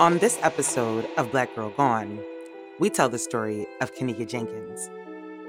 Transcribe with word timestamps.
On 0.00 0.18
this 0.18 0.38
episode 0.42 1.08
of 1.16 1.32
Black 1.32 1.52
Girl 1.56 1.70
Gone, 1.70 2.20
we 2.78 2.88
tell 2.88 3.08
the 3.08 3.18
story 3.18 3.66
of 3.80 3.92
Kenneka 3.96 4.28
Jenkins, 4.28 4.88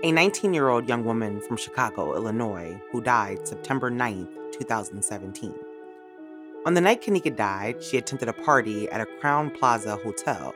a 0.02 0.12
19 0.12 0.56
year 0.56 0.70
old 0.70 0.90
young 0.90 1.06
woman 1.06 1.40
from 1.40 1.56
Chicago, 1.56 2.16
Illinois, 2.16 2.82
who 2.92 3.00
died 3.00 3.48
September 3.48 3.92
9, 3.92 4.28
2017. 4.52 5.54
On 6.66 6.74
the 6.74 6.82
night 6.82 7.04
Kenneka 7.04 7.36
died, 7.36 7.84
she 7.84 7.98
attended 7.98 8.28
a 8.28 8.34
party 8.34 8.90
at 8.90 9.02
a 9.02 9.08
Crowne 9.22 9.56
Plaza 9.56 9.98
hotel. 9.98 10.56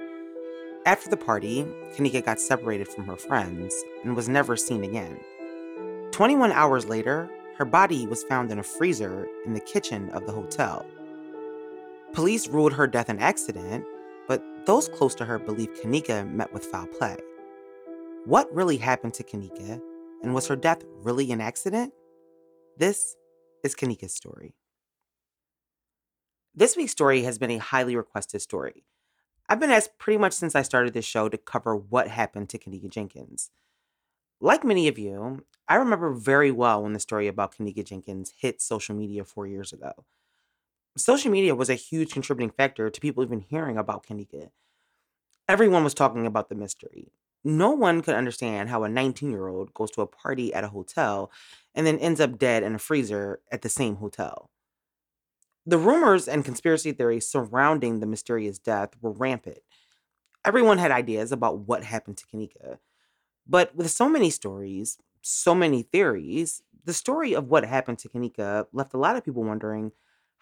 After 0.87 1.11
the 1.11 1.15
party, 1.15 1.63
Kenneka 1.95 2.25
got 2.25 2.41
separated 2.41 2.87
from 2.87 3.05
her 3.05 3.15
friends 3.15 3.75
and 4.03 4.15
was 4.15 4.27
never 4.27 4.57
seen 4.57 4.83
again. 4.83 5.19
21 6.09 6.51
hours 6.51 6.87
later, 6.87 7.29
her 7.59 7.65
body 7.65 8.07
was 8.07 8.23
found 8.23 8.51
in 8.51 8.57
a 8.57 8.63
freezer 8.63 9.27
in 9.45 9.53
the 9.53 9.59
kitchen 9.59 10.09
of 10.09 10.25
the 10.25 10.31
hotel. 10.31 10.83
Police 12.13 12.47
ruled 12.47 12.73
her 12.73 12.85
death 12.85 13.09
an 13.09 13.17
accident, 13.17 13.83
but 14.27 14.43
those 14.67 14.87
close 14.87 15.15
to 15.15 15.25
her 15.25 15.39
believe 15.39 15.73
Kenneka 15.81 16.31
met 16.31 16.53
with 16.53 16.63
foul 16.63 16.85
play. 16.85 17.17
What 18.25 18.53
really 18.53 18.77
happened 18.77 19.15
to 19.15 19.23
Kenneka, 19.23 19.81
and 20.21 20.35
was 20.35 20.47
her 20.47 20.55
death 20.55 20.83
really 20.93 21.31
an 21.31 21.41
accident? 21.41 21.91
This 22.77 23.15
is 23.63 23.73
Kenneka's 23.73 24.13
story. 24.13 24.53
This 26.53 26.77
week's 26.77 26.91
story 26.91 27.23
has 27.23 27.39
been 27.39 27.49
a 27.49 27.57
highly 27.57 27.95
requested 27.95 28.43
story. 28.43 28.85
I've 29.49 29.59
been 29.59 29.71
asked 29.71 29.97
pretty 29.97 30.19
much 30.19 30.33
since 30.33 30.53
I 30.53 30.61
started 30.61 30.93
this 30.93 31.05
show 31.05 31.29
to 31.29 31.37
cover 31.39 31.75
what 31.75 32.09
happened 32.09 32.47
to 32.49 32.59
Kenneka 32.59 32.89
Jenkins. 32.89 33.49
Like 34.39 34.63
many 34.63 34.87
of 34.87 34.99
you, 34.99 35.45
I 35.67 35.77
remember 35.77 36.13
very 36.13 36.51
well 36.51 36.83
when 36.83 36.93
the 36.93 36.99
story 36.99 37.27
about 37.27 37.55
Kenneka 37.55 37.83
Jenkins 37.83 38.33
hit 38.37 38.61
social 38.61 38.95
media 38.95 39.23
four 39.23 39.47
years 39.47 39.73
ago 39.73 40.05
social 40.97 41.31
media 41.31 41.55
was 41.55 41.69
a 41.69 41.75
huge 41.75 42.11
contributing 42.11 42.51
factor 42.51 42.89
to 42.89 43.01
people 43.01 43.23
even 43.23 43.39
hearing 43.41 43.77
about 43.77 44.05
Kenneka. 44.05 44.49
Everyone 45.47 45.83
was 45.83 45.93
talking 45.93 46.25
about 46.25 46.49
the 46.49 46.55
mystery. 46.55 47.11
No 47.43 47.71
one 47.71 48.01
could 48.01 48.15
understand 48.15 48.69
how 48.69 48.83
a 48.83 48.89
19 48.89 49.29
year 49.29 49.47
old 49.47 49.73
goes 49.73 49.91
to 49.91 50.01
a 50.01 50.07
party 50.07 50.53
at 50.53 50.63
a 50.63 50.69
hotel 50.69 51.31
and 51.75 51.85
then 51.85 51.99
ends 51.99 52.21
up 52.21 52.37
dead 52.37 52.63
in 52.63 52.75
a 52.75 52.79
freezer 52.79 53.41
at 53.51 53.61
the 53.61 53.69
same 53.69 53.97
hotel. 53.97 54.49
The 55.65 55.77
rumors 55.77 56.27
and 56.27 56.45
conspiracy 56.45 56.91
theories 56.91 57.27
surrounding 57.27 57.99
the 57.99 58.05
mysterious 58.05 58.59
death 58.59 58.91
were 59.01 59.11
rampant. 59.11 59.59
Everyone 60.45 60.77
had 60.77 60.91
ideas 60.91 61.31
about 61.31 61.59
what 61.59 61.83
happened 61.83 62.17
to 62.17 62.25
Kenneka. 62.25 62.79
But 63.47 63.75
with 63.75 63.89
so 63.91 64.09
many 64.09 64.29
stories, 64.29 64.97
so 65.21 65.55
many 65.55 65.83
theories, 65.83 66.61
the 66.85 66.93
story 66.93 67.33
of 67.33 67.47
what 67.47 67.65
happened 67.65 67.99
to 67.99 68.09
Kenneka 68.09 68.67
left 68.73 68.93
a 68.93 68.97
lot 68.97 69.15
of 69.15 69.23
people 69.23 69.43
wondering 69.43 69.91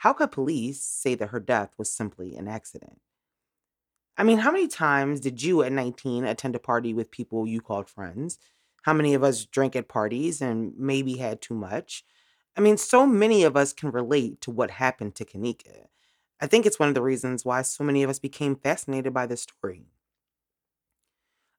how 0.02 0.14
could 0.14 0.32
police 0.32 0.82
say 0.82 1.14
that 1.14 1.30
her 1.30 1.40
death 1.40 1.76
was 1.78 1.92
simply 1.92 2.36
an 2.36 2.48
accident? 2.48 3.00
I 4.18 4.24
mean, 4.24 4.40
how 4.40 4.52
many 4.52 4.68
times 4.68 5.20
did 5.20 5.44
you 5.44 5.62
at 5.62 5.72
19 5.72 6.26
attend 6.26 6.56
a 6.56 6.60
party 6.60 6.92
with 6.92 7.12
people 7.12 7.46
you 7.46 7.62
called 7.62 7.88
friends? 7.88 8.40
How 8.82 8.94
many 8.94 9.14
of 9.14 9.24
us 9.24 9.46
drank 9.46 9.76
at 9.76 9.88
parties 9.88 10.42
and 10.42 10.74
maybe 10.76 11.18
had 11.18 11.40
too 11.40 11.54
much? 11.54 12.04
I 12.58 12.62
mean, 12.62 12.78
so 12.78 13.06
many 13.06 13.44
of 13.44 13.56
us 13.56 13.74
can 13.74 13.92
relate 13.92 14.42
to 14.42 14.50
what 14.50 14.72
happened 14.72 15.14
to 15.18 15.26
Kenneka. 15.26 15.86
I 16.40 16.48
think 16.48 16.66
it's 16.66 16.80
one 16.80 16.90
of 16.90 16.96
the 16.96 17.04
reasons 17.04 17.46
why 17.46 17.62
so 17.62 17.84
many 17.84 18.02
of 18.02 18.10
us 18.10 18.18
became 18.18 18.56
fascinated 18.56 19.14
by 19.14 19.28
this 19.28 19.44
story. 19.44 19.86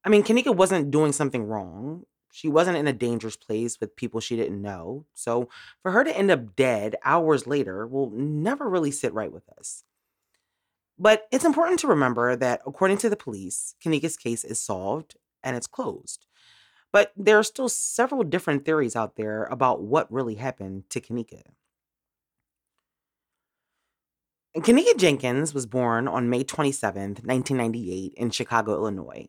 I 0.05 0.09
mean, 0.09 0.25
Kenneka 0.25 0.53
wasn't 0.53 0.91
doing 0.91 1.13
something 1.13 1.45
wrong. 1.45 2.07
She 2.35 2.49
wasn't 2.49 2.79
in 2.79 2.89
a 2.89 2.95
dangerous 2.95 3.37
place 3.37 3.79
with 3.79 3.95
people 3.95 4.19
she 4.19 4.37
didn't 4.37 4.63
know. 4.63 5.05
So 5.13 5.51
for 5.83 5.93
her 5.93 6.03
to 6.03 6.17
end 6.17 6.31
up 6.31 6.57
dead 6.57 6.97
hours 7.05 7.47
later 7.47 7.87
will 7.87 8.11
never 8.11 8.69
really 8.69 8.91
sit 8.91 9.13
right 9.13 9.31
with 9.31 9.47
us. 9.59 9.85
But 10.99 11.29
it's 11.31 11.45
important 11.45 11.79
to 11.81 11.89
remember 11.89 12.35
that 12.35 12.63
according 12.67 12.99
to 12.99 13.11
the 13.11 13.17
police, 13.17 13.75
Kenneka's 13.85 14.17
case 14.17 14.45
is 14.45 14.59
solved 14.59 15.17
and 15.45 15.55
it's 15.57 15.67
closed. 15.67 16.25
But 16.91 17.13
there 17.17 17.39
are 17.39 17.43
still 17.43 17.69
several 17.69 18.23
different 18.23 18.65
theories 18.65 18.97
out 18.97 19.17
there 19.17 19.45
about 19.45 19.83
what 19.83 20.11
really 20.11 20.37
happened 20.37 20.85
to 20.89 21.03
Kenneka. 21.03 21.43
Kenneka 24.57 24.97
Jenkins 24.97 25.53
was 25.53 25.67
born 25.67 26.09
on 26.09 26.31
May 26.31 26.45
27, 26.45 27.03
1998, 27.25 28.15
in 28.17 28.31
Chicago, 28.31 28.73
Illinois. 28.73 29.29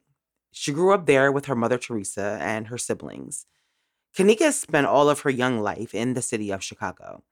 She 0.53 0.71
grew 0.71 0.93
up 0.93 1.05
there 1.07 1.31
with 1.31 1.45
her 1.45 1.55
mother, 1.55 1.77
Teresa, 1.77 2.37
and 2.39 2.67
her 2.67 2.77
siblings. 2.77 3.47
Kenneka 4.15 4.53
spent 4.53 4.85
all 4.85 5.09
of 5.09 5.21
her 5.21 5.29
young 5.29 5.59
life 5.59 5.95
in 5.95 6.13
the 6.13 6.21
city 6.21 6.51
of 6.51 6.63
Chicago. 6.63 7.23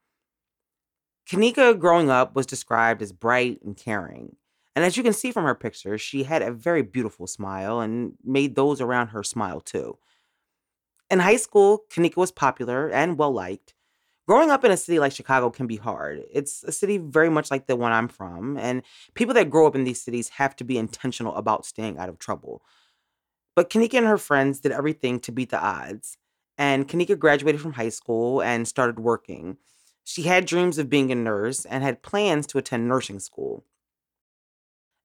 Kenneka, 1.30 1.78
growing 1.78 2.10
up, 2.10 2.34
was 2.34 2.46
described 2.46 3.00
as 3.00 3.12
bright 3.12 3.62
and 3.62 3.76
caring. 3.76 4.36
And 4.74 4.84
as 4.84 4.96
you 4.96 5.04
can 5.04 5.12
see 5.12 5.30
from 5.30 5.44
her 5.44 5.54
picture, 5.54 5.96
she 5.98 6.24
had 6.24 6.42
a 6.42 6.50
very 6.50 6.82
beautiful 6.82 7.26
smile 7.28 7.80
and 7.80 8.14
made 8.24 8.56
those 8.56 8.80
around 8.80 9.08
her 9.08 9.22
smile 9.22 9.60
too. 9.60 9.98
In 11.08 11.20
high 11.20 11.36
school, 11.36 11.84
Kenneka 11.90 12.16
was 12.16 12.32
popular 12.32 12.88
and 12.90 13.18
well 13.18 13.32
liked. 13.32 13.74
Growing 14.26 14.50
up 14.50 14.64
in 14.64 14.70
a 14.70 14.76
city 14.76 14.98
like 14.98 15.12
Chicago 15.12 15.50
can 15.50 15.66
be 15.66 15.76
hard. 15.76 16.22
It's 16.32 16.64
a 16.64 16.72
city 16.72 16.96
very 16.98 17.28
much 17.28 17.50
like 17.50 17.66
the 17.66 17.76
one 17.76 17.92
I'm 17.92 18.08
from, 18.08 18.56
and 18.56 18.82
people 19.14 19.34
that 19.34 19.50
grow 19.50 19.66
up 19.66 19.74
in 19.74 19.84
these 19.84 20.00
cities 20.00 20.30
have 20.30 20.56
to 20.56 20.64
be 20.64 20.78
intentional 20.78 21.34
about 21.34 21.66
staying 21.66 21.98
out 21.98 22.08
of 22.08 22.18
trouble. 22.18 22.62
But 23.54 23.70
Kenneka 23.70 23.94
and 23.94 24.06
her 24.06 24.18
friends 24.18 24.60
did 24.60 24.72
everything 24.72 25.20
to 25.20 25.32
beat 25.32 25.50
the 25.50 25.62
odds. 25.62 26.16
And 26.58 26.88
Kenneka 26.88 27.18
graduated 27.18 27.60
from 27.60 27.74
high 27.74 27.88
school 27.88 28.42
and 28.42 28.66
started 28.66 28.98
working. 28.98 29.58
She 30.04 30.22
had 30.22 30.46
dreams 30.46 30.78
of 30.78 30.90
being 30.90 31.10
a 31.12 31.14
nurse 31.14 31.64
and 31.64 31.82
had 31.82 32.02
plans 32.02 32.46
to 32.48 32.58
attend 32.58 32.88
nursing 32.88 33.20
school. 33.20 33.64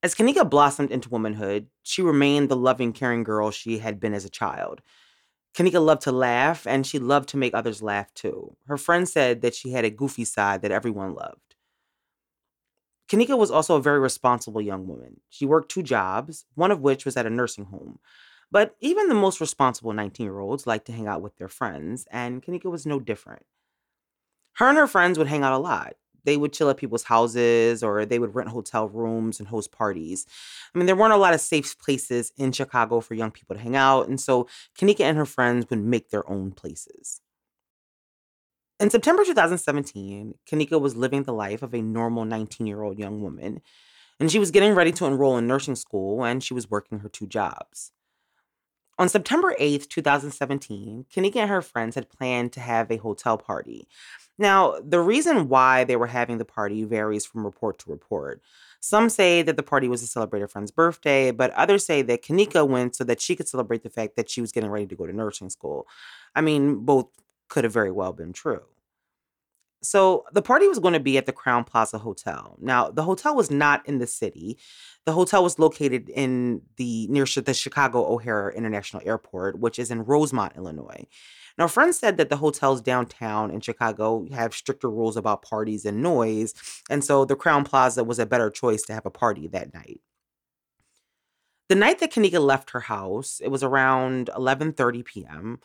As 0.04 0.16
Kenneka 0.16 0.50
blossomed 0.50 0.92
into 0.92 1.10
womanhood, 1.10 1.68
she 1.84 2.02
remained 2.02 2.50
the 2.50 2.56
loving, 2.56 2.94
caring 2.94 3.24
girl 3.24 3.52
she 3.52 3.80
had 3.80 4.00
been 4.00 4.14
as 4.14 4.26
a 4.26 4.30
child. 4.30 4.82
Kenneka 5.56 5.84
loved 5.84 6.04
to 6.04 6.12
laugh, 6.12 6.68
and 6.68 6.86
she 6.86 7.00
loved 7.00 7.30
to 7.30 7.38
make 7.38 7.56
others 7.56 7.82
laugh 7.82 8.14
too. 8.14 8.56
Her 8.68 8.78
friends 8.78 9.12
said 9.12 9.42
that 9.42 9.56
she 9.56 9.72
had 9.72 9.86
a 9.86 9.90
goofy 9.90 10.24
side 10.24 10.62
that 10.62 10.72
everyone 10.72 11.16
loved. 11.16 11.56
Kenneka 13.10 13.38
was 13.38 13.50
also 13.50 13.76
a 13.76 13.82
very 13.82 14.00
responsible 14.00 14.62
young 14.62 14.86
woman. 14.86 15.22
She 15.30 15.46
worked 15.46 15.72
two 15.72 15.82
jobs, 15.82 16.46
one 16.56 16.72
of 16.72 16.82
which 16.82 17.06
was 17.06 17.18
at 17.18 17.26
a 17.26 17.30
nursing 17.32 17.66
home. 17.66 18.00
But 18.52 18.76
even 18.80 19.10
the 19.10 19.16
most 19.16 19.42
responsible 19.42 19.94
19 19.94 20.26
year 20.26 20.40
olds 20.40 20.68
like 20.68 20.86
to 20.86 20.92
hang 20.92 21.08
out 21.08 21.22
with 21.22 21.38
their 21.38 21.50
friends, 21.50 22.08
and 22.12 22.42
Kenneka 22.42 22.72
was 22.72 22.86
no 22.86 23.00
different. 23.00 23.44
Her 24.54 24.70
and 24.70 24.78
her 24.78 24.88
friends 24.88 25.18
would 25.18 25.28
hang 25.28 25.44
out 25.44 25.54
a 25.54 25.58
lot. 25.58 25.94
They 26.24 26.36
would 26.38 26.52
chill 26.52 26.70
at 26.70 26.78
people's 26.78 27.04
houses 27.04 27.84
or 27.84 28.06
they 28.06 28.20
would 28.20 28.36
rent 28.36 28.50
hotel 28.50 28.90
rooms 28.90 29.40
and 29.40 29.48
host 29.48 29.72
parties. 29.72 30.26
I 30.74 30.78
mean, 30.78 30.86
there 30.86 30.96
weren't 30.96 31.14
a 31.14 31.18
lot 31.18 31.34
of 31.34 31.40
safe 31.40 31.78
places 31.80 32.34
in 32.38 32.52
Chicago 32.52 33.00
for 33.00 33.14
young 33.14 33.32
people 33.32 33.56
to 33.56 33.62
hang 33.62 33.76
out, 33.76 34.08
and 34.08 34.20
so 34.20 34.48
Kenneka 34.78 35.02
and 35.02 35.18
her 35.18 35.26
friends 35.26 35.66
would 35.70 35.80
make 35.80 36.10
their 36.10 36.30
own 36.30 36.52
places. 36.52 37.22
In 38.80 38.90
September 38.90 39.24
2017, 39.24 40.36
Kenneka 40.50 40.80
was 40.80 40.96
living 40.96 41.24
the 41.24 41.34
life 41.34 41.64
of 41.64 41.74
a 41.74 41.82
normal 41.82 42.26
19 42.26 42.68
year 42.68 42.84
old 42.84 43.00
young 43.00 43.22
woman, 43.22 43.62
and 44.20 44.32
she 44.32 44.40
was 44.40 44.52
getting 44.52 44.74
ready 44.74 44.92
to 44.94 45.06
enroll 45.06 45.38
in 45.38 45.48
nursing 45.48 45.76
school 45.76 46.24
and 46.24 46.44
she 46.44 46.54
was 46.54 46.70
working 46.70 47.00
her 47.00 47.10
two 47.10 47.28
jobs. 47.28 47.92
On 49.00 49.08
September 49.08 49.56
8th, 49.60 49.90
2017, 49.90 51.06
Kenneka 51.14 51.36
and 51.36 51.50
her 51.50 51.62
friends 51.62 51.94
had 51.94 52.10
planned 52.10 52.52
to 52.54 52.60
have 52.60 52.90
a 52.90 52.98
hotel 52.98 53.38
party. 53.38 53.88
Now, 54.40 54.80
the 54.84 55.00
reason 55.00 55.50
why 55.50 55.84
they 55.84 55.96
were 55.96 56.08
having 56.08 56.40
the 56.40 56.46
party 56.46 56.84
varies 56.84 57.26
from 57.26 57.46
report 57.46 57.78
to 57.80 57.92
report. 57.92 58.42
Some 58.80 59.10
say 59.10 59.42
that 59.44 59.56
the 59.56 59.64
party 59.64 59.88
was 59.88 60.02
to 60.02 60.08
celebrate 60.08 60.42
a 60.42 60.48
friend's 60.48 60.72
birthday, 60.72 61.32
but 61.32 61.52
others 61.52 61.86
say 61.86 62.02
that 62.04 62.24
Kenneka 62.24 62.68
went 62.68 62.96
so 62.96 63.04
that 63.04 63.22
she 63.22 63.36
could 63.36 63.48
celebrate 63.48 63.84
the 63.84 63.90
fact 63.90 64.16
that 64.16 64.30
she 64.30 64.42
was 64.42 64.52
getting 64.52 64.70
ready 64.70 64.88
to 64.88 64.96
go 64.96 65.06
to 65.06 65.14
nursing 65.14 65.50
school. 65.50 65.88
I 66.36 66.42
mean, 66.42 66.86
both 66.86 67.08
could 67.50 67.64
have 67.64 67.74
very 67.74 67.92
well 67.92 68.14
been 68.14 68.34
true. 68.34 68.62
So 69.82 70.26
the 70.34 70.42
party 70.42 70.68
was 70.68 70.80
going 70.80 70.96
to 70.96 71.00
be 71.00 71.18
at 71.18 71.28
the 71.28 71.34
Crowne 71.34 71.66
Plaza 71.66 72.00
Hotel. 72.00 72.58
Now, 72.60 72.90
the 72.90 73.04
hotel 73.04 73.36
was 73.36 73.52
not 73.52 73.88
in 73.88 74.00
the 74.00 74.08
city. 74.08 74.58
The 75.06 75.12
hotel 75.12 75.44
was 75.44 75.60
located 75.60 76.10
in 76.10 76.62
the 76.78 77.08
near 77.08 77.26
the 77.26 77.54
Chicago 77.54 78.06
O'Hare 78.06 78.50
International 78.50 79.04
Airport, 79.06 79.60
which 79.60 79.78
is 79.78 79.92
in 79.92 80.04
Rosemont, 80.04 80.58
Illinois. 80.58 81.06
Now, 81.58 81.68
friends 81.68 81.98
said 81.98 82.18
that 82.18 82.30
the 82.30 82.38
hotels 82.38 82.82
downtown 82.82 83.52
in 83.52 83.62
Chicago 83.62 84.28
have 84.32 84.54
stricter 84.54 84.90
rules 84.90 85.18
about 85.18 85.42
parties 85.42 85.86
and 85.86 86.02
noise, 86.02 86.54
and 86.90 87.04
so 87.04 87.26
the 87.26 87.36
Crowne 87.36 87.66
Plaza 87.66 88.04
was 88.04 88.20
a 88.20 88.26
better 88.26 88.50
choice 88.50 88.84
to 88.84 88.94
have 88.94 89.06
a 89.06 89.12
party 89.12 89.48
that 89.48 89.74
night. 89.74 90.02
The 91.70 91.76
night 91.76 92.00
that 92.00 92.12
Kenneka 92.12 92.40
left 92.40 92.72
her 92.72 92.82
house, 92.82 93.42
it 93.44 93.50
was 93.50 93.64
around 93.64 94.30
11:30 94.36 95.06
p.m. 95.06 95.60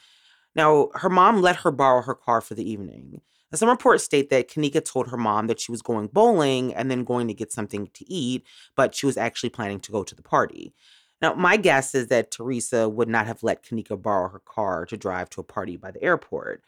Now, 0.54 0.90
her 0.94 1.08
mom 1.08 1.40
let 1.40 1.56
her 1.56 1.70
borrow 1.70 2.02
her 2.02 2.14
car 2.14 2.40
for 2.40 2.54
the 2.54 2.68
evening. 2.68 3.20
Some 3.54 3.68
reports 3.68 4.04
state 4.04 4.30
that 4.30 4.48
Kenneka 4.48 4.84
told 4.84 5.08
her 5.08 5.16
mom 5.16 5.46
that 5.46 5.60
she 5.60 5.70
was 5.70 5.82
going 5.82 6.06
bowling 6.06 6.74
and 6.74 6.90
then 6.90 7.04
going 7.04 7.28
to 7.28 7.34
get 7.34 7.52
something 7.52 7.88
to 7.94 8.10
eat, 8.10 8.46
but 8.76 8.94
she 8.94 9.06
was 9.06 9.16
actually 9.16 9.50
planning 9.50 9.80
to 9.80 9.92
go 9.92 10.02
to 10.02 10.14
the 10.14 10.22
party. 10.22 10.72
Now, 11.20 11.34
my 11.34 11.56
guess 11.56 11.94
is 11.94 12.08
that 12.08 12.30
Teresa 12.32 12.88
would 12.88 13.08
not 13.08 13.26
have 13.26 13.42
let 13.42 13.62
Kenneka 13.62 14.00
borrow 14.00 14.28
her 14.28 14.40
car 14.40 14.86
to 14.86 14.96
drive 14.96 15.30
to 15.30 15.40
a 15.40 15.44
party 15.44 15.76
by 15.76 15.90
the 15.90 16.02
airport. 16.02 16.64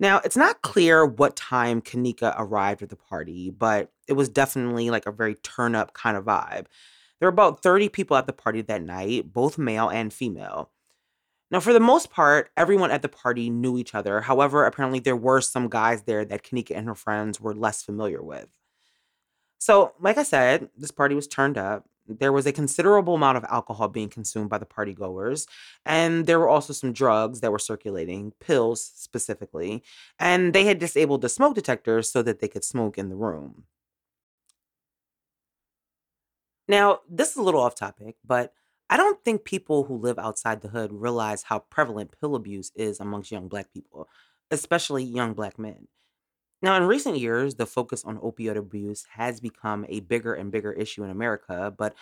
Now, 0.00 0.20
it's 0.24 0.36
not 0.36 0.62
clear 0.62 1.04
what 1.04 1.36
time 1.36 1.82
Kenneka 1.82 2.34
arrived 2.38 2.82
at 2.82 2.88
the 2.88 2.96
party, 2.96 3.50
but 3.50 3.92
it 4.08 4.14
was 4.14 4.28
definitely 4.28 4.90
like 4.90 5.06
a 5.06 5.12
very 5.12 5.34
turn 5.36 5.74
up 5.74 5.92
kind 5.92 6.16
of 6.16 6.24
vibe. 6.24 6.66
There 7.18 7.26
were 7.26 7.32
about 7.32 7.62
30 7.62 7.88
people 7.88 8.16
at 8.16 8.26
the 8.26 8.32
party 8.32 8.62
that 8.62 8.82
night, 8.82 9.32
both 9.32 9.58
male 9.58 9.88
and 9.88 10.12
female. 10.12 10.70
Now, 11.50 11.60
for 11.60 11.72
the 11.72 11.80
most 11.80 12.10
part, 12.10 12.50
everyone 12.56 12.90
at 12.90 13.02
the 13.02 13.08
party 13.08 13.48
knew 13.48 13.78
each 13.78 13.94
other. 13.94 14.20
However, 14.20 14.66
apparently 14.66 15.00
there 15.00 15.16
were 15.16 15.40
some 15.40 15.68
guys 15.68 16.02
there 16.02 16.24
that 16.24 16.42
Kenneka 16.42 16.76
and 16.76 16.86
her 16.86 16.94
friends 16.94 17.40
were 17.40 17.54
less 17.54 17.82
familiar 17.82 18.22
with. 18.22 18.48
So, 19.58 19.94
like 19.98 20.18
I 20.18 20.22
said, 20.22 20.68
this 20.76 20.90
party 20.90 21.14
was 21.14 21.26
turned 21.26 21.58
up. 21.58 21.88
There 22.06 22.32
was 22.32 22.46
a 22.46 22.52
considerable 22.52 23.14
amount 23.14 23.36
of 23.38 23.44
alcohol 23.44 23.88
being 23.88 24.08
consumed 24.08 24.48
by 24.48 24.58
the 24.58 24.66
partygoers, 24.66 25.46
and 25.84 26.26
there 26.26 26.38
were 26.38 26.48
also 26.48 26.72
some 26.72 26.92
drugs 26.92 27.40
that 27.40 27.52
were 27.52 27.58
circulating, 27.58 28.32
pills 28.40 28.82
specifically, 28.82 29.82
and 30.18 30.54
they 30.54 30.64
had 30.64 30.78
disabled 30.78 31.20
the 31.20 31.28
smoke 31.28 31.54
detectors 31.54 32.10
so 32.10 32.22
that 32.22 32.40
they 32.40 32.48
could 32.48 32.64
smoke 32.64 32.96
in 32.96 33.10
the 33.10 33.16
room. 33.16 33.64
Now, 36.66 37.00
this 37.08 37.30
is 37.30 37.36
a 37.36 37.42
little 37.42 37.60
off 37.60 37.74
topic, 37.74 38.16
but 38.24 38.52
I 38.90 38.96
don't 38.96 39.22
think 39.24 39.44
people 39.44 39.84
who 39.84 39.96
live 39.96 40.18
outside 40.18 40.60
the 40.62 40.68
hood 40.68 40.92
realize 40.92 41.44
how 41.44 41.58
prevalent 41.58 42.14
pill 42.18 42.34
abuse 42.34 42.72
is 42.74 43.00
amongst 43.00 43.30
young 43.30 43.48
black 43.48 43.72
people, 43.72 44.08
especially 44.50 45.04
young 45.04 45.34
black 45.34 45.58
men. 45.58 45.88
Now, 46.62 46.76
in 46.76 46.84
recent 46.84 47.18
years, 47.18 47.54
the 47.54 47.66
focus 47.66 48.04
on 48.04 48.18
opioid 48.18 48.56
abuse 48.56 49.04
has 49.12 49.40
become 49.40 49.86
a 49.88 50.00
bigger 50.00 50.34
and 50.34 50.50
bigger 50.50 50.72
issue 50.72 51.04
in 51.04 51.10
America, 51.10 51.72
but 51.76 51.94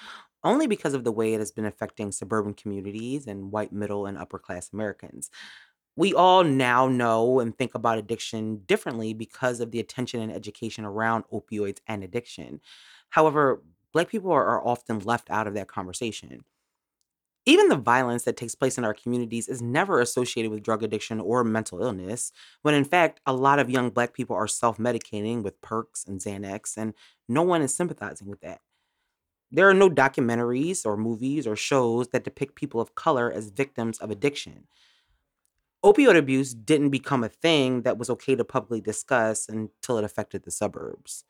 only 0.44 0.66
because 0.66 0.94
of 0.94 1.04
the 1.04 1.12
way 1.12 1.34
it 1.34 1.40
has 1.40 1.50
been 1.50 1.66
affecting 1.66 2.12
suburban 2.12 2.54
communities 2.54 3.26
and 3.26 3.52
white, 3.52 3.72
middle, 3.72 4.06
and 4.06 4.16
upper 4.16 4.38
class 4.38 4.70
Americans. 4.72 5.28
We 5.96 6.14
all 6.14 6.44
now 6.44 6.88
know 6.88 7.40
and 7.40 7.56
think 7.56 7.74
about 7.74 7.98
addiction 7.98 8.62
differently 8.66 9.12
because 9.12 9.60
of 9.60 9.72
the 9.72 9.80
attention 9.80 10.20
and 10.20 10.32
education 10.32 10.84
around 10.84 11.24
opioids 11.32 11.78
and 11.86 12.04
addiction. 12.04 12.60
However, 13.10 13.62
Black 13.92 14.10
people 14.10 14.30
are, 14.30 14.62
often 14.62 14.98
left 14.98 15.30
out 15.30 15.46
of 15.46 15.54
that 15.54 15.68
conversation. 15.68 16.44
Even 17.48 17.69
the 17.69 17.76
violence 17.76 18.25
that 18.25 18.37
takes 18.37 18.56
place 18.56 18.76
in 18.76 18.84
our 18.84 18.93
communities 18.93 19.48
is 19.48 19.62
never 19.62 20.00
associated 20.00 20.50
with 20.50 20.64
drug 20.64 20.82
addiction 20.82 21.20
or 21.20 21.44
mental 21.44 21.81
illness, 21.81 22.32
when 22.62 22.75
in 22.75 22.84
fact, 22.84 23.20
a 23.25 23.32
lot 23.32 23.60
of 23.60 23.70
young 23.70 23.90
Black 23.90 24.12
people 24.12 24.34
are 24.34 24.48
self 24.48 24.78
medicating 24.78 25.43
with 25.43 25.60
perks 25.62 26.04
and 26.04 26.20
Xanax, 26.20 26.76
and 26.76 26.93
no 27.28 27.43
one 27.43 27.62
is 27.62 27.75
sympathizing 27.75 28.28
with 28.28 28.40
that. 28.40 28.60
There 29.52 29.69
are 29.69 29.75
no 29.75 29.88
documentaries 29.88 30.84
or 30.84 30.96
movies 30.96 31.46
or 31.46 31.56
shows 31.56 32.08
that 32.08 32.25
depict 32.25 32.56
people 32.56 32.81
of 32.81 32.94
color 32.94 33.31
as 33.32 33.50
victims 33.50 33.99
of 33.99 34.10
addiction. 34.10 34.66
Opioid 35.84 36.16
abuse 36.16 36.52
didn't 36.54 36.90
become 36.90 37.22
a 37.22 37.28
thing 37.28 37.82
that 37.82 37.99
was 37.99 38.10
okay 38.10 38.34
to 38.34 38.44
publicly 38.44 38.81
discuss 38.81 39.49
until 39.49 39.99
it 39.99 40.04
affected 40.04 40.44
the 40.44 40.50
suburbs. 40.50 41.25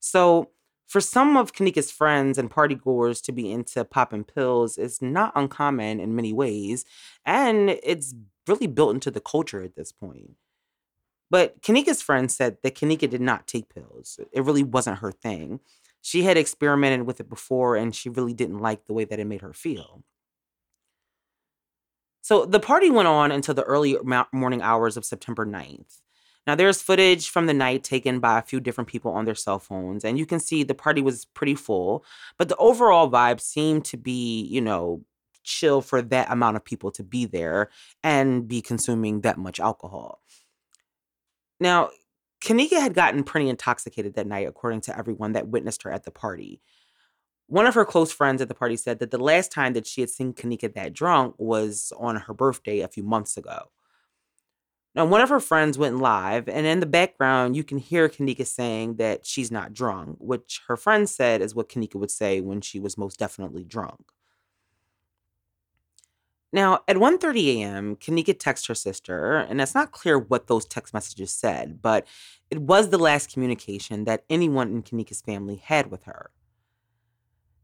So, 0.00 0.50
for 0.92 1.00
some 1.00 1.38
of 1.38 1.54
Kenneka's 1.54 1.90
friends 1.90 2.36
and 2.36 2.50
partygoers 2.50 3.22
to 3.22 3.32
be 3.32 3.50
into 3.50 3.82
popping 3.82 4.24
pills 4.24 4.76
is 4.76 5.00
not 5.00 5.32
uncommon 5.34 6.00
in 6.00 6.14
many 6.14 6.34
ways, 6.34 6.84
and 7.24 7.70
it's 7.82 8.14
really 8.46 8.66
built 8.66 8.92
into 8.92 9.10
the 9.10 9.18
culture 9.18 9.62
at 9.62 9.74
this 9.74 9.90
point. 9.90 10.32
But 11.30 11.62
Kenneka's 11.62 12.02
friends 12.02 12.36
said 12.36 12.58
that 12.62 12.74
Kenneka 12.74 13.08
did 13.08 13.22
not 13.22 13.46
take 13.46 13.74
pills. 13.74 14.20
It 14.32 14.44
really 14.44 14.62
wasn't 14.62 14.98
her 14.98 15.12
thing. 15.12 15.60
She 16.02 16.24
had 16.24 16.36
experimented 16.36 17.06
with 17.06 17.20
it 17.20 17.30
before 17.30 17.74
and 17.74 17.94
she 17.94 18.10
really 18.10 18.34
didn't 18.34 18.58
like 18.58 18.84
the 18.84 18.92
way 18.92 19.06
that 19.06 19.18
it 19.18 19.26
made 19.26 19.40
her 19.40 19.54
feel. 19.54 20.04
So 22.20 22.44
the 22.44 22.60
party 22.60 22.90
went 22.90 23.08
on 23.08 23.32
until 23.32 23.54
the 23.54 23.62
early 23.62 23.96
morning 24.30 24.60
hours 24.60 24.98
of 24.98 25.06
September 25.06 25.46
9th. 25.46 26.02
Now, 26.46 26.56
there's 26.56 26.82
footage 26.82 27.30
from 27.30 27.46
the 27.46 27.54
night 27.54 27.84
taken 27.84 28.18
by 28.18 28.38
a 28.38 28.42
few 28.42 28.58
different 28.58 28.88
people 28.88 29.12
on 29.12 29.24
their 29.24 29.34
cell 29.34 29.60
phones, 29.60 30.04
and 30.04 30.18
you 30.18 30.26
can 30.26 30.40
see 30.40 30.64
the 30.64 30.74
party 30.74 31.00
was 31.00 31.24
pretty 31.24 31.54
full, 31.54 32.04
but 32.36 32.48
the 32.48 32.56
overall 32.56 33.08
vibe 33.08 33.40
seemed 33.40 33.84
to 33.86 33.96
be, 33.96 34.42
you 34.42 34.60
know, 34.60 35.04
chill 35.44 35.80
for 35.80 36.02
that 36.02 36.30
amount 36.30 36.56
of 36.56 36.64
people 36.64 36.90
to 36.92 37.02
be 37.02 37.26
there 37.26 37.70
and 38.02 38.48
be 38.48 38.60
consuming 38.60 39.20
that 39.20 39.38
much 39.38 39.60
alcohol. 39.60 40.20
Now, 41.60 41.90
Kenneka 42.42 42.80
had 42.80 42.94
gotten 42.94 43.22
pretty 43.22 43.48
intoxicated 43.48 44.14
that 44.14 44.26
night, 44.26 44.48
according 44.48 44.80
to 44.82 44.98
everyone 44.98 45.32
that 45.32 45.48
witnessed 45.48 45.84
her 45.84 45.92
at 45.92 46.04
the 46.04 46.10
party. 46.10 46.60
One 47.46 47.66
of 47.66 47.74
her 47.74 47.84
close 47.84 48.10
friends 48.10 48.42
at 48.42 48.48
the 48.48 48.54
party 48.54 48.76
said 48.76 48.98
that 48.98 49.12
the 49.12 49.18
last 49.18 49.52
time 49.52 49.74
that 49.74 49.86
she 49.86 50.00
had 50.00 50.10
seen 50.10 50.32
Kenneka 50.32 50.74
that 50.74 50.92
drunk 50.92 51.36
was 51.38 51.92
on 51.98 52.16
her 52.16 52.34
birthday 52.34 52.80
a 52.80 52.88
few 52.88 53.04
months 53.04 53.36
ago. 53.36 53.70
Now, 54.94 55.06
one 55.06 55.22
of 55.22 55.30
her 55.30 55.40
friends 55.40 55.78
went 55.78 55.98
live, 55.98 56.48
and 56.48 56.66
in 56.66 56.80
the 56.80 56.86
background, 56.86 57.56
you 57.56 57.64
can 57.64 57.78
hear 57.78 58.10
Kenneka 58.10 58.46
saying 58.46 58.96
that 58.96 59.24
she's 59.24 59.50
not 59.50 59.72
drunk, 59.72 60.18
which 60.20 60.60
her 60.68 60.76
friend 60.76 61.08
said 61.08 61.40
is 61.40 61.54
what 61.54 61.70
Kenneka 61.70 61.94
would 61.94 62.10
say 62.10 62.40
when 62.42 62.60
she 62.60 62.78
was 62.78 62.98
most 62.98 63.18
definitely 63.18 63.64
drunk. 63.64 64.12
Now, 66.52 66.80
at 66.86 66.96
1:30 66.96 67.56
a.m., 67.56 67.96
Kenneka 67.96 68.38
texts 68.38 68.66
her 68.66 68.74
sister, 68.74 69.36
and 69.36 69.58
it's 69.62 69.74
not 69.74 69.92
clear 69.92 70.18
what 70.18 70.48
those 70.48 70.66
text 70.66 70.92
messages 70.92 71.30
said, 71.32 71.80
but 71.80 72.06
it 72.50 72.60
was 72.60 72.90
the 72.90 72.98
last 72.98 73.32
communication 73.32 74.04
that 74.04 74.24
anyone 74.28 74.68
in 74.68 74.82
Kenneka's 74.82 75.22
family 75.22 75.56
had 75.56 75.90
with 75.90 76.04
her. 76.04 76.30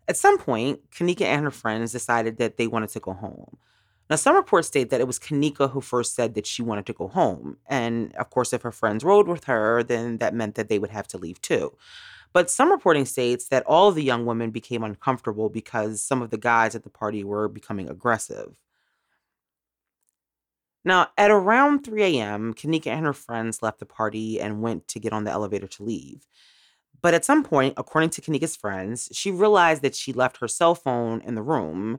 At 0.09 0.17
some 0.17 0.39
point, 0.39 0.91
Kenneka 0.91 1.27
and 1.27 1.45
her 1.45 1.51
friends 1.51 1.93
decided 1.93 2.39
that 2.39 2.57
they 2.57 2.67
wanted 2.67 2.89
to 2.91 3.01
go 3.01 3.13
home. 3.13 3.59
Now, 4.11 4.17
some 4.17 4.37
reports 4.37 4.69
state 4.69 4.89
that 4.91 5.01
it 5.01 5.07
was 5.07 5.19
Kenneka 5.19 5.71
who 5.71 5.81
first 5.83 6.15
said 6.15 6.35
that 6.35 6.47
she 6.47 6.63
wanted 6.63 6.87
to 6.87 6.95
go 6.95 7.09
home. 7.09 7.59
And 7.67 8.15
of 8.17 8.31
course, 8.31 8.53
if 8.53 8.63
her 8.63 8.73
friends 8.73 9.05
rode 9.05 9.29
with 9.29 9.45
her, 9.45 9.83
then 9.83 10.19
that 10.19 10.35
meant 10.35 10.55
that 10.55 10.69
they 10.69 10.79
would 10.79 10.91
have 10.91 11.07
to 11.09 11.19
leave 11.19 11.41
too. 11.43 11.77
But 12.33 12.51
some 12.51 12.71
reporting 12.71 13.05
states 13.05 13.49
that 13.49 13.67
all 13.67 13.89
of 13.89 13.95
the 13.95 14.05
young 14.05 14.25
women 14.25 14.51
became 14.51 14.83
uncomfortable 14.83 15.49
because 15.49 16.03
some 16.03 16.23
of 16.23 16.31
the 16.31 16.39
guys 16.39 16.75
at 16.75 16.85
the 16.85 16.91
party 16.91 17.25
were 17.25 17.49
becoming 17.49 17.89
aggressive. 17.89 18.57
Now, 20.85 21.09
at 21.19 21.31
around 21.31 21.85
3 21.85 22.03
a.m., 22.03 22.55
Kenneka 22.55 22.87
and 22.87 23.05
her 23.05 23.13
friends 23.13 23.63
left 23.63 23.79
the 23.79 23.87
party 23.87 24.41
and 24.41 24.63
went 24.63 24.89
to 24.89 25.01
get 25.01 25.13
on 25.13 25.25
the 25.25 25.31
elevator 25.31 25.67
to 25.67 25.83
leave. 25.83 26.27
But 27.01 27.15
at 27.15 27.25
some 27.25 27.45
point, 27.45 27.75
according 27.77 28.11
to 28.11 28.21
Kenneka's 28.21 28.57
friends, 28.57 29.09
she 29.13 29.31
realized 29.31 29.83
that 29.83 29.95
she 29.95 30.13
left 30.13 30.39
her 30.39 30.49
cell 30.49 30.75
phone 30.75 31.21
in 31.21 31.35
the 31.35 31.43
room 31.43 31.99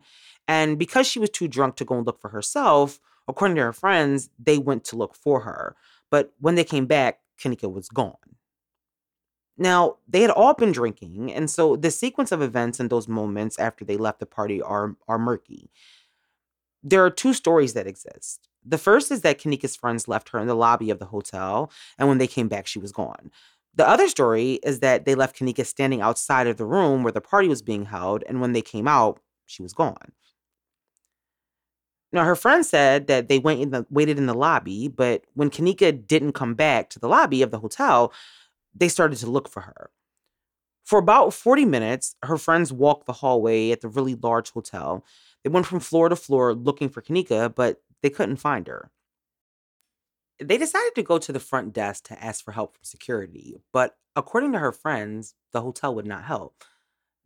and 0.49 0.79
because 0.79 1.05
she 1.05 1.19
was 1.19 1.29
too 1.29 1.47
drunk 1.47 1.75
to 1.75 1.85
go 1.85 1.95
and 1.95 2.07
look 2.07 2.19
for 2.19 2.29
herself, 2.29 2.99
according 3.27 3.55
to 3.57 3.61
her 3.61 3.71
friends, 3.71 4.31
they 4.39 4.57
went 4.57 4.83
to 4.85 4.95
look 4.95 5.13
for 5.13 5.41
her. 5.41 5.75
But 6.09 6.33
when 6.39 6.55
they 6.55 6.63
came 6.63 6.87
back, 6.87 7.19
Kenneka 7.39 7.71
was 7.71 7.87
gone. 7.87 8.15
Now, 9.59 9.97
they 10.07 10.23
had 10.23 10.31
all 10.31 10.55
been 10.55 10.71
drinking, 10.71 11.31
and 11.31 11.51
so 11.51 11.75
the 11.75 11.91
sequence 11.91 12.31
of 12.31 12.41
events 12.41 12.79
and 12.79 12.89
those 12.89 13.07
moments 13.07 13.59
after 13.59 13.85
they 13.85 13.95
left 13.95 14.19
the 14.19 14.25
party 14.25 14.59
are, 14.59 14.95
are 15.07 15.19
murky. 15.19 15.69
There 16.81 17.05
are 17.05 17.11
two 17.11 17.35
stories 17.35 17.73
that 17.73 17.85
exist. 17.85 18.47
The 18.65 18.79
first 18.79 19.11
is 19.11 19.21
that 19.21 19.39
Kenneka's 19.39 19.75
friends 19.75 20.07
left 20.07 20.29
her 20.29 20.39
in 20.39 20.47
the 20.47 20.55
lobby 20.55 20.89
of 20.89 20.97
the 20.97 21.05
hotel, 21.05 21.71
and 21.99 22.07
when 22.07 22.17
they 22.17 22.25
came 22.27 22.47
back, 22.47 22.65
she 22.65 22.79
was 22.79 22.91
gone. 22.91 23.29
The 23.75 23.87
other 23.87 24.07
story 24.07 24.53
is 24.63 24.79
that 24.79 25.05
they 25.05 25.13
left 25.13 25.37
Kenneka 25.37 25.63
standing 25.67 26.01
outside 26.01 26.47
of 26.47 26.57
the 26.57 26.65
room 26.65 27.03
where 27.03 27.13
the 27.13 27.21
party 27.21 27.47
was 27.47 27.61
being 27.61 27.85
held, 27.85 28.23
and 28.27 28.41
when 28.41 28.53
they 28.53 28.63
came 28.63 28.87
out, 28.87 29.19
she 29.45 29.61
was 29.61 29.73
gone. 29.73 30.13
Now, 32.11 32.25
her 32.25 32.35
friend 32.35 32.65
said 32.65 33.07
that 33.07 33.29
they 33.29 33.39
went 33.39 33.61
in 33.61 33.69
the, 33.69 33.85
waited 33.89 34.17
in 34.17 34.25
the 34.25 34.33
lobby, 34.33 34.87
but 34.87 35.25
when 35.35 35.49
Kenneka 35.49 36.07
didn't 36.07 36.33
come 36.33 36.55
back 36.55 36.89
to 36.89 36.99
the 36.99 37.07
lobby 37.07 37.41
of 37.41 37.51
the 37.51 37.59
hotel, 37.59 38.11
they 38.73 38.87
started 38.87 39.17
to 39.19 39.29
look 39.29 39.47
for 39.47 39.61
her. 39.61 39.91
For 40.83 40.97
about 40.97 41.35
40 41.35 41.65
minutes, 41.65 42.15
her 42.23 42.37
friends 42.37 42.73
walked 42.73 43.05
the 43.05 43.13
hallway 43.13 43.69
at 43.69 43.81
the 43.81 43.87
really 43.87 44.15
large 44.15 44.51
hotel. 44.51 45.05
They 45.43 45.49
went 45.51 45.67
from 45.67 45.79
floor 45.79 46.09
to 46.09 46.15
floor 46.15 46.55
looking 46.55 46.89
for 46.89 47.01
Kenneka, 47.01 47.53
but 47.53 47.81
they 48.01 48.09
couldn't 48.09 48.37
find 48.37 48.65
her. 48.67 48.89
They 50.39 50.57
decided 50.57 50.95
to 50.95 51.03
go 51.03 51.19
to 51.19 51.31
the 51.31 51.39
front 51.39 51.73
desk 51.73 52.05
to 52.05 52.23
ask 52.23 52.43
for 52.43 52.53
help 52.53 52.73
from 52.73 52.83
security, 52.83 53.57
but 53.71 53.97
according 54.15 54.53
to 54.53 54.59
her 54.59 54.71
friends, 54.71 55.35
the 55.51 55.61
hotel 55.61 55.93
would 55.93 56.07
not 56.07 56.23
help. 56.23 56.63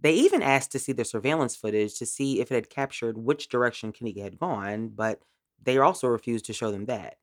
They 0.04 0.14
even 0.14 0.42
asked 0.42 0.74
to 0.74 0.80
see 0.80 0.92
the 0.92 1.06
surveillance 1.06 1.56
footage 1.56 1.98
to 1.98 2.06
see 2.06 2.42
if 2.42 2.52
it 2.52 2.56
had 2.56 2.70
captured 2.70 3.18
which 3.18 3.48
direction 3.48 3.94
Kenneka 3.94 4.22
had 4.22 4.38
gone, 4.38 4.90
but 4.90 5.22
they 5.62 5.78
also 5.78 6.08
refused 6.10 6.46
to 6.46 6.54
show 6.54 6.72
them 6.72 6.86
that. 6.86 7.16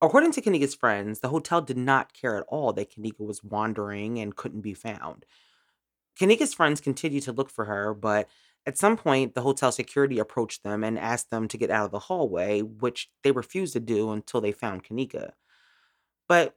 According 0.00 0.32
to 0.32 0.40
Kenneka's 0.40 0.76
friends, 0.76 1.18
the 1.18 1.28
hotel 1.28 1.60
did 1.60 1.76
not 1.76 2.12
care 2.12 2.36
at 2.36 2.44
all 2.46 2.72
that 2.74 2.94
Kenneka 2.94 3.20
was 3.26 3.42
wandering 3.42 4.20
and 4.20 4.36
couldn't 4.36 4.60
be 4.60 4.74
found. 4.74 5.26
Kenneka's 6.18 6.54
friends 6.54 6.80
continued 6.80 7.24
to 7.24 7.32
look 7.32 7.50
for 7.50 7.64
her, 7.64 7.92
but 7.92 8.28
at 8.66 8.78
some 8.78 8.96
point, 8.96 9.34
the 9.34 9.42
hotel 9.42 9.72
security 9.72 10.20
approached 10.20 10.62
them 10.62 10.84
and 10.84 10.96
asked 10.96 11.30
them 11.30 11.48
to 11.48 11.58
get 11.58 11.70
out 11.70 11.86
of 11.86 11.90
the 11.90 11.98
hallway, 11.98 12.62
which 12.62 13.10
they 13.24 13.32
refused 13.32 13.72
to 13.72 13.80
do 13.80 14.12
until 14.12 14.40
they 14.40 14.52
found 14.52 14.84
Kenneka. 14.84 15.32
But 16.28 16.56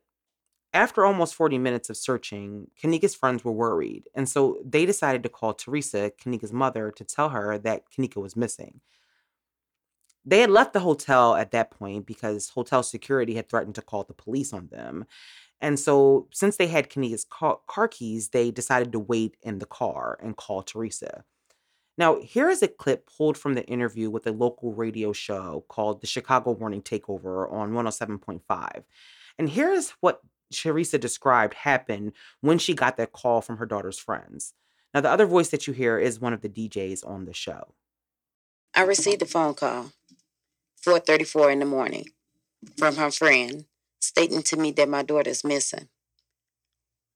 after 0.73 1.05
almost 1.05 1.35
40 1.35 1.57
minutes 1.57 1.89
of 1.89 1.97
searching, 1.97 2.67
Kenneka's 2.81 3.15
friends 3.15 3.43
were 3.43 3.51
worried, 3.51 4.09
and 4.13 4.27
so 4.27 4.59
they 4.65 4.85
decided 4.85 5.23
to 5.23 5.29
call 5.29 5.53
Teresa, 5.53 6.11
Kenneka's 6.21 6.53
mother, 6.53 6.91
to 6.91 7.03
tell 7.03 7.29
her 7.29 7.57
that 7.59 7.83
Kenneka 7.91 8.21
was 8.21 8.35
missing. 8.35 8.81
They 10.25 10.41
had 10.41 10.49
left 10.49 10.73
the 10.73 10.81
hotel 10.81 11.35
at 11.35 11.51
that 11.51 11.71
point 11.71 12.05
because 12.05 12.49
hotel 12.49 12.83
security 12.83 13.35
had 13.35 13.47
threatened 13.47 13.75
to 13.75 13.81
call 13.81 14.03
the 14.03 14.13
police 14.13 14.51
on 14.51 14.67
them. 14.67 15.05
And 15.61 15.79
so, 15.79 16.27
since 16.33 16.57
they 16.57 16.67
had 16.67 16.89
Kenneka's 16.89 17.25
car, 17.25 17.87
keys, 17.87 18.29
they 18.29 18.51
decided 18.51 18.91
to 18.91 18.99
wait 18.99 19.37
in 19.41 19.59
the 19.59 19.65
car 19.65 20.19
and 20.21 20.35
call 20.35 20.63
Teresa. 20.63 21.23
Now, 21.97 22.19
here 22.19 22.49
is 22.49 22.61
a 22.61 22.67
clip 22.67 23.09
pulled 23.17 23.37
from 23.37 23.55
the 23.55 23.65
interview 23.65 24.09
with 24.11 24.27
a 24.27 24.31
local 24.31 24.73
radio 24.73 25.13
show 25.13 25.63
called 25.67 26.01
the 26.01 26.07
Chicago 26.07 26.55
Morning 26.59 26.83
Takeover 26.83 27.51
on 27.51 27.71
107.5. 27.71 28.83
And 29.39 29.49
here 29.49 29.71
is 29.71 29.93
what 30.01 30.21
Teresa 30.53 30.97
described 30.97 31.53
happened 31.53 32.13
when 32.41 32.57
she 32.57 32.73
got 32.73 32.97
that 32.97 33.11
call 33.11 33.41
from 33.41 33.57
her 33.57 33.65
daughter's 33.65 33.99
friends. 33.99 34.53
Now, 34.93 35.01
the 35.01 35.09
other 35.09 35.25
voice 35.25 35.49
that 35.49 35.67
you 35.67 35.73
hear 35.73 35.97
is 35.97 36.19
one 36.19 36.33
of 36.33 36.41
the 36.41 36.49
DJs 36.49 37.07
on 37.07 37.25
the 37.25 37.33
show. 37.33 37.73
I 38.73 38.83
received 38.83 39.21
a 39.21 39.25
phone 39.25 39.53
call, 39.53 39.91
4:34 40.85 41.51
in 41.51 41.59
the 41.59 41.65
morning, 41.65 42.09
from 42.77 42.95
her 42.95 43.11
friend 43.11 43.65
stating 43.99 44.43
to 44.43 44.57
me 44.57 44.71
that 44.71 44.89
my 44.89 45.03
daughter's 45.03 45.43
missing. 45.43 45.89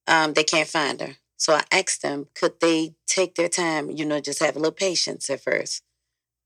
Um, 0.07 0.33
they 0.33 0.43
can't 0.43 0.67
find 0.67 0.99
her. 0.99 1.17
So 1.37 1.53
I 1.53 1.63
asked 1.71 2.01
them, 2.01 2.27
could 2.35 2.59
they 2.59 2.95
take 3.07 3.35
their 3.35 3.49
time, 3.49 3.89
you 3.89 4.05
know, 4.05 4.19
just 4.19 4.39
have 4.39 4.55
a 4.55 4.59
little 4.59 4.71
patience 4.71 5.29
at 5.29 5.43
first 5.43 5.83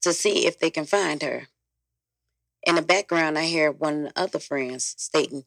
to 0.02 0.14
see 0.14 0.46
if 0.46 0.60
they 0.60 0.70
can 0.70 0.86
find 0.86 1.22
her. 1.22 1.48
In 2.64 2.76
the 2.76 2.82
background, 2.82 3.38
I 3.38 3.46
hear 3.46 3.72
one 3.72 4.06
of 4.06 4.14
the 4.14 4.20
other 4.20 4.40
friends 4.40 4.96
stating, 4.98 5.44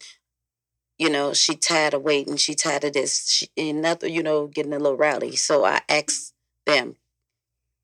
you 0.98 1.08
know, 1.08 1.32
she 1.32 1.54
tired 1.54 1.94
of 1.94 2.02
waiting, 2.02 2.36
she 2.36 2.54
tired 2.54 2.84
of 2.84 2.92
this, 2.92 3.28
she, 3.28 3.48
another, 3.56 4.08
you 4.08 4.22
know, 4.22 4.46
getting 4.46 4.72
a 4.72 4.78
little 4.78 4.96
rowdy. 4.96 5.36
So 5.36 5.64
I 5.64 5.80
asked 5.88 6.34
them 6.66 6.96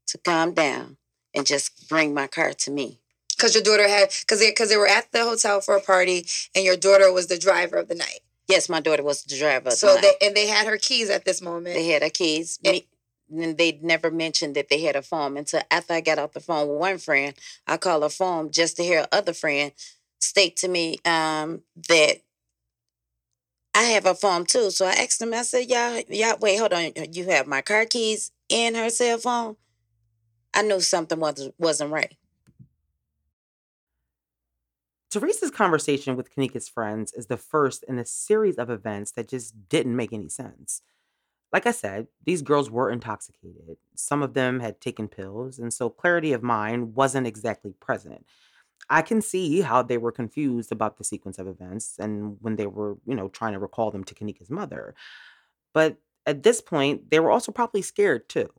to 0.09 0.19
calm 0.19 0.53
down 0.53 0.97
and 1.35 1.47
just 1.47 1.89
bring 1.89 2.13
my 2.13 2.27
car 2.27 2.53
to 2.53 2.71
me. 2.71 3.01
Because 3.37 3.55
your 3.55 3.65
daughter 3.65 3.89
had, 3.89 4.11
because 4.21 4.41
they, 4.41 4.53
cause 4.53 4.69
they 4.69 4.77
were 4.77 4.87
at 4.87 5.11
the 5.13 5.25
hotel 5.25 5.61
for 5.61 5.77
a 5.77 5.81
party 5.81 6.27
and 6.55 6.65
your 6.65 6.77
daughter 6.77 7.13
was 7.13 7.27
the 7.27 7.39
driver 7.39 7.77
of 7.77 7.89
the 7.89 7.95
night. 7.95 8.21
Yes, 8.49 8.69
my 8.69 8.81
daughter 8.81 9.03
was 9.03 9.23
the 9.23 9.39
driver. 9.39 9.71
So 9.71 9.97
they 9.97 10.13
and 10.21 10.37
they 10.37 10.47
had 10.47 10.67
her 10.67 10.77
keys 10.77 11.09
at 11.09 11.25
this 11.25 11.41
moment. 11.41 11.77
They 11.77 11.89
had 11.89 12.03
her 12.03 12.11
keys. 12.11 12.59
And, 12.65 12.83
and 13.31 13.59
they 13.59 13.79
never 13.83 14.11
mentioned 14.11 14.55
that 14.55 14.69
they 14.69 14.83
had 14.83 14.97
a 14.97 15.03
phone 15.03 15.37
until 15.37 15.63
after 15.71 15.95
I 15.95 16.01
got 16.01 16.19
off 16.19 16.33
the 16.33 16.41
phone 16.41 16.69
with 16.69 16.79
one 16.79 16.99
friend. 16.99 17.35
I 17.67 17.79
called 17.79 18.03
her 18.03 18.09
phone 18.09 18.51
just 18.51 18.77
to 18.77 18.83
hear 18.83 19.07
other 19.11 19.33
friend 19.33 19.73
state 20.21 20.57
to 20.59 20.69
me 20.69 20.99
um, 21.05 21.63
that 21.89 22.19
I 23.75 23.83
have 23.85 24.07
a 24.07 24.15
phone 24.15 24.47
too. 24.47 24.71
So 24.71 24.87
I 24.87 24.93
asked 24.93 25.21
him, 25.21 25.35
I 25.35 25.43
said, 25.43 25.69
"Y'all, 25.69 26.01
y'all, 26.09 26.39
wait, 26.41 26.59
hold 26.59 26.73
on. 26.73 26.93
You 27.13 27.25
have 27.27 27.47
my 27.47 27.61
car 27.61 27.87
keys 27.87 28.31
and 28.51 28.77
her 28.77 28.89
cell 28.91 29.19
phone." 29.19 29.57
I 30.55 30.63
knew 30.63 30.81
something 30.81 31.19
was 31.19 31.51
wasn't 31.59 31.91
right. 31.91 32.17
Teresa's 35.11 35.51
conversation 35.51 36.17
with 36.17 36.35
Kenneka's 36.35 36.69
friends 36.69 37.13
is 37.13 37.27
the 37.27 37.37
first 37.37 37.85
in 37.85 37.99
a 37.99 38.05
series 38.05 38.57
of 38.57 38.71
events 38.71 39.13
that 39.13 39.29
just 39.29 39.69
didn't 39.69 39.95
make 39.95 40.13
any 40.13 40.29
sense. 40.29 40.83
Like 41.53 41.67
I 41.67 41.71
said, 41.71 42.09
these 42.25 42.43
girls 42.43 42.69
were 42.69 42.91
intoxicated. 42.91 43.77
Some 43.95 44.25
of 44.25 44.35
them 44.35 44.59
had 44.59 44.81
taken 44.81 45.07
pills, 45.07 45.61
and 45.61 45.73
so 45.73 45.89
clarity 45.89 46.33
of 46.33 46.43
mind 46.43 46.97
wasn't 46.97 47.29
exactly 47.29 47.75
present. 47.81 48.27
I 48.91 49.03
can 49.03 49.23
see 49.23 49.61
how 49.61 49.83
they 49.83 49.99
were 49.99 50.13
confused 50.13 50.73
about 50.73 50.99
the 50.99 51.05
sequence 51.05 51.39
of 51.39 51.47
events 51.47 51.97
and 51.99 52.37
when 52.41 52.57
they 52.57 52.67
were, 52.67 52.97
you 53.07 53.15
know, 53.15 53.29
trying 53.29 53.53
to 53.55 53.59
recall 53.59 53.91
them 53.91 54.05
to 54.05 54.15
Kenneka's 54.15 54.51
mother. 54.51 54.95
But 55.75 55.99
at 56.27 56.43
this 56.43 56.61
point, 56.61 57.11
they 57.11 57.21
were 57.21 57.31
also 57.31 57.53
probably 57.53 57.83
scared 57.83 58.29
too. 58.29 58.51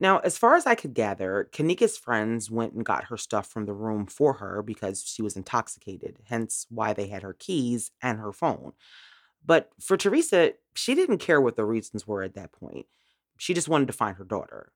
Now, 0.00 0.18
as 0.18 0.38
far 0.38 0.54
as 0.54 0.66
I 0.66 0.76
could 0.76 0.94
gather, 0.94 1.48
Kenneka's 1.52 1.98
friends 1.98 2.50
went 2.50 2.72
and 2.72 2.84
got 2.84 3.04
her 3.04 3.16
stuff 3.16 3.48
from 3.48 3.66
the 3.66 3.74
room 3.74 4.06
for 4.06 4.34
her 4.34 4.62
because 4.62 5.02
she 5.04 5.22
was 5.22 5.36
intoxicated, 5.36 6.18
hence 6.26 6.66
why 6.70 6.92
they 6.92 7.08
had 7.08 7.22
her 7.22 7.32
keys 7.32 7.90
and 8.00 8.18
her 8.20 8.32
phone. 8.32 8.72
But 9.44 9.70
for 9.80 9.96
Teresa, 9.96 10.52
she 10.74 10.94
didn't 10.94 11.18
care 11.18 11.40
what 11.40 11.56
the 11.56 11.64
reasons 11.64 12.06
were 12.06 12.22
at 12.22 12.34
that 12.34 12.52
point. 12.52 12.86
She 13.38 13.54
just 13.54 13.68
wanted 13.68 13.88
to 13.88 13.92
find 13.92 14.16
her 14.16 14.24
daughter. 14.24 14.72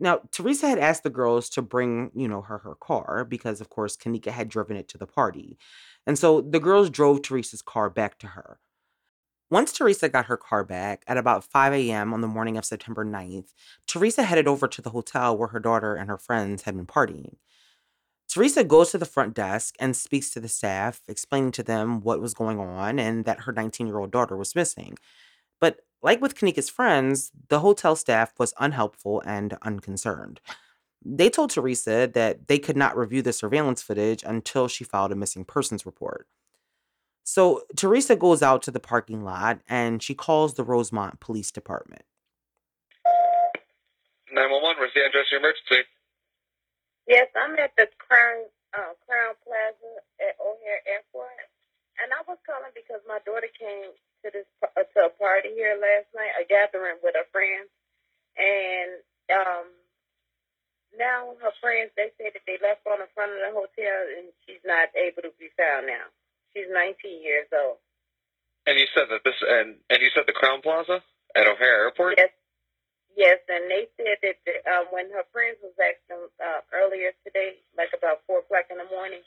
Now, 0.00 0.22
Teresa 0.32 0.66
had 0.66 0.78
asked 0.78 1.02
the 1.02 1.10
girls 1.10 1.50
to 1.50 1.62
bring, 1.62 2.10
you 2.14 2.26
know, 2.26 2.40
her 2.40 2.58
her 2.58 2.74
car 2.74 3.24
because 3.28 3.60
of 3.60 3.68
course 3.68 3.96
Kenneka 3.96 4.30
had 4.30 4.48
driven 4.48 4.76
it 4.76 4.88
to 4.88 4.98
the 4.98 5.06
party. 5.06 5.58
And 6.06 6.18
so 6.18 6.40
the 6.40 6.60
girls 6.60 6.90
drove 6.90 7.22
Teresa's 7.22 7.62
car 7.62 7.90
back 7.90 8.18
to 8.20 8.28
her. 8.28 8.58
Once 9.50 9.72
Teresa 9.72 10.08
got 10.08 10.26
her 10.26 10.36
car 10.36 10.64
back 10.64 11.02
at 11.06 11.16
about 11.16 11.44
5 11.44 11.72
a.m. 11.74 12.14
on 12.14 12.20
the 12.20 12.28
morning 12.28 12.56
of 12.56 12.64
September 12.64 13.04
9th, 13.04 13.52
Teresa 13.86 14.22
headed 14.22 14.46
over 14.48 14.68
to 14.68 14.80
the 14.80 14.90
hotel 14.90 15.36
where 15.36 15.48
her 15.48 15.60
daughter 15.60 15.96
and 15.96 16.08
her 16.08 16.18
friends 16.18 16.62
had 16.62 16.76
been 16.76 16.86
partying. 16.86 17.34
Teresa 18.28 18.62
goes 18.62 18.92
to 18.92 18.98
the 18.98 19.04
front 19.04 19.34
desk 19.34 19.74
and 19.80 19.96
speaks 19.96 20.30
to 20.30 20.40
the 20.40 20.48
staff, 20.48 21.00
explaining 21.08 21.50
to 21.50 21.64
them 21.64 22.00
what 22.00 22.20
was 22.20 22.32
going 22.32 22.60
on 22.60 23.00
and 23.00 23.24
that 23.24 23.40
her 23.40 23.52
19 23.52 23.88
year 23.88 23.98
old 23.98 24.12
daughter 24.12 24.36
was 24.36 24.54
missing. 24.54 24.96
But 25.60 25.80
like 26.02 26.20
with 26.20 26.34
Kenneka's 26.34 26.70
friends, 26.70 27.30
the 27.48 27.60
hotel 27.60 27.96
staff 27.96 28.32
was 28.38 28.54
unhelpful 28.58 29.22
and 29.24 29.56
unconcerned. 29.62 30.40
They 31.04 31.30
told 31.30 31.50
Teresa 31.50 32.10
that 32.12 32.48
they 32.48 32.58
could 32.58 32.76
not 32.76 32.96
review 32.96 33.22
the 33.22 33.32
surveillance 33.32 33.82
footage 33.82 34.22
until 34.22 34.68
she 34.68 34.84
filed 34.84 35.12
a 35.12 35.16
missing 35.16 35.44
persons 35.44 35.86
report. 35.86 36.26
So 37.24 37.62
Teresa 37.76 38.16
goes 38.16 38.42
out 38.42 38.62
to 38.62 38.70
the 38.70 38.80
parking 38.80 39.24
lot 39.24 39.60
and 39.68 40.02
she 40.02 40.14
calls 40.14 40.54
the 40.54 40.64
Rosemont 40.64 41.20
Police 41.20 41.50
Department. 41.50 42.02
911, 44.32 44.78
where's 44.78 44.94
the 44.94 45.04
address 45.04 45.26
of 45.28 45.32
your 45.32 45.40
emergency? 45.40 45.88
Yes, 47.08 47.26
I'm 47.34 47.58
at 47.58 47.74
the 47.76 47.88
Crown 47.98 48.46
uh, 48.74 48.94
Crowne 49.02 49.34
Plaza 49.42 49.92
at 50.22 50.38
O'Hare 50.38 50.82
Airport, 50.86 51.50
and 51.98 52.14
I 52.14 52.22
was 52.30 52.38
calling 52.46 52.70
because 52.70 53.02
my 53.10 53.18
daughter 53.26 53.50
came 53.50 53.90
to 54.24 54.28
this 54.32 54.48
uh, 54.62 54.84
to 54.84 55.08
a 55.08 55.12
party 55.16 55.52
here 55.56 55.76
last 55.76 56.08
night, 56.12 56.36
a 56.36 56.44
gathering 56.44 57.00
with 57.00 57.16
her 57.16 57.28
friends, 57.32 57.68
and 58.36 59.00
um, 59.32 59.66
now 60.96 61.36
her 61.40 61.54
friends 61.60 61.92
they 61.96 62.12
say 62.20 62.32
that 62.32 62.44
they 62.44 62.60
left 62.60 62.84
on 62.84 63.00
the 63.00 63.10
front 63.16 63.32
of 63.32 63.40
the 63.40 63.52
hotel, 63.52 63.98
and 64.20 64.32
she's 64.44 64.62
not 64.64 64.92
able 64.96 65.24
to 65.24 65.32
be 65.40 65.48
found 65.56 65.88
now. 65.88 66.08
She's 66.52 66.68
19 66.68 67.22
years 67.22 67.46
old. 67.54 67.78
And 68.66 68.76
you 68.76 68.86
said 68.92 69.08
that 69.08 69.24
this 69.24 69.38
and 69.40 69.80
and 69.88 69.98
you 70.02 70.12
said 70.12 70.28
the 70.28 70.36
Crowne 70.36 70.60
Plaza 70.62 71.00
at 71.34 71.48
O'Hare 71.48 71.88
Airport. 71.88 72.20
Yes, 72.20 72.34
yes, 73.16 73.38
and 73.48 73.70
they 73.70 73.88
said 73.96 74.20
that 74.20 74.36
the, 74.44 74.54
uh, 74.68 74.84
when 74.92 75.08
her 75.16 75.24
friends 75.32 75.56
was 75.64 75.74
asking 75.80 76.28
uh, 76.42 76.60
earlier 76.76 77.16
today, 77.24 77.62
like 77.78 77.94
about 77.96 78.20
four 78.28 78.44
o'clock 78.44 78.68
in 78.68 78.76
the 78.76 78.88
morning, 78.92 79.24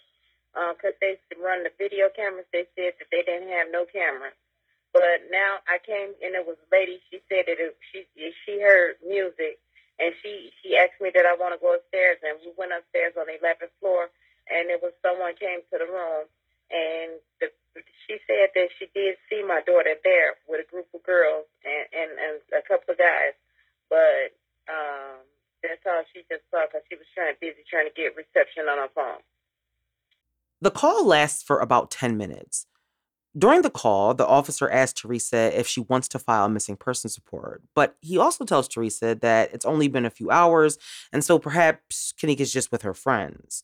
because 0.54 0.94
uh, 0.94 1.02
they 1.02 1.18
run 1.42 1.66
the 1.66 1.74
video 1.82 2.14
cameras, 2.14 2.46
they 2.54 2.70
said 2.78 2.94
that 3.02 3.10
they 3.10 3.26
didn't 3.26 3.50
have 3.50 3.74
no 3.74 3.90
cameras. 3.90 4.38
But 4.94 5.28
now 5.34 5.58
I 5.66 5.82
came 5.82 6.14
and 6.22 6.38
it 6.38 6.46
was 6.46 6.62
a 6.62 6.70
lady. 6.70 7.02
She 7.10 7.20
said 7.26 7.50
that 7.50 7.58
it, 7.58 7.76
she 7.92 8.06
she 8.14 8.62
heard 8.62 9.02
music 9.02 9.58
and 9.98 10.14
she 10.22 10.54
she 10.62 10.78
asked 10.78 11.02
me 11.02 11.10
that 11.14 11.26
I 11.26 11.34
want 11.34 11.58
to 11.58 11.62
go 11.62 11.74
upstairs 11.74 12.22
and 12.22 12.38
we 12.46 12.54
went 12.54 12.78
upstairs 12.78 13.18
on 13.18 13.26
the 13.26 13.42
11th 13.42 13.74
floor 13.82 14.14
and 14.48 14.70
it 14.70 14.82
was 14.86 14.94
someone 15.02 15.34
came 15.34 15.66
to 15.74 15.78
the 15.82 15.90
room 15.90 16.30
and 16.70 17.18
the, 17.42 17.50
she 18.06 18.22
said 18.30 18.54
that 18.54 18.70
she 18.78 18.86
did 18.94 19.18
see 19.30 19.42
my 19.44 19.62
daughter 19.66 19.98
there 20.04 20.38
with 20.48 20.62
a 20.62 20.70
group 20.70 20.88
of 20.94 21.02
girls 21.04 21.46
and 21.66 21.86
and, 21.90 22.12
and 22.14 22.36
a 22.54 22.62
couple 22.62 22.94
of 22.94 22.98
guys, 22.98 23.34
but 23.90 24.38
um, 24.70 25.26
that's 25.62 25.82
all 25.86 26.04
she 26.14 26.22
just 26.30 26.44
saw 26.52 26.66
because 26.68 26.86
she 26.90 26.96
was 26.96 27.08
trying 27.16 27.36
busy 27.42 27.66
trying 27.70 27.88
to 27.88 27.96
get 27.96 28.14
reception 28.14 28.70
on 28.70 28.78
her 28.78 28.92
phone. 28.94 29.22
The 30.62 30.72
call 30.72 31.06
lasts 31.06 31.44
for 31.44 31.60
about 31.60 31.92
10 31.92 32.16
minutes. 32.16 32.68
During 33.36 33.64
the 33.64 33.72
call, 33.72 34.14
the 34.14 34.28
officer 34.28 34.70
asks 34.70 35.02
Teresa 35.02 35.58
if 35.58 35.68
she 35.68 35.82
wants 35.82 36.08
to 36.10 36.20
file 36.20 36.46
a 36.46 36.50
missing 36.50 36.78
persons 36.78 37.18
report, 37.18 37.64
but 37.74 37.96
he 38.00 38.18
also 38.18 38.46
tells 38.46 38.68
Teresa 38.68 39.16
that 39.16 39.52
it's 39.54 39.66
only 39.66 39.88
been 39.88 40.06
a 40.06 40.12
few 40.12 40.30
hours, 40.30 40.78
and 41.12 41.24
so 41.24 41.40
perhaps 41.40 42.14
Kenneka's 42.22 42.54
just 42.54 42.72
with 42.72 42.84
her 42.84 42.94
friends. 42.94 43.64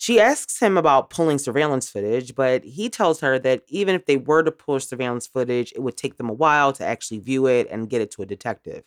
She 0.00 0.20
asks 0.20 0.60
him 0.60 0.78
about 0.78 1.10
pulling 1.10 1.38
surveillance 1.38 1.90
footage, 1.90 2.36
but 2.36 2.62
he 2.62 2.88
tells 2.88 3.20
her 3.20 3.36
that 3.40 3.64
even 3.66 3.96
if 3.96 4.06
they 4.06 4.16
were 4.16 4.44
to 4.44 4.52
pull 4.52 4.78
surveillance 4.78 5.26
footage, 5.26 5.72
it 5.72 5.80
would 5.80 5.96
take 5.96 6.16
them 6.16 6.30
a 6.30 6.34
while 6.34 6.72
to 6.74 6.84
actually 6.84 7.18
view 7.18 7.46
it 7.48 7.66
and 7.68 7.90
get 7.90 8.00
it 8.00 8.12
to 8.12 8.22
a 8.22 8.26
detective. 8.26 8.84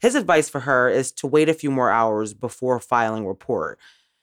His 0.00 0.16
advice 0.16 0.48
for 0.48 0.60
her 0.60 0.88
is 0.88 1.12
to 1.12 1.28
wait 1.28 1.48
a 1.48 1.54
few 1.54 1.70
more 1.70 1.90
hours 1.90 2.34
before 2.34 2.80
filing 2.80 3.24
a 3.24 3.28
report. 3.28 3.78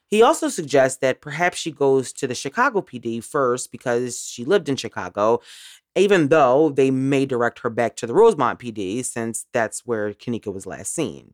He 0.09 0.21
also 0.21 0.47
suggests 0.47 0.99
that 0.99 1.21
perhaps 1.21 1.57
she 1.57 1.71
goes 1.71 2.13
to 2.13 2.27
the 2.27 2.35
Chicago 2.35 2.81
PD 2.81 3.23
first 3.23 3.71
because 3.71 4.25
she 4.25 4.45
lived 4.45 4.69
in 4.69 4.77
Chicago, 4.77 5.41
even 5.95 6.29
though 6.29 6.69
they 6.69 6.91
may 6.91 7.25
direct 7.25 7.59
her 7.59 7.69
back 7.69 7.95
to 7.97 8.07
the 8.07 8.13
Rosemont 8.13 8.59
PD 8.59 9.03
since 9.03 9.45
that's 9.51 9.85
where 9.85 10.13
Kenneka 10.13 10.53
was 10.53 10.65
last 10.65 10.93
seen. 10.93 11.33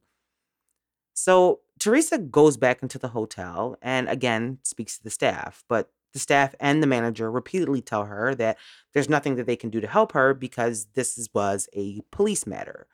So 1.14 1.60
Teresa 1.80 2.18
goes 2.18 2.58
back 2.58 2.82
into 2.82 2.98
the 2.98 3.10
hotel 3.10 3.78
and 3.82 4.10
again 4.10 4.58
speaks 4.64 4.98
to 4.98 5.04
the 5.04 5.12
staff, 5.12 5.64
but 5.70 5.92
the 6.14 6.20
staff 6.20 6.56
and 6.60 6.82
the 6.82 6.88
manager 6.88 7.30
repeatedly 7.30 7.82
tell 7.82 8.06
her 8.06 8.34
that 8.36 8.58
there's 8.94 9.10
nothing 9.10 9.36
that 9.36 9.46
they 9.46 9.56
can 9.56 9.70
do 9.70 9.82
to 9.82 9.88
help 9.88 10.14
her 10.14 10.34
because 10.34 10.88
this 10.94 11.28
was 11.34 11.68
a 11.74 12.02
police 12.12 12.48
matter. 12.48 12.88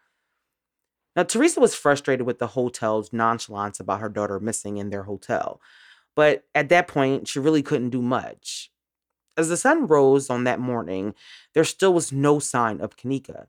Now, 1.19 1.23
Teresa 1.23 1.59
was 1.59 1.75
frustrated 1.75 2.25
with 2.25 2.39
the 2.39 2.47
hotel's 2.47 3.11
nonchalance 3.11 3.81
about 3.81 3.99
her 3.99 4.07
daughter 4.07 4.39
missing 4.39 4.77
in 4.77 4.89
their 4.89 5.03
hotel, 5.03 5.59
but 6.15 6.45
at 6.55 6.69
that 6.69 6.88
point, 6.88 7.27
she 7.27 7.39
really 7.39 7.61
couldn't 7.61 7.89
do 7.89 8.01
much. 8.01 8.71
As 9.35 9.49
the 9.49 9.57
sun 9.57 9.85
rose 9.85 10.29
on 10.29 10.45
that 10.45 10.61
morning, 10.61 11.13
there 11.53 11.65
still 11.65 11.93
was 11.93 12.13
no 12.13 12.39
sign 12.39 12.79
of 12.79 12.95
Kenneka. 12.95 13.47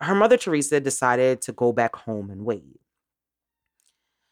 Her 0.00 0.14
mother, 0.14 0.38
Teresa, 0.38 0.80
decided 0.80 1.42
to 1.42 1.52
go 1.52 1.70
back 1.70 1.94
home 1.94 2.30
and 2.30 2.46
wait. 2.46 2.80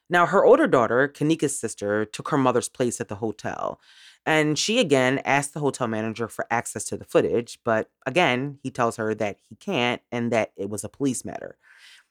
Now, 0.09 0.25
her 0.25 0.43
older 0.43 0.67
daughter, 0.67 1.07
Kenneka's 1.07 1.61
sister, 1.61 2.07
took 2.07 2.31
her 2.31 2.39
mother's 2.39 2.71
place 2.71 2.99
at 2.99 3.09
the 3.09 3.17
hotel, 3.17 3.79
and 4.25 4.59
she 4.59 4.79
again 4.79 5.21
asked 5.27 5.53
the 5.53 5.61
hotel 5.61 5.87
manager 5.87 6.29
for 6.29 6.47
access 6.51 6.87
to 6.87 6.97
the 6.97 7.05
footage, 7.05 7.59
but 7.63 7.91
again, 8.07 8.59
he 8.63 8.71
tells 8.71 8.97
her 8.97 9.15
that 9.17 9.37
he 9.51 9.57
can't 9.57 10.01
and 10.11 10.33
that 10.33 10.53
it 10.57 10.71
was 10.71 10.83
a 10.83 10.89
police 10.89 11.27
matter. 11.27 11.59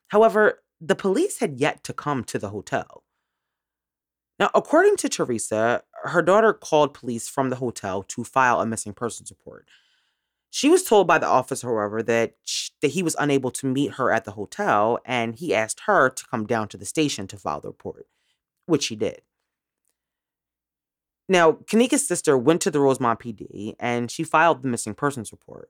However, 0.09 0.63
the 0.79 0.95
police 0.95 1.39
had 1.39 1.59
yet 1.59 1.83
to 1.85 1.93
come 1.93 2.23
to 2.25 2.39
the 2.39 2.49
hotel. 2.49 3.03
Now, 4.39 4.49
according 4.53 4.97
to 4.97 5.09
Teresa, 5.09 5.83
her 6.03 6.21
daughter 6.21 6.53
called 6.53 6.93
police 6.93 7.27
from 7.27 7.49
the 7.49 7.55
hotel 7.55 8.03
to 8.03 8.23
file 8.23 8.61
a 8.61 8.65
missing 8.65 8.93
persons 8.93 9.31
report. 9.31 9.67
She 10.49 10.69
was 10.69 10.83
told 10.83 11.07
by 11.07 11.17
the 11.17 11.27
officer, 11.27 11.67
however, 11.67 12.01
that, 12.03 12.35
sh- 12.45 12.69
that 12.81 12.91
he 12.91 13.03
was 13.03 13.15
unable 13.19 13.51
to 13.51 13.65
meet 13.65 13.93
her 13.93 14.11
at 14.11 14.25
the 14.25 14.31
hotel 14.31 14.99
and 15.05 15.35
he 15.35 15.53
asked 15.53 15.81
her 15.81 16.09
to 16.09 16.27
come 16.27 16.45
down 16.45 16.67
to 16.69 16.77
the 16.77 16.85
station 16.85 17.27
to 17.27 17.37
file 17.37 17.59
the 17.59 17.67
report, 17.69 18.07
which 18.65 18.83
she 18.83 18.95
did. 18.95 19.21
Now, 21.27 21.53
Kenneka's 21.53 22.07
sister 22.07 22.37
went 22.37 22.61
to 22.61 22.71
the 22.71 22.79
Rosemont 22.79 23.19
PD 23.19 23.75
and 23.79 24.09
she 24.09 24.23
filed 24.23 24.61
the 24.61 24.69
missing 24.69 24.93
persons 24.93 25.31
report. 25.31 25.69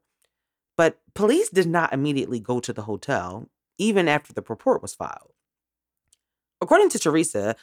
But 0.75 0.99
police 1.15 1.49
did 1.49 1.67
not 1.67 1.91
immediately 1.91 2.39
go 2.39 2.59
to 2.59 2.71
the 2.71 2.83
hotel 2.83 3.49
even 3.77 4.07
after 4.07 4.33
the 4.33 4.43
report 4.47 4.81
was 4.81 4.95
filed. 4.95 5.33
According 6.61 6.89
to 6.89 6.99
Teresa, 6.99 7.55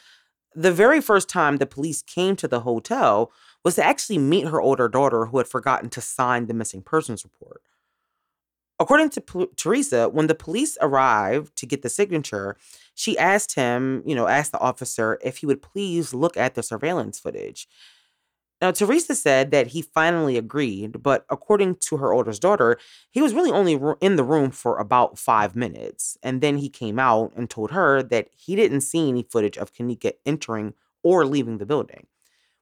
the 0.53 0.71
very 0.71 1.01
first 1.01 1.27
time 1.27 1.57
the 1.57 1.65
police 1.65 2.01
came 2.01 2.35
to 2.37 2.47
the 2.47 2.61
hotel 2.61 3.31
was 3.63 3.75
to 3.75 3.83
actually 3.83 4.17
meet 4.17 4.47
her 4.47 4.61
older 4.61 4.87
daughter 4.87 5.25
who 5.25 5.37
had 5.37 5.47
forgotten 5.47 5.89
to 5.89 6.01
sign 6.01 6.45
the 6.45 6.53
missing 6.53 6.81
persons 6.81 7.25
report. 7.25 7.61
According 8.79 9.09
to 9.11 9.21
P- 9.21 9.47
Teresa, 9.55 10.09
when 10.09 10.27
the 10.27 10.35
police 10.35 10.77
arrived 10.81 11.55
to 11.57 11.65
get 11.65 11.81
the 11.81 11.89
signature, 11.89 12.57
she 12.93 13.17
asked 13.17 13.55
him, 13.55 14.03
you 14.05 14.15
know, 14.15 14.27
asked 14.27 14.51
the 14.51 14.59
officer 14.59 15.17
if 15.23 15.37
he 15.37 15.45
would 15.45 15.61
please 15.61 16.13
look 16.13 16.35
at 16.35 16.55
the 16.55 16.63
surveillance 16.63 17.19
footage. 17.19 17.67
Now, 18.65 18.71
Teresa 18.71 19.13
said 19.13 19.51
that 19.51 19.67
he 19.67 19.83
finally 19.83 20.37
agreed, 20.37 21.03
but 21.03 21.23
according 21.29 21.75
to 21.81 21.97
her 21.97 22.11
oldest 22.11 22.41
daughter, 22.41 22.79
he 23.11 23.21
was 23.21 23.31
really 23.31 23.51
only 23.51 23.79
in 24.01 24.15
the 24.15 24.23
room 24.23 24.49
for 24.49 24.79
about 24.79 25.19
five 25.19 25.55
minutes. 25.55 26.17
And 26.23 26.41
then 26.41 26.57
he 26.57 26.67
came 26.67 26.97
out 26.97 27.31
and 27.35 27.47
told 27.47 27.69
her 27.69 28.01
that 28.01 28.29
he 28.35 28.55
didn't 28.55 28.81
see 28.81 29.07
any 29.07 29.21
footage 29.21 29.55
of 29.55 29.71
Kenneka 29.71 30.13
entering 30.25 30.73
or 31.03 31.27
leaving 31.27 31.59
the 31.59 31.67
building, 31.67 32.07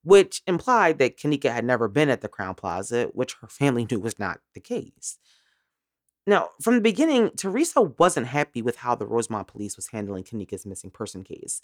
which 0.04 0.42
implied 0.46 0.98
that 0.98 1.16
Kenneka 1.16 1.54
had 1.54 1.64
never 1.64 1.88
been 1.88 2.10
at 2.10 2.20
the 2.20 2.28
Crowne 2.28 2.58
Plaza, 2.58 3.06
which 3.14 3.36
her 3.40 3.48
family 3.48 3.88
knew 3.90 4.02
was 4.02 4.20
not 4.20 4.42
the 4.54 4.60
case. 4.60 5.20
Now, 6.28 6.50
from 6.62 6.76
the 6.76 6.82
beginning, 6.82 7.30
Teresa 7.38 7.82
wasn't 7.82 8.28
happy 8.28 8.62
with 8.62 8.76
how 8.76 8.94
the 8.94 9.08
Rosemont 9.08 9.48
police 9.48 9.78
was 9.78 9.88
handling 9.88 10.26
Kenneka's 10.26 10.66
missing 10.66 10.90
person 10.90 11.24
case. 11.24 11.62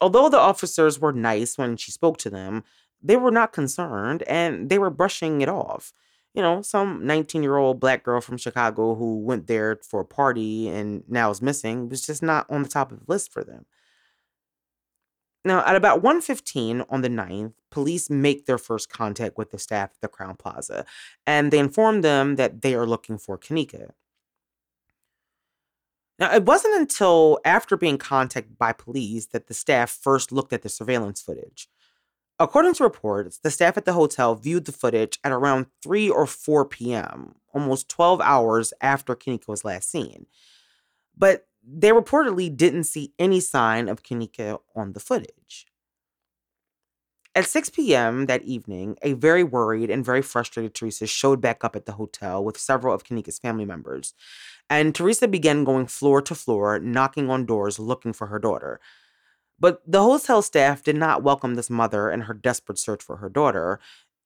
Although 0.00 0.28
the 0.28 0.38
officers 0.38 1.00
were 1.00 1.12
nice 1.12 1.58
when 1.58 1.76
she 1.76 1.90
spoke 1.90 2.18
to 2.18 2.30
them, 2.30 2.62
they 3.02 3.16
were 3.16 3.30
not 3.30 3.52
concerned 3.52 4.22
and 4.24 4.68
they 4.68 4.78
were 4.78 4.90
brushing 4.90 5.40
it 5.40 5.48
off. 5.48 5.92
You 6.34 6.42
know, 6.42 6.62
some 6.62 7.06
19 7.06 7.42
year 7.42 7.56
old 7.56 7.80
black 7.80 8.04
girl 8.04 8.20
from 8.20 8.36
Chicago 8.36 8.94
who 8.94 9.20
went 9.20 9.46
there 9.46 9.78
for 9.82 10.00
a 10.00 10.04
party 10.04 10.68
and 10.68 11.02
now 11.08 11.30
is 11.30 11.42
missing 11.42 11.88
was 11.88 12.06
just 12.06 12.22
not 12.22 12.46
on 12.50 12.62
the 12.62 12.68
top 12.68 12.92
of 12.92 12.98
the 13.00 13.04
list 13.08 13.32
for 13.32 13.42
them. 13.42 13.66
Now, 15.44 15.64
at 15.64 15.76
about 15.76 16.02
1:15 16.02 16.84
on 16.90 17.00
the 17.02 17.08
9th, 17.08 17.54
police 17.70 18.10
make 18.10 18.46
their 18.46 18.58
first 18.58 18.90
contact 18.90 19.38
with 19.38 19.50
the 19.50 19.58
staff 19.58 19.90
at 19.94 20.00
the 20.02 20.08
Crowne 20.08 20.38
Plaza, 20.38 20.84
and 21.26 21.50
they 21.50 21.58
inform 21.58 22.02
them 22.02 22.36
that 22.36 22.60
they 22.62 22.74
are 22.74 22.86
looking 22.86 23.18
for 23.18 23.38
Kenneka. 23.38 23.92
Now, 26.18 26.34
it 26.34 26.44
wasn't 26.44 26.74
until 26.74 27.38
after 27.44 27.76
being 27.76 27.96
contacted 27.98 28.58
by 28.58 28.72
police 28.72 29.26
that 29.26 29.46
the 29.46 29.54
staff 29.54 29.90
first 29.90 30.32
looked 30.32 30.52
at 30.52 30.62
the 30.62 30.68
surveillance 30.68 31.22
footage. 31.22 31.68
According 32.40 32.74
to 32.74 32.84
reports, 32.84 33.38
the 33.38 33.50
staff 33.50 33.76
at 33.76 33.84
the 33.84 33.94
hotel 33.94 34.34
viewed 34.36 34.64
the 34.64 34.72
footage 34.72 35.18
at 35.24 35.32
around 35.32 35.66
3 35.82 36.08
or 36.08 36.26
4 36.26 36.64
p.m., 36.66 37.34
almost 37.52 37.88
12 37.88 38.20
hours 38.20 38.72
after 38.80 39.16
Kenneka 39.16 39.48
was 39.48 39.64
last 39.64 39.90
seen. 39.90 40.26
But 41.16 41.48
they 41.66 41.90
reportedly 41.90 42.56
didn't 42.56 42.84
see 42.84 43.12
any 43.18 43.40
sign 43.40 43.88
of 43.88 44.04
Kenneka 44.04 44.60
on 44.76 44.92
the 44.92 45.00
footage. 45.00 45.66
At 47.34 47.46
6 47.46 47.70
p.m. 47.70 48.26
that 48.26 48.42
evening, 48.42 48.96
a 49.02 49.12
very 49.12 49.44
worried 49.44 49.90
and 49.90 50.04
very 50.04 50.22
frustrated 50.22 50.74
Teresa 50.74 51.06
showed 51.06 51.40
back 51.40 51.62
up 51.62 51.76
at 51.76 51.86
the 51.86 51.92
hotel 51.92 52.42
with 52.42 52.58
several 52.58 52.94
of 52.94 53.04
Kenneka's 53.04 53.38
family 53.38 53.64
members. 53.64 54.14
And 54.70 54.94
Teresa 54.94 55.28
began 55.28 55.64
going 55.64 55.86
floor 55.86 56.22
to 56.22 56.34
floor, 56.34 56.78
knocking 56.78 57.30
on 57.30 57.46
doors 57.46 57.78
looking 57.78 58.12
for 58.12 58.28
her 58.28 58.38
daughter. 58.38 58.80
But 59.60 59.82
the 59.86 60.02
hotel 60.02 60.42
staff 60.42 60.82
did 60.82 60.96
not 60.96 61.22
welcome 61.22 61.54
this 61.54 61.70
mother 61.70 62.10
in 62.10 62.22
her 62.22 62.34
desperate 62.34 62.78
search 62.78 63.02
for 63.02 63.16
her 63.16 63.28
daughter. 63.28 63.80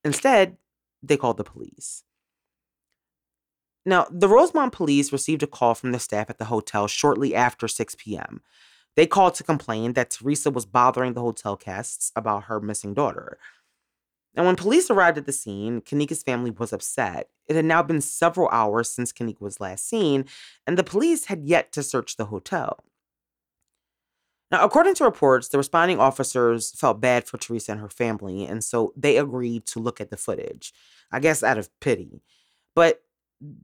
Instead, 0.04 0.56
they 1.02 1.16
called 1.16 1.38
the 1.38 1.44
police. 1.44 2.04
Now, 3.84 4.06
the 4.10 4.28
Rosemont 4.28 4.72
police 4.72 5.12
received 5.12 5.42
a 5.42 5.46
call 5.46 5.74
from 5.74 5.92
the 5.92 5.98
staff 5.98 6.30
at 6.30 6.38
the 6.38 6.44
hotel 6.46 6.86
shortly 6.86 7.34
after 7.34 7.66
6 7.66 7.96
p.m. 7.98 8.40
They 8.94 9.06
called 9.06 9.34
to 9.36 9.42
complain 9.42 9.94
that 9.94 10.10
Teresa 10.10 10.50
was 10.50 10.66
bothering 10.66 11.14
the 11.14 11.22
hotel 11.22 11.56
guests 11.56 12.12
about 12.14 12.44
her 12.44 12.60
missing 12.60 12.94
daughter. 12.94 13.38
Now, 14.34 14.44
when 14.46 14.56
police 14.56 14.90
arrived 14.90 15.18
at 15.18 15.26
the 15.26 15.32
scene, 15.32 15.80
Kenneka's 15.80 16.22
family 16.22 16.50
was 16.50 16.72
upset. 16.72 17.28
It 17.48 17.56
had 17.56 17.64
now 17.64 17.82
been 17.82 18.00
several 18.00 18.48
hours 18.50 18.90
since 18.90 19.12
Kenneka 19.12 19.40
was 19.40 19.60
last 19.60 19.86
seen, 19.86 20.26
and 20.66 20.78
the 20.78 20.84
police 20.84 21.26
had 21.26 21.44
yet 21.44 21.72
to 21.72 21.82
search 21.82 22.16
the 22.16 22.26
hotel. 22.26 22.84
Now, 24.52 24.64
according 24.64 24.94
to 24.96 25.04
reports, 25.04 25.48
the 25.48 25.56
responding 25.56 25.98
officers 25.98 26.72
felt 26.72 27.00
bad 27.00 27.26
for 27.26 27.38
Teresa 27.38 27.72
and 27.72 27.80
her 27.80 27.88
family, 27.88 28.44
and 28.44 28.62
so 28.62 28.92
they 28.94 29.16
agreed 29.16 29.64
to 29.66 29.80
look 29.80 29.98
at 29.98 30.10
the 30.10 30.18
footage, 30.18 30.74
I 31.10 31.20
guess 31.20 31.42
out 31.42 31.56
of 31.56 31.70
pity. 31.80 32.22
But 32.74 33.02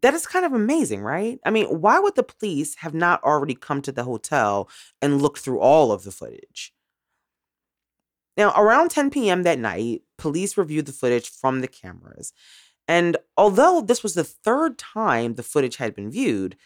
that 0.01 0.15
is 0.15 0.27
kind 0.27 0.47
of 0.47 0.55
amazing, 0.55 1.03
right? 1.03 1.39
I 1.45 1.51
mean, 1.51 1.67
why 1.67 1.99
would 1.99 2.15
the 2.15 2.23
police 2.23 2.77
have 2.77 2.95
not 2.95 3.23
already 3.23 3.55
come 3.55 3.83
to 3.83 3.93
the 3.93 4.05
hotel 4.05 4.71
and 5.03 5.21
looked 5.21 5.41
through 5.41 5.61
all 5.61 5.93
of 5.93 6.05
the 6.05 6.11
footage? 6.11 6.73
Now, 8.39 8.55
around 8.57 8.91
10 8.91 9.11
p.m. 9.11 9.43
that 9.43 9.59
night, 9.59 10.03
police 10.17 10.57
reviewed 10.57 10.87
the 10.87 10.93
footage 10.93 11.29
from 11.29 11.61
the 11.61 11.69
cameras. 11.69 12.33
And 12.87 13.19
although 13.37 13.83
this 13.83 14.03
was 14.03 14.15
the 14.15 14.25
third 14.25 14.79
time 14.79 15.35
the 15.35 15.43
footage 15.43 15.77
had 15.77 15.95
been 15.95 16.11
viewed, 16.11 16.57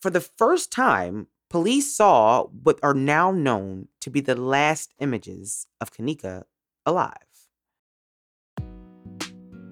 for 0.00 0.10
the 0.10 0.20
first 0.20 0.70
time, 0.70 1.26
police 1.50 1.94
saw 1.94 2.44
what 2.62 2.78
are 2.82 2.94
now 2.94 3.30
known 3.30 3.88
to 4.00 4.10
be 4.10 4.20
the 4.20 4.34
last 4.34 4.92
images 4.98 5.66
of 5.80 5.92
Kenneka 5.92 6.44
alive. 6.86 7.18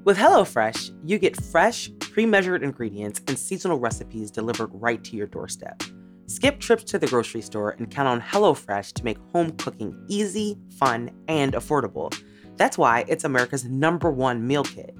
With 0.05 0.19
HelloFresh, 0.19 1.09
you 1.09 1.19
get 1.19 1.41
fresh, 1.41 1.91
pre 2.01 2.27
measured 2.27 2.65
ingredients 2.65 3.21
and 3.29 3.39
seasonal 3.39 3.79
recipes 3.79 4.31
delivered 4.31 4.71
right 4.73 5.03
to 5.05 5.17
your 5.17 5.29
doorstep. 5.29 5.83
Skip 6.27 6.59
trips 6.61 6.85
to 6.85 6.99
the 6.99 7.07
grocery 7.07 7.43
store 7.43 7.71
and 7.71 7.91
count 7.91 8.09
on 8.09 8.21
HelloFresh 8.21 8.95
to 8.95 9.05
make 9.05 9.19
home 9.33 9.53
cooking 9.53 9.95
easy, 10.09 10.59
fun, 10.79 11.11
and 11.29 11.53
affordable. 11.53 12.13
That's 12.57 12.79
why 12.79 13.05
it's 13.07 13.25
America's 13.25 13.65
number 13.65 14.11
one 14.11 14.47
meal 14.47 14.65
kit. 14.65 14.97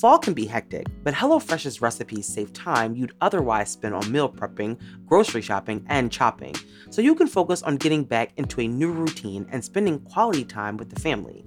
Fall 0.00 0.18
can 0.18 0.34
be 0.34 0.46
hectic, 0.46 0.86
but 1.04 1.14
HelloFresh's 1.14 1.80
recipes 1.80 2.26
save 2.26 2.52
time 2.52 2.96
you'd 2.96 3.14
otherwise 3.20 3.70
spend 3.70 3.94
on 3.94 4.10
meal 4.10 4.28
prepping, 4.28 4.76
grocery 5.06 5.40
shopping, 5.40 5.84
and 5.88 6.10
chopping, 6.10 6.56
so 6.90 7.00
you 7.00 7.14
can 7.14 7.28
focus 7.28 7.62
on 7.62 7.76
getting 7.76 8.02
back 8.02 8.32
into 8.36 8.60
a 8.60 8.66
new 8.66 8.90
routine 8.90 9.46
and 9.52 9.64
spending 9.64 10.00
quality 10.00 10.44
time 10.44 10.76
with 10.76 10.90
the 10.90 11.00
family. 11.00 11.44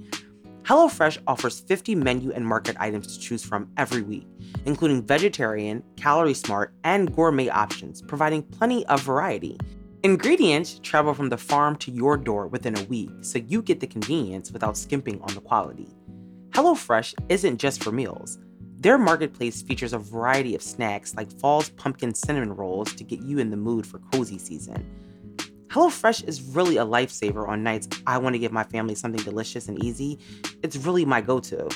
HelloFresh 0.62 1.18
offers 1.28 1.60
50 1.60 1.96
menu 1.96 2.32
and 2.32 2.48
market 2.48 2.78
items 2.80 3.08
to 3.08 3.20
choose 3.20 3.44
from 3.44 3.70
every 3.76 4.02
week, 4.02 4.28
including 4.66 5.06
vegetarian, 5.06 5.84
calorie 5.98 6.34
smart, 6.34 6.74
and 6.86 7.14
gourmet 7.14 7.50
options, 7.50 8.02
providing 8.02 8.44
plenty 8.44 8.86
of 8.88 9.02
variety. 9.02 9.58
Ingredients 10.04 10.80
travel 10.84 11.14
from 11.14 11.28
the 11.28 11.38
farm 11.38 11.76
to 11.78 11.92
your 11.92 12.16
door 12.16 12.48
within 12.48 12.78
a 12.78 12.84
week, 12.84 13.10
so 13.20 13.40
you 13.40 13.62
get 13.62 13.82
the 13.82 13.88
convenience 13.88 14.54
without 14.54 14.78
skimping 14.78 15.22
on 15.22 15.34
the 15.34 15.42
quality. 15.42 15.97
HelloFresh 16.58 17.14
isn't 17.30 17.60
just 17.60 17.84
for 17.84 17.92
meals. 17.92 18.40
Their 18.80 18.98
marketplace 18.98 19.62
features 19.62 19.94
a 19.94 20.00
variety 20.00 20.56
of 20.56 20.64
snacks 20.64 21.14
like 21.14 21.32
fall's 21.32 21.70
pumpkin 21.70 22.16
cinnamon 22.16 22.52
rolls 22.52 22.96
to 22.96 23.04
get 23.04 23.20
you 23.20 23.38
in 23.38 23.52
the 23.52 23.56
mood 23.56 23.86
for 23.86 24.00
cozy 24.12 24.40
season 24.40 24.84
HelloFresh 25.70 26.28
is 26.28 26.42
really 26.42 26.78
a 26.78 26.84
lifesaver 26.84 27.48
on 27.48 27.62
nights 27.62 27.88
I 28.08 28.18
want 28.18 28.34
to 28.34 28.40
give 28.40 28.52
my 28.52 28.64
family 28.64 28.96
something 28.96 29.24
delicious 29.24 29.68
and 29.68 29.84
easy. 29.84 30.18
It's 30.64 30.76
really 30.78 31.06
my 31.06 31.22
go 31.22 31.40
to. 31.42 31.70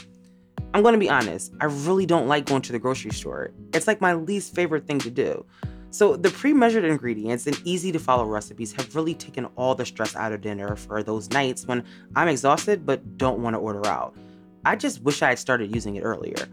I'm 0.74 0.82
going 0.82 0.94
to 0.94 1.00
be 1.00 1.12
honest, 1.12 1.54
I 1.62 1.66
really 1.66 2.08
don't 2.08 2.28
like 2.28 2.48
going 2.48 2.64
to 2.64 2.72
the 2.72 2.80
grocery 2.80 3.12
store. 3.12 3.52
It's 3.76 3.86
like 3.86 4.02
my 4.02 4.16
least 4.16 4.56
favorite 4.56 4.88
thing 4.88 4.98
to 5.02 5.12
do. 5.12 5.46
So, 5.92 6.16
the 6.16 6.32
pre 6.32 6.54
measured 6.54 6.86
ingredients 6.86 7.46
and 7.46 7.62
easy 7.66 7.92
to 7.92 8.00
follow 8.00 8.26
recipes 8.26 8.74
have 8.74 8.96
really 8.96 9.14
taken 9.14 9.46
all 9.58 9.76
the 9.76 9.86
stress 9.86 10.16
out 10.16 10.32
of 10.32 10.42
dinner 10.42 10.76
for 10.76 11.04
those 11.04 11.30
nights 11.30 11.68
when 11.68 11.84
I'm 12.16 12.30
exhausted 12.30 12.84
but 12.84 13.20
don't 13.20 13.44
want 13.44 13.54
to 13.54 13.60
order 13.60 13.86
out. 13.86 14.16
I 14.64 14.76
just 14.76 15.02
wish 15.02 15.22
I 15.22 15.30
had 15.30 15.40
started 15.40 15.74
using 15.74 15.96
it 15.96 16.04
earlier. 16.04 16.48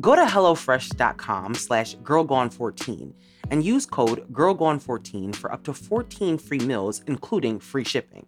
Go 0.00 0.14
to 0.14 0.22
HelloFresh.com 0.22 1.54
slash 1.54 1.96
girlgone14 1.96 3.12
and 3.50 3.64
use 3.64 3.86
code 3.86 4.30
GIRLGONE14 4.32 5.34
for 5.34 5.52
up 5.52 5.64
to 5.64 5.72
14 5.72 6.38
free 6.38 6.58
meals, 6.58 7.02
including 7.06 7.58
free 7.58 7.84
shipping. 7.84 8.26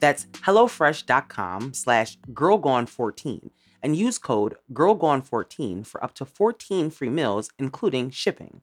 That's 0.00 0.26
HelloFresh.com 0.26 1.74
slash 1.74 2.18
GIRLGONE14 2.32 3.50
and 3.82 3.96
use 3.96 4.18
code 4.18 4.56
GIRLGONE14 4.72 5.86
for 5.86 6.02
up 6.04 6.14
to 6.14 6.24
14 6.24 6.90
free 6.90 7.10
meals, 7.10 7.50
including 7.58 8.10
shipping. 8.10 8.62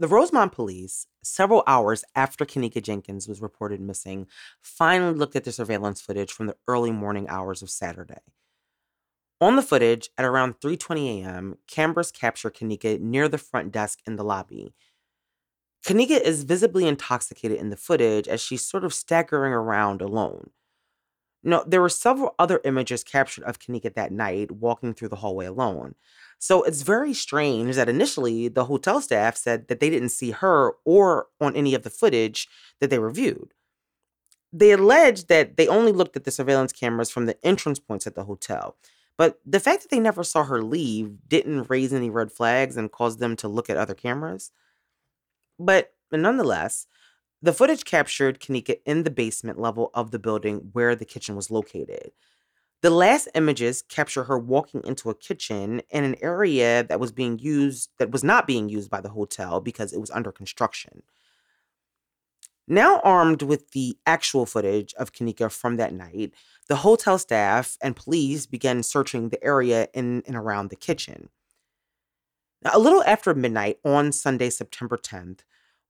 The 0.00 0.08
Rosemont 0.08 0.52
police, 0.52 1.06
several 1.22 1.62
hours 1.66 2.04
after 2.14 2.46
Kenneka 2.46 2.82
Jenkins 2.82 3.28
was 3.28 3.42
reported 3.42 3.82
missing, 3.82 4.28
finally 4.62 5.12
looked 5.12 5.36
at 5.36 5.44
the 5.44 5.52
surveillance 5.52 6.00
footage 6.00 6.32
from 6.32 6.46
the 6.46 6.56
early 6.66 6.90
morning 6.90 7.28
hours 7.28 7.60
of 7.60 7.68
Saturday. 7.68 8.22
On 9.42 9.56
the 9.56 9.62
footage, 9.62 10.08
at 10.16 10.24
around 10.24 10.58
3:20 10.60 11.20
a.m., 11.20 11.58
cameras 11.66 12.10
capture 12.10 12.50
Kenneka 12.50 12.98
near 12.98 13.28
the 13.28 13.36
front 13.36 13.72
desk 13.72 13.98
in 14.06 14.16
the 14.16 14.24
lobby. 14.24 14.72
Kenneka 15.84 16.18
is 16.18 16.44
visibly 16.44 16.88
intoxicated 16.88 17.58
in 17.58 17.68
the 17.68 17.76
footage 17.76 18.26
as 18.26 18.40
she's 18.40 18.64
sort 18.64 18.84
of 18.84 18.94
staggering 18.94 19.52
around 19.52 20.00
alone. 20.00 20.48
Now, 21.42 21.62
there 21.66 21.82
were 21.82 21.90
several 21.90 22.34
other 22.38 22.62
images 22.64 23.04
captured 23.04 23.44
of 23.44 23.58
Kenneka 23.58 23.94
that 23.94 24.12
night 24.12 24.50
walking 24.50 24.94
through 24.94 25.08
the 25.08 25.16
hallway 25.16 25.44
alone. 25.44 25.94
So 26.40 26.62
it's 26.62 26.80
very 26.80 27.12
strange 27.12 27.76
that 27.76 27.90
initially 27.90 28.48
the 28.48 28.64
hotel 28.64 29.02
staff 29.02 29.36
said 29.36 29.68
that 29.68 29.78
they 29.78 29.90
didn't 29.90 30.08
see 30.08 30.30
her 30.30 30.72
or 30.86 31.26
on 31.38 31.54
any 31.54 31.74
of 31.74 31.82
the 31.82 31.90
footage 31.90 32.48
that 32.80 32.88
they 32.88 32.98
reviewed. 32.98 33.52
They 34.50 34.72
alleged 34.72 35.28
that 35.28 35.58
they 35.58 35.68
only 35.68 35.92
looked 35.92 36.16
at 36.16 36.24
the 36.24 36.30
surveillance 36.30 36.72
cameras 36.72 37.10
from 37.10 37.26
the 37.26 37.36
entrance 37.46 37.78
points 37.78 38.06
at 38.06 38.14
the 38.14 38.24
hotel. 38.24 38.74
But 39.18 39.38
the 39.44 39.60
fact 39.60 39.82
that 39.82 39.90
they 39.90 40.00
never 40.00 40.24
saw 40.24 40.44
her 40.44 40.62
leave 40.62 41.28
didn't 41.28 41.68
raise 41.68 41.92
any 41.92 42.08
red 42.08 42.32
flags 42.32 42.78
and 42.78 42.90
cause 42.90 43.18
them 43.18 43.36
to 43.36 43.46
look 43.48 43.68
at 43.68 43.76
other 43.76 43.94
cameras. 43.94 44.50
But 45.58 45.92
nonetheless, 46.10 46.86
the 47.42 47.52
footage 47.52 47.84
captured 47.84 48.40
Kenneka 48.40 48.80
in 48.86 49.02
the 49.02 49.10
basement 49.10 49.60
level 49.60 49.90
of 49.92 50.10
the 50.10 50.18
building 50.18 50.70
where 50.72 50.96
the 50.96 51.04
kitchen 51.04 51.36
was 51.36 51.50
located. 51.50 52.12
The 52.82 52.90
last 52.90 53.28
images 53.34 53.82
capture 53.82 54.24
her 54.24 54.38
walking 54.38 54.82
into 54.84 55.10
a 55.10 55.14
kitchen 55.14 55.82
in 55.90 56.04
an 56.04 56.16
area 56.22 56.82
that 56.84 56.98
was 56.98 57.12
being 57.12 57.38
used 57.38 57.90
that 57.98 58.10
was 58.10 58.24
not 58.24 58.46
being 58.46 58.70
used 58.70 58.88
by 58.88 59.02
the 59.02 59.10
hotel 59.10 59.60
because 59.60 59.92
it 59.92 60.00
was 60.00 60.10
under 60.10 60.32
construction. 60.32 61.02
Now 62.66 63.00
armed 63.00 63.42
with 63.42 63.72
the 63.72 63.98
actual 64.06 64.46
footage 64.46 64.94
of 64.94 65.12
Kenneka 65.12 65.50
from 65.50 65.76
that 65.76 65.92
night, 65.92 66.32
the 66.68 66.76
hotel 66.76 67.18
staff 67.18 67.76
and 67.82 67.96
police 67.96 68.46
began 68.46 68.82
searching 68.82 69.28
the 69.28 69.42
area 69.44 69.88
in 69.92 70.22
and 70.26 70.36
around 70.36 70.70
the 70.70 70.76
kitchen. 70.76 71.28
Now, 72.62 72.70
a 72.74 72.78
little 72.78 73.02
after 73.04 73.34
midnight 73.34 73.78
on 73.84 74.12
Sunday, 74.12 74.50
September 74.50 74.96
10th, 74.96 75.40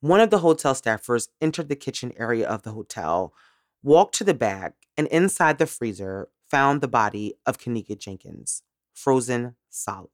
one 0.00 0.20
of 0.20 0.31
the 0.31 0.38
hotel 0.38 0.74
staffers 0.74 1.29
entered 1.40 1.68
the 1.68 1.76
kitchen 1.76 2.12
area 2.16 2.48
of 2.48 2.62
the 2.62 2.72
hotel, 2.72 3.35
walked 3.83 4.14
to 4.16 4.24
the 4.24 4.35
back, 4.35 4.74
and 4.96 5.07
inside 5.09 5.59
the 5.59 5.66
freezer 5.66 6.29
found 6.50 6.80
the 6.80 6.88
body 6.88 7.34
of 7.46 7.58
Kenneka 7.58 7.98
Jenkins, 7.98 8.62
frozen 8.92 9.54
solid. 9.68 10.10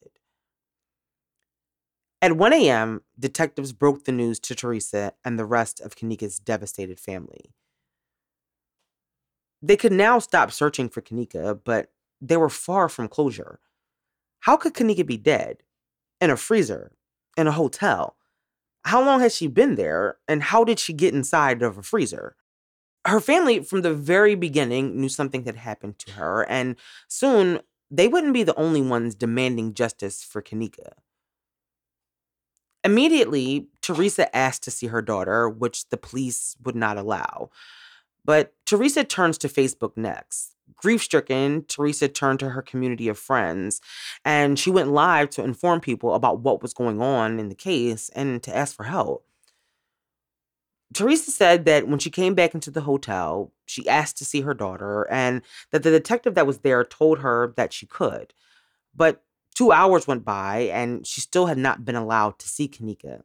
At 2.23 2.37
1 2.37 2.53
a.m., 2.53 3.03
detectives 3.19 3.73
broke 3.73 4.05
the 4.05 4.13
news 4.13 4.39
to 4.41 4.55
Teresa 4.55 5.13
and 5.25 5.39
the 5.39 5.45
rest 5.45 5.81
of 5.81 5.97
Kenneka's 5.97 6.39
devastated 6.39 6.99
family. 6.99 7.53
They 9.63 9.77
could 9.77 9.93
now 9.93 10.19
stop 10.19 10.53
searching 10.53 10.89
for 10.89 11.01
Kenneka, 11.01 11.61
but 11.65 11.93
they 12.21 12.37
were 12.37 12.49
far 12.49 12.89
from 12.89 13.09
closure. 13.09 13.61
How 14.41 14.57
could 14.57 14.75
Kenneka 14.75 15.07
be 15.07 15.17
dead? 15.17 15.59
In 16.21 16.31
a 16.31 16.37
freezer? 16.37 16.93
In 17.37 17.47
a 17.47 17.53
hotel? 17.53 18.17
How 18.85 19.05
long 19.05 19.21
had 19.21 19.33
she 19.33 19.47
been 19.47 19.75
there? 19.75 20.17
And 20.29 20.43
how 20.43 20.65
did 20.65 20.79
she 20.79 20.93
get 20.93 21.15
inside 21.15 21.63
of 21.63 21.79
a 21.79 21.83
freezer? 21.83 22.37
Her 23.07 23.21
family 23.21 23.61
from 23.63 23.83
the 23.83 23.95
very 23.95 24.35
beginning 24.35 25.01
knew 25.01 25.09
something 25.09 25.45
had 25.45 25.57
happened 25.57 25.99
to 26.01 26.13
her, 26.13 26.43
and 26.49 26.77
soon 27.09 27.61
they 27.91 28.09
wouldn't 28.09 28.35
be 28.35 28.43
the 28.43 28.59
only 28.59 28.83
ones 28.83 29.15
demanding 29.15 29.75
justice 29.75 30.25
for 30.25 30.43
Kenneka. 30.43 30.93
Immediately, 32.83 33.69
Teresa 33.81 34.35
asked 34.37 34.65
to 34.65 34.71
see 34.71 34.89
her 34.89 35.03
daughter, 35.03 35.49
which 35.49 35.89
the 35.89 35.97
police 35.97 36.57
would 36.65 36.77
not 36.77 36.97
allow. 36.99 37.51
But 38.25 38.55
Teresa 38.65 39.05
turns 39.05 39.39
to 39.39 39.49
Facebook 39.49 39.97
next. 39.97 40.57
Grief 40.75 41.03
stricken, 41.03 41.65
Teresa 41.69 42.09
turned 42.09 42.41
to 42.41 42.51
her 42.51 42.63
community 42.63 43.09
of 43.09 43.19
friends 43.19 43.81
and 44.25 44.59
she 44.59 44.71
went 44.71 44.91
live 44.91 45.31
to 45.31 45.45
inform 45.45 45.81
people 45.81 46.15
about 46.15 46.41
what 46.41 46.61
was 46.61 46.75
going 46.75 47.01
on 47.01 47.39
in 47.39 47.49
the 47.49 47.55
case 47.55 48.09
and 48.11 48.43
to 48.43 48.55
ask 48.55 48.75
for 48.75 48.85
help. 48.85 49.25
Teresa 50.95 51.31
said 51.31 51.65
that 51.65 51.89
when 51.89 51.99
she 51.99 52.11
came 52.11 52.35
back 52.35 52.55
into 52.55 52.71
the 52.71 52.83
hotel, 52.83 53.53
she 53.67 53.89
asked 53.89 54.19
to 54.19 54.25
see 54.25 54.43
her 54.43 54.55
daughter, 54.55 55.07
and 55.11 55.43
that 55.73 55.83
the 55.83 55.91
detective 55.91 56.35
that 56.35 56.47
was 56.47 56.59
there 56.59 56.85
told 56.85 57.19
her 57.19 57.53
that 57.57 57.73
she 57.73 57.87
could. 57.87 58.33
But 58.95 59.23
two 59.55 59.73
hours 59.73 60.07
went 60.07 60.25
by, 60.25 60.71
and 60.73 61.07
she 61.07 61.21
still 61.21 61.47
had 61.47 61.59
not 61.59 61.85
been 61.85 61.97
allowed 61.97 62.39
to 62.39 62.49
see 62.49 62.69
Kenneka. 62.69 63.23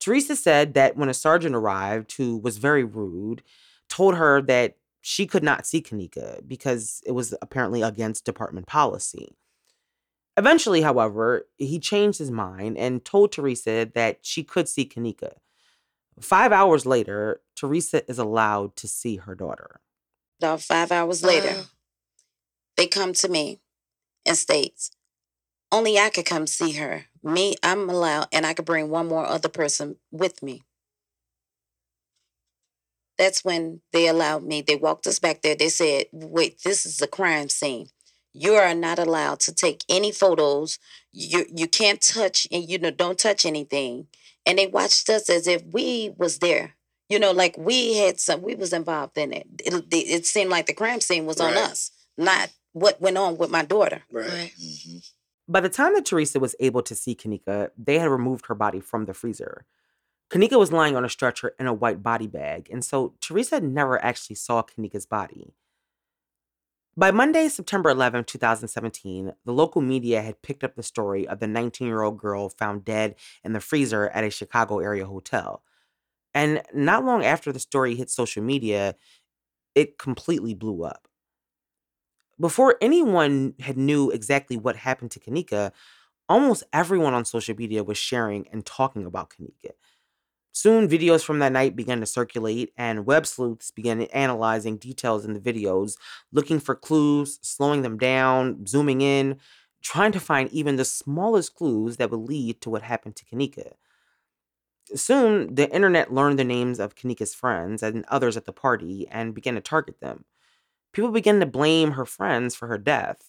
Teresa 0.00 0.36
said 0.36 0.74
that 0.74 0.96
when 0.96 1.08
a 1.08 1.14
sergeant 1.14 1.54
arrived, 1.54 2.12
who 2.16 2.36
was 2.36 2.58
very 2.58 2.84
rude, 2.84 3.42
told 3.88 4.16
her 4.16 4.40
that 4.42 4.76
she 5.00 5.26
could 5.26 5.42
not 5.42 5.66
see 5.66 5.82
Kenneka 5.82 6.46
because 6.46 7.02
it 7.04 7.12
was 7.12 7.34
apparently 7.42 7.82
against 7.82 8.24
department 8.24 8.66
policy. 8.66 9.36
Eventually, 10.36 10.82
however, 10.82 11.46
he 11.56 11.78
changed 11.78 12.18
his 12.18 12.30
mind 12.30 12.76
and 12.76 13.04
told 13.04 13.32
Teresa 13.32 13.90
that 13.94 14.18
she 14.22 14.42
could 14.42 14.68
see 14.68 14.86
Kenneka. 14.86 15.34
Five 16.20 16.52
hours 16.52 16.86
later, 16.86 17.40
Teresa 17.56 18.08
is 18.08 18.18
allowed 18.18 18.76
to 18.76 18.88
see 18.88 19.16
her 19.16 19.34
daughter. 19.34 19.80
About 20.40 20.60
five 20.62 20.92
hours 20.92 21.22
later, 21.22 21.64
they 22.76 22.86
come 22.86 23.12
to 23.14 23.28
me 23.28 23.60
and 24.26 24.36
states, 24.36 24.90
only 25.72 25.98
I 25.98 26.10
could 26.10 26.26
come 26.26 26.46
see 26.46 26.72
her. 26.72 27.06
Me, 27.22 27.56
I'm 27.62 27.88
allowed, 27.88 28.28
and 28.32 28.46
I 28.46 28.54
could 28.54 28.64
bring 28.64 28.90
one 28.90 29.08
more 29.08 29.26
other 29.26 29.48
person 29.48 29.96
with 30.12 30.42
me. 30.42 30.62
That's 33.18 33.44
when 33.44 33.80
they 33.92 34.08
allowed 34.08 34.44
me. 34.44 34.60
They 34.60 34.76
walked 34.76 35.06
us 35.06 35.18
back 35.18 35.42
there. 35.42 35.54
They 35.54 35.68
said, 35.68 36.06
wait, 36.12 36.60
this 36.64 36.84
is 36.84 37.00
a 37.00 37.06
crime 37.06 37.48
scene. 37.48 37.88
You 38.32 38.54
are 38.54 38.74
not 38.74 38.98
allowed 38.98 39.40
to 39.40 39.54
take 39.54 39.84
any 39.88 40.10
photos. 40.10 40.78
You 41.12 41.46
you 41.54 41.68
can't 41.68 42.00
touch 42.00 42.48
and 42.50 42.68
you 42.68 42.78
know 42.78 42.90
don't 42.90 43.18
touch 43.18 43.46
anything. 43.46 44.08
And 44.46 44.58
they 44.58 44.66
watched 44.66 45.08
us 45.08 45.30
as 45.30 45.46
if 45.46 45.62
we 45.72 46.14
was 46.16 46.38
there. 46.38 46.74
You 47.08 47.18
know, 47.18 47.32
like 47.32 47.56
we 47.58 47.98
had 47.98 48.18
some. 48.18 48.42
We 48.42 48.54
was 48.54 48.72
involved 48.72 49.18
in 49.18 49.32
it. 49.32 49.46
It, 49.64 49.84
it 49.92 50.26
seemed 50.26 50.50
like 50.50 50.66
the 50.66 50.72
crime 50.72 51.00
scene 51.00 51.26
was 51.26 51.40
on 51.40 51.54
us, 51.54 51.90
not 52.16 52.50
what 52.72 53.00
went 53.00 53.18
on 53.18 53.36
with 53.36 53.50
my 53.50 53.64
daughter. 53.64 54.02
Right. 54.10 54.52
Mm-hmm. 54.60 54.98
By 55.46 55.60
the 55.60 55.68
time 55.68 55.94
that 55.94 56.06
Teresa 56.06 56.40
was 56.40 56.56
able 56.58 56.82
to 56.82 56.94
see 56.94 57.14
Kenneka, 57.14 57.70
they 57.76 57.98
had 57.98 58.08
removed 58.08 58.46
her 58.46 58.54
body 58.54 58.80
from 58.80 59.04
the 59.04 59.12
freezer. 59.12 59.66
Kenneka 60.30 60.58
was 60.58 60.72
lying 60.72 60.96
on 60.96 61.04
a 61.04 61.08
stretcher 61.10 61.54
in 61.60 61.66
a 61.66 61.74
white 61.74 62.02
body 62.02 62.26
bag, 62.26 62.68
and 62.72 62.82
so 62.84 63.14
Teresa 63.20 63.60
never 63.60 64.02
actually 64.02 64.36
saw 64.36 64.62
Kenneka's 64.62 65.06
body. 65.06 65.54
By 66.96 67.10
Monday, 67.10 67.48
September 67.48 67.90
11, 67.90 68.24
2017, 68.24 69.32
the 69.44 69.52
local 69.52 69.82
media 69.82 70.22
had 70.22 70.42
picked 70.42 70.62
up 70.62 70.76
the 70.76 70.82
story 70.84 71.26
of 71.26 71.40
the 71.40 71.48
19 71.48 71.88
year 71.88 72.02
old 72.02 72.18
girl 72.18 72.48
found 72.48 72.84
dead 72.84 73.16
in 73.42 73.52
the 73.52 73.60
freezer 73.60 74.08
at 74.10 74.22
a 74.22 74.30
Chicago 74.30 74.78
area 74.78 75.04
hotel. 75.04 75.62
And 76.34 76.62
not 76.72 77.04
long 77.04 77.24
after 77.24 77.50
the 77.52 77.58
story 77.58 77.96
hit 77.96 78.10
social 78.10 78.44
media, 78.44 78.94
it 79.74 79.98
completely 79.98 80.54
blew 80.54 80.84
up. 80.84 81.08
Before 82.38 82.76
anyone 82.80 83.54
had 83.60 83.76
knew 83.76 84.10
exactly 84.10 84.56
what 84.56 84.76
happened 84.76 85.10
to 85.12 85.20
Kenneka, 85.20 85.72
almost 86.28 86.62
everyone 86.72 87.14
on 87.14 87.24
social 87.24 87.56
media 87.56 87.82
was 87.82 87.98
sharing 87.98 88.46
and 88.48 88.64
talking 88.64 89.04
about 89.04 89.30
Kenneka. 89.30 89.72
Soon, 90.56 90.88
videos 90.88 91.24
from 91.24 91.40
that 91.40 91.50
night 91.50 91.74
began 91.74 91.98
to 91.98 92.06
circulate, 92.06 92.72
and 92.76 93.06
web 93.06 93.26
sleuths 93.26 93.72
began 93.72 94.00
analyzing 94.02 94.76
details 94.76 95.24
in 95.24 95.34
the 95.34 95.40
videos, 95.40 95.96
looking 96.30 96.60
for 96.60 96.76
clues, 96.76 97.40
slowing 97.42 97.82
them 97.82 97.98
down, 97.98 98.64
zooming 98.64 99.00
in, 99.00 99.40
trying 99.82 100.12
to 100.12 100.20
find 100.20 100.48
even 100.50 100.76
the 100.76 100.84
smallest 100.84 101.56
clues 101.56 101.96
that 101.96 102.08
would 102.12 102.20
lead 102.20 102.60
to 102.60 102.70
what 102.70 102.82
happened 102.82 103.16
to 103.16 103.24
Kenneka. 103.24 103.72
Soon, 104.94 105.56
the 105.56 105.68
internet 105.74 106.14
learned 106.14 106.38
the 106.38 106.44
names 106.44 106.78
of 106.78 106.94
Kenneka's 106.94 107.34
friends 107.34 107.82
and 107.82 108.04
others 108.06 108.36
at 108.36 108.44
the 108.44 108.52
party 108.52 109.08
and 109.10 109.34
began 109.34 109.56
to 109.56 109.60
target 109.60 109.98
them. 110.00 110.24
People 110.92 111.10
began 111.10 111.40
to 111.40 111.46
blame 111.46 111.92
her 111.92 112.06
friends 112.06 112.54
for 112.54 112.68
her 112.68 112.78
death. 112.78 113.28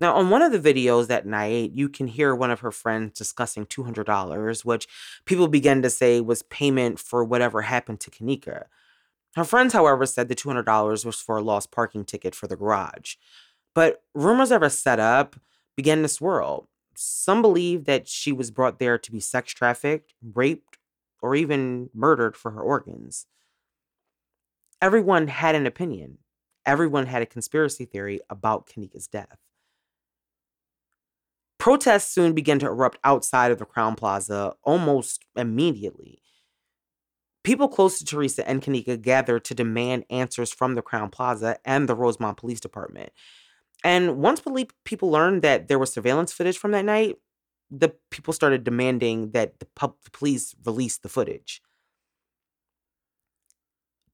Now, 0.00 0.16
on 0.16 0.28
one 0.28 0.42
of 0.42 0.50
the 0.50 0.58
videos 0.58 1.06
that 1.06 1.26
night, 1.26 1.72
you 1.74 1.88
can 1.88 2.08
hear 2.08 2.34
one 2.34 2.50
of 2.50 2.60
her 2.60 2.72
friends 2.72 3.16
discussing 3.16 3.66
$200, 3.66 4.64
which 4.64 4.88
people 5.24 5.46
began 5.46 5.82
to 5.82 5.90
say 5.90 6.20
was 6.20 6.42
payment 6.42 6.98
for 6.98 7.24
whatever 7.24 7.62
happened 7.62 8.00
to 8.00 8.10
Kenneka. 8.10 8.64
Her 9.36 9.44
friends, 9.44 9.72
however, 9.72 10.04
said 10.06 10.28
the 10.28 10.34
$200 10.34 11.04
was 11.04 11.20
for 11.20 11.36
a 11.36 11.42
lost 11.42 11.70
parking 11.70 12.04
ticket 12.04 12.34
for 12.34 12.46
the 12.46 12.56
garage. 12.56 13.16
But 13.74 14.02
rumors 14.14 14.50
of 14.50 14.62
her 14.62 14.68
setup 14.68 15.36
began 15.76 16.02
to 16.02 16.08
swirl. 16.08 16.68
Some 16.96 17.42
believe 17.42 17.84
that 17.84 18.08
she 18.08 18.32
was 18.32 18.50
brought 18.50 18.78
there 18.78 18.98
to 18.98 19.12
be 19.12 19.20
sex 19.20 19.52
trafficked, 19.52 20.14
raped, 20.22 20.78
or 21.20 21.34
even 21.34 21.90
murdered 21.94 22.36
for 22.36 22.52
her 22.52 22.60
organs. 22.60 23.26
Everyone 24.80 25.28
had 25.28 25.54
an 25.54 25.66
opinion. 25.66 26.18
Everyone 26.66 27.06
had 27.06 27.22
a 27.22 27.26
conspiracy 27.26 27.84
theory 27.84 28.20
about 28.28 28.66
Kenneka's 28.68 29.06
death. 29.06 29.38
Protests 31.64 32.12
soon 32.12 32.34
began 32.34 32.58
to 32.58 32.66
erupt 32.66 32.98
outside 33.04 33.50
of 33.50 33.58
the 33.58 33.64
Crowne 33.64 33.96
Plaza 33.96 34.52
almost 34.64 35.24
immediately. 35.34 36.20
People 37.42 37.68
close 37.68 37.98
to 37.98 38.04
Teresa 38.04 38.46
and 38.46 38.60
Kenneka 38.60 39.00
gathered 39.00 39.46
to 39.46 39.54
demand 39.54 40.04
answers 40.10 40.52
from 40.52 40.74
the 40.74 40.82
Crowne 40.82 41.10
Plaza 41.10 41.56
and 41.64 41.88
the 41.88 41.94
Rosemont 41.94 42.36
Police 42.36 42.60
Department. 42.60 43.12
And 43.82 44.18
once 44.18 44.42
people 44.84 45.10
learned 45.10 45.40
that 45.40 45.68
there 45.68 45.78
was 45.78 45.90
surveillance 45.90 46.34
footage 46.34 46.58
from 46.58 46.72
that 46.72 46.84
night, 46.84 47.16
the 47.70 47.94
people 48.10 48.34
started 48.34 48.62
demanding 48.62 49.30
that 49.30 49.58
the, 49.58 49.66
pub- 49.74 49.96
the 50.04 50.10
police 50.10 50.54
release 50.66 50.98
the 50.98 51.08
footage. 51.08 51.62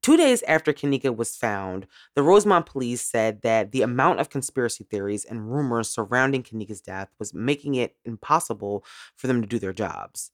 Two 0.02 0.16
days 0.16 0.42
after 0.44 0.72
Kenneka 0.72 1.14
was 1.14 1.36
found, 1.36 1.86
the 2.14 2.22
Rosemont 2.22 2.64
police 2.64 3.02
said 3.02 3.42
that 3.42 3.72
the 3.72 3.82
amount 3.82 4.18
of 4.18 4.30
conspiracy 4.30 4.84
theories 4.84 5.26
and 5.26 5.52
rumors 5.52 5.90
surrounding 5.90 6.42
Kenneka's 6.42 6.80
death 6.80 7.10
was 7.18 7.34
making 7.34 7.74
it 7.74 7.96
impossible 8.06 8.82
for 9.14 9.26
them 9.26 9.42
to 9.42 9.48
do 9.48 9.58
their 9.58 9.74
jobs. 9.74 10.30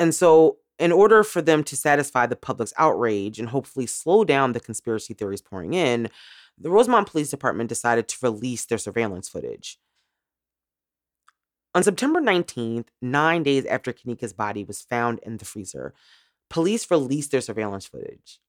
And 0.00 0.12
so, 0.14 0.58
in 0.78 0.90
order 0.90 1.22
for 1.22 1.40
them 1.40 1.62
to 1.64 1.76
satisfy 1.76 2.26
the 2.26 2.36
public's 2.36 2.74
outrage 2.76 3.38
and 3.38 3.48
hopefully 3.48 3.86
slow 3.86 4.24
down 4.24 4.52
the 4.52 4.60
conspiracy 4.60 5.14
theories 5.14 5.40
pouring 5.40 5.72
in, 5.72 6.10
the 6.58 6.70
Rosemont 6.70 7.08
Police 7.08 7.30
Department 7.30 7.68
decided 7.68 8.08
to 8.08 8.18
release 8.20 8.64
their 8.66 8.78
surveillance 8.78 9.28
footage. 9.28 9.78
On 11.74 11.82
September 11.82 12.20
19th, 12.20 12.86
nine 13.00 13.42
days 13.42 13.64
after 13.66 13.92
Kenneka's 13.92 14.32
body 14.32 14.64
was 14.64 14.82
found 14.82 15.20
in 15.20 15.36
the 15.36 15.44
freezer, 15.44 15.94
police 16.50 16.90
released 16.90 17.30
their 17.30 17.40
surveillance 17.40 17.86
footage. 17.86 18.40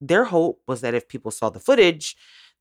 Their 0.00 0.24
hope 0.24 0.62
was 0.66 0.80
that 0.80 0.94
if 0.94 1.08
people 1.08 1.30
saw 1.30 1.50
the 1.50 1.60
footage, 1.60 2.16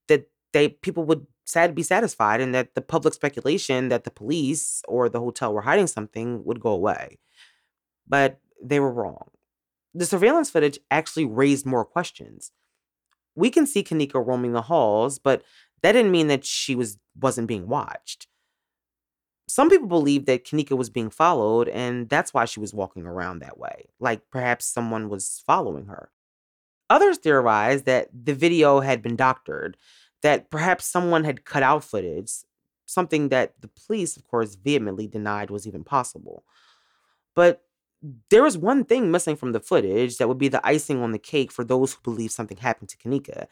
that 0.07 0.29
they 0.53 0.69
people 0.69 1.03
would 1.05 1.25
sad 1.45 1.73
be 1.73 1.83
satisfied 1.83 2.41
and 2.41 2.53
that 2.53 2.75
the 2.75 2.81
public 2.81 3.13
speculation 3.13 3.89
that 3.89 4.03
the 4.03 4.11
police 4.11 4.83
or 4.87 5.09
the 5.09 5.19
hotel 5.19 5.53
were 5.53 5.61
hiding 5.61 5.87
something 5.87 6.43
would 6.45 6.59
go 6.59 6.71
away. 6.71 7.17
But 8.07 8.39
they 8.61 8.79
were 8.79 8.91
wrong. 8.91 9.29
The 9.93 10.05
surveillance 10.05 10.49
footage 10.49 10.79
actually 10.91 11.25
raised 11.25 11.65
more 11.65 11.85
questions. 11.85 12.51
We 13.35 13.49
can 13.49 13.65
see 13.65 13.83
Kenneka 13.83 14.25
roaming 14.25 14.53
the 14.53 14.63
halls, 14.63 15.17
but 15.17 15.43
that 15.81 15.93
didn't 15.93 16.11
mean 16.11 16.27
that 16.27 16.45
she 16.45 16.75
was 16.75 16.97
wasn't 17.19 17.47
being 17.47 17.67
watched. 17.67 18.27
Some 19.47 19.69
people 19.69 19.87
believe 19.87 20.25
that 20.25 20.45
Kenneka 20.45 20.77
was 20.77 20.91
being 20.91 21.09
followed, 21.09 21.67
and 21.69 22.07
that's 22.07 22.33
why 22.33 22.45
she 22.45 22.59
was 22.59 22.73
walking 22.73 23.05
around 23.05 23.39
that 23.39 23.57
way, 23.57 23.89
like 23.99 24.29
perhaps 24.29 24.65
someone 24.65 25.09
was 25.09 25.41
following 25.47 25.87
her. 25.87 26.11
Others 26.89 27.19
theorized 27.19 27.85
that 27.85 28.09
the 28.13 28.33
video 28.33 28.79
had 28.79 29.01
been 29.01 29.15
doctored, 29.15 29.77
that 30.21 30.49
perhaps 30.49 30.85
someone 30.85 31.23
had 31.23 31.45
cut 31.45 31.63
out 31.63 31.83
footage, 31.83 32.31
something 32.85 33.29
that 33.29 33.53
the 33.61 33.67
police, 33.67 34.17
of 34.17 34.25
course, 34.27 34.55
vehemently 34.55 35.07
denied 35.07 35.51
was 35.51 35.67
even 35.67 35.83
possible. 35.83 36.43
But 37.35 37.61
there 38.29 38.43
was 38.43 38.57
one 38.57 38.85
thing 38.85 39.11
missing 39.11 39.35
from 39.35 39.51
the 39.51 39.59
footage 39.59 40.17
that 40.17 40.27
would 40.27 40.37
be 40.37 40.47
the 40.47 40.65
icing 40.65 41.01
on 41.01 41.11
the 41.11 41.19
cake 41.19 41.51
for 41.51 41.63
those 41.63 41.93
who 41.93 41.99
believe 42.03 42.31
something 42.31 42.57
happened 42.57 42.89
to 42.89 42.97
Kenneka. 42.97 43.47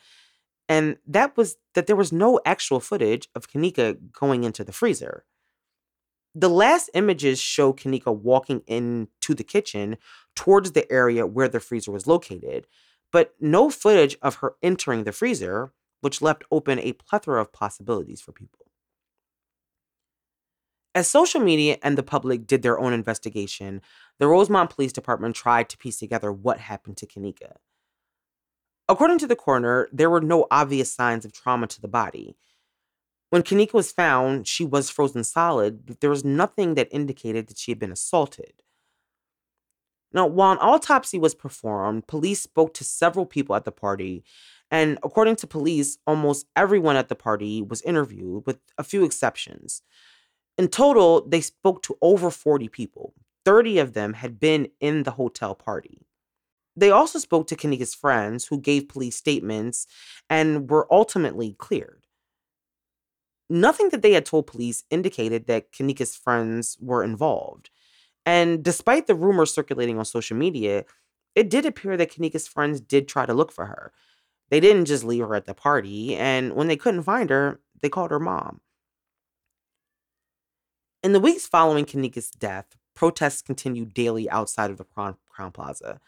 And 0.69 0.97
that 1.05 1.37
was 1.37 1.57
that 1.75 1.87
there 1.87 1.95
was 1.95 2.11
no 2.11 2.39
actual 2.45 2.79
footage 2.79 3.29
of 3.35 3.49
Kenneka 3.49 4.11
going 4.11 4.43
into 4.43 4.63
the 4.63 4.71
freezer. 4.71 5.25
The 6.33 6.49
last 6.49 6.89
images 6.93 7.39
show 7.39 7.73
Kenneka 7.73 8.15
walking 8.15 8.61
into 8.67 9.33
the 9.33 9.43
kitchen 9.43 9.97
towards 10.35 10.71
the 10.71 10.89
area 10.91 11.25
where 11.25 11.47
the 11.47 11.59
freezer 11.59 11.91
was 11.91 12.07
located, 12.07 12.67
but 13.11 13.33
no 13.39 13.69
footage 13.69 14.17
of 14.21 14.35
her 14.35 14.55
entering 14.61 15.03
the 15.03 15.11
freezer, 15.11 15.73
which 16.01 16.21
left 16.21 16.43
open 16.51 16.79
a 16.79 16.93
plethora 16.93 17.41
of 17.41 17.53
possibilities 17.53 18.21
for 18.21 18.31
people. 18.31 18.67
As 20.93 21.07
social 21.07 21.41
media 21.41 21.77
and 21.83 21.97
the 21.97 22.03
public 22.03 22.47
did 22.47 22.63
their 22.63 22.79
own 22.79 22.91
investigation, 22.91 23.81
the 24.17 24.27
Rosemont 24.27 24.71
Police 24.71 24.91
Department 24.91 25.35
tried 25.35 25.69
to 25.69 25.77
piece 25.77 25.99
together 25.99 26.31
what 26.31 26.59
happened 26.59 26.97
to 26.97 27.05
Kenneka. 27.05 27.57
According 28.89 29.19
to 29.19 29.27
the 29.27 29.35
coroner, 29.35 29.89
there 29.91 30.09
were 30.09 30.21
no 30.21 30.47
obvious 30.49 30.91
signs 30.91 31.23
of 31.23 31.33
trauma 31.33 31.67
to 31.67 31.81
the 31.81 31.87
body. 31.87 32.35
When 33.29 33.43
Kenneka 33.43 33.73
was 33.73 33.91
found, 33.91 34.47
she 34.47 34.65
was 34.65 34.89
frozen 34.89 35.23
solid, 35.23 35.85
but 35.85 35.99
there 35.99 36.09
was 36.09 36.23
nothing 36.23 36.75
that 36.75 36.87
indicated 36.89 37.47
that 37.47 37.57
she 37.59 37.69
had 37.71 37.79
been 37.79 37.91
assaulted. 37.91 38.63
Now, 40.13 40.27
while 40.27 40.53
an 40.53 40.59
autopsy 40.59 41.19
was 41.19 41.35
performed, 41.35 42.07
police 42.07 42.41
spoke 42.41 42.73
to 42.75 42.83
several 42.83 43.25
people 43.25 43.55
at 43.55 43.65
the 43.65 43.71
party, 43.71 44.23
and 44.71 44.97
according 45.03 45.35
to 45.37 45.47
police, 45.47 45.97
almost 46.07 46.47
everyone 46.55 46.95
at 46.95 47.09
the 47.09 47.15
party 47.15 47.61
was 47.61 47.81
interviewed, 47.83 48.45
with 48.45 48.59
a 48.77 48.83
few 48.83 49.03
exceptions. 49.05 49.81
In 50.57 50.67
total, 50.69 51.27
they 51.27 51.41
spoke 51.41 51.83
to 51.83 51.97
over 52.01 52.31
40 52.31 52.67
people. 52.69 53.13
30 53.45 53.79
of 53.79 53.93
them 53.93 54.13
had 54.13 54.39
been 54.39 54.69
in 54.79 55.03
the 55.03 55.11
hotel 55.11 55.55
party. 55.55 56.05
They 56.75 56.91
also 56.91 57.19
spoke 57.19 57.47
to 57.47 57.55
Kenneka's 57.55 57.95
friends, 57.95 58.45
who 58.47 58.59
gave 58.59 58.89
police 58.89 59.15
statements 59.17 59.87
and 60.29 60.69
were 60.69 60.87
ultimately 60.91 61.53
cleared. 61.53 62.03
nothing 63.49 63.89
that 63.89 64.01
they 64.01 64.13
had 64.13 64.25
told 64.25 64.47
police 64.47 64.83
indicated 64.89 65.47
that 65.47 65.71
Kenneka's 65.71 66.15
friends 66.15 66.77
were 66.81 67.03
involved. 67.03 67.69
And 68.27 68.61
despite 68.61 69.07
the 69.07 69.15
rumors 69.15 69.53
circulating 69.53 69.97
on 69.97 70.03
social 70.03 70.35
media, 70.35 70.83
it 71.33 71.49
did 71.49 71.65
appear 71.65 71.95
that 71.95 72.11
Kenneka's 72.11 72.45
friends 72.45 72.81
did 72.81 73.07
try 73.07 73.25
to 73.25 73.33
look 73.33 73.53
for 73.53 73.67
her. 73.67 73.93
They 74.49 74.59
didn't 74.59 74.83
just 74.83 75.05
leave 75.05 75.25
her 75.25 75.33
at 75.33 75.45
the 75.45 75.53
party, 75.53 76.13
and 76.13 76.53
when 76.53 76.67
they 76.67 76.75
couldn't 76.75 77.03
find 77.03 77.29
her, 77.29 77.61
they 77.81 77.87
called 77.87 78.11
her 78.11 78.19
mom. 78.19 78.59
In 81.01 81.13
the 81.13 81.21
weeks 81.21 81.47
following 81.47 81.85
Kenneka's 81.85 82.29
death, 82.29 82.75
protests 82.95 83.41
continued 83.41 83.93
daily 83.93 84.29
outside 84.29 84.71
of 84.71 84.77
the 84.77 84.83
Crowne, 84.83 85.15
Plaza. 85.53 86.01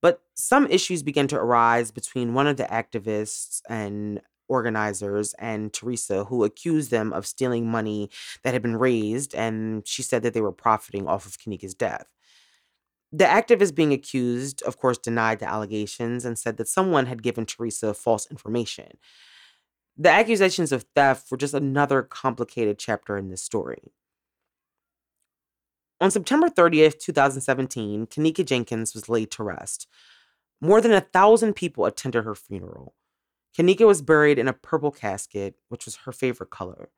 But 0.00 0.22
some 0.34 0.66
issues 0.68 1.02
began 1.02 1.28
to 1.28 1.36
arise 1.36 1.90
between 1.90 2.32
one 2.32 2.46
of 2.46 2.56
the 2.56 2.64
activists 2.64 3.60
and 3.68 4.22
organizers 4.52 5.34
and 5.38 5.72
Teresa, 5.72 6.24
who 6.24 6.44
accused 6.44 6.90
them 6.90 7.12
of 7.12 7.26
stealing 7.26 7.66
money 7.66 8.10
that 8.42 8.52
had 8.52 8.62
been 8.62 8.76
raised, 8.76 9.34
and 9.34 9.86
she 9.88 10.02
said 10.02 10.22
that 10.22 10.34
they 10.34 10.42
were 10.42 10.52
profiting 10.52 11.08
off 11.08 11.24
of 11.24 11.38
Kenneka's 11.38 11.74
death. 11.74 12.06
The 13.10 13.24
activist 13.24 13.74
being 13.74 13.92
accused, 13.92 14.62
of 14.62 14.78
course, 14.78 14.98
denied 14.98 15.38
the 15.38 15.48
allegations 15.48 16.24
and 16.24 16.38
said 16.38 16.56
that 16.58 16.68
someone 16.68 17.06
had 17.06 17.22
given 17.22 17.46
Teresa 17.46 17.94
false 17.94 18.26
information. 18.30 18.98
The 19.96 20.10
accusations 20.10 20.72
of 20.72 20.84
theft 20.94 21.30
were 21.30 21.36
just 21.36 21.54
another 21.54 22.02
complicated 22.02 22.78
chapter 22.78 23.16
in 23.16 23.28
this 23.28 23.42
story. 23.42 23.92
On 26.00 26.10
September 26.10 26.48
30th, 26.48 26.98
2017, 26.98 28.06
Kenneka 28.06 28.44
Jenkins 28.44 28.94
was 28.94 29.08
laid 29.08 29.30
to 29.32 29.44
rest. 29.44 29.86
More 30.60 30.80
than 30.80 30.92
a 30.92 31.00
thousand 31.00 31.54
people 31.54 31.84
attended 31.86 32.24
her 32.24 32.34
funeral. 32.34 32.94
Kenneka 33.56 33.86
was 33.86 34.02
buried 34.02 34.38
in 34.38 34.48
a 34.48 34.52
purple 34.52 34.90
casket, 34.90 35.56
which 35.68 35.84
was 35.84 35.96
her 35.96 36.12
favorite 36.12 36.50
color. 36.50 36.90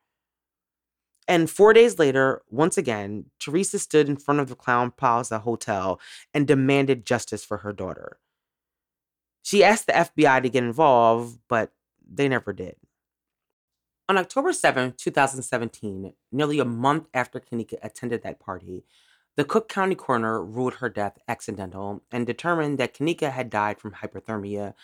And 1.27 1.49
four 1.49 1.73
days 1.73 1.99
later, 1.99 2.43
once 2.51 2.77
again, 2.77 3.27
Teresa 3.41 3.79
stood 3.79 4.09
in 4.09 4.17
front 4.17 4.41
of 4.41 4.49
the 4.49 4.57
Crowne 4.57 4.95
Plaza 4.95 5.39
Hotel 5.41 5.99
and 6.33 6.47
demanded 6.47 7.07
justice 7.07 7.45
for 7.45 7.59
her 7.59 7.73
daughter. 7.73 8.19
She 9.43 9.65
asked 9.65 9.87
the 9.87 9.93
FBI 9.93 10.43
to 10.43 10.49
get 10.49 10.65
involved, 10.65 11.39
but 11.49 11.73
they 12.07 12.29
never 12.29 12.53
did. 12.53 12.77
On 14.09 14.19
October 14.19 14.53
7, 14.53 14.95
2017, 14.99 16.13
nearly 16.31 16.59
a 16.59 16.65
month 16.65 17.09
after 17.15 17.41
Kenneka 17.41 17.79
attended 17.83 18.23
that 18.23 18.39
party, 18.39 18.85
the 19.37 19.45
Cook 19.45 19.69
County 19.69 19.95
coroner 19.95 20.45
ruled 20.45 20.75
her 20.75 20.91
death 20.91 21.19
accidental 21.27 22.03
and 22.13 22.27
determined 22.27 22.79
that 22.79 22.95
Kenneka 22.95 23.33
had 23.33 23.51
died 23.51 23.81
from 23.81 23.93
hypothermia 23.93 24.75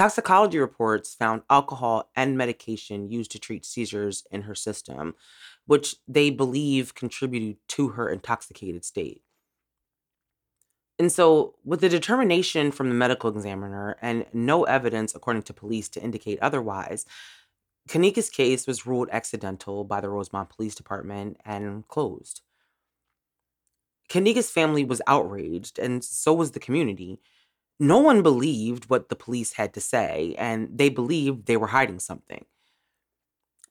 Toxicology 0.00 0.58
reports 0.58 1.14
found 1.14 1.42
alcohol 1.50 2.08
and 2.16 2.34
medication 2.34 3.10
used 3.10 3.30
to 3.32 3.38
treat 3.38 3.66
seizures 3.66 4.24
in 4.30 4.40
her 4.40 4.54
system, 4.54 5.14
which 5.66 5.96
they 6.08 6.30
believe 6.30 6.94
contributed 6.94 7.58
to 7.68 7.88
her 7.88 8.08
intoxicated 8.08 8.82
state. 8.82 9.20
And 10.98 11.12
so, 11.12 11.56
with 11.66 11.82
the 11.82 11.90
determination 11.90 12.72
from 12.72 12.88
the 12.88 12.94
medical 12.94 13.28
examiner 13.28 13.98
and 14.00 14.24
no 14.32 14.64
evidence, 14.64 15.14
according 15.14 15.42
to 15.42 15.52
police, 15.52 15.90
to 15.90 16.02
indicate 16.02 16.38
otherwise, 16.40 17.04
Kenneka's 17.86 18.30
case 18.30 18.66
was 18.66 18.86
ruled 18.86 19.10
accidental 19.12 19.84
by 19.84 20.00
the 20.00 20.08
Rosemont 20.08 20.48
Police 20.48 20.74
Department 20.74 21.36
and 21.44 21.86
closed. 21.88 22.40
Kenneka's 24.08 24.48
family 24.48 24.82
was 24.82 25.02
outraged, 25.06 25.78
and 25.78 26.02
so 26.02 26.32
was 26.32 26.52
the 26.52 26.58
community 26.58 27.20
no 27.80 27.98
one 27.98 28.22
believed 28.22 28.90
what 28.90 29.08
the 29.08 29.16
police 29.16 29.54
had 29.54 29.72
to 29.74 29.80
say, 29.80 30.34
and 30.38 30.68
they 30.72 30.90
believed 30.90 31.46
they 31.46 31.56
were 31.56 31.68
hiding 31.68 31.98
something. 31.98 32.44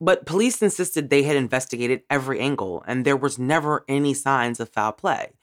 But 0.01 0.25
police 0.25 0.61
insisted 0.61 1.09
they 1.09 1.23
had 1.23 1.35
investigated 1.35 2.01
every 2.09 2.39
angle, 2.39 2.83
and 2.87 3.05
there 3.05 3.17
was 3.17 3.37
never 3.37 3.85
any 3.87 4.13
signs 4.15 4.59
of 4.59 4.69
foul 4.69 4.93
play. 4.93 5.33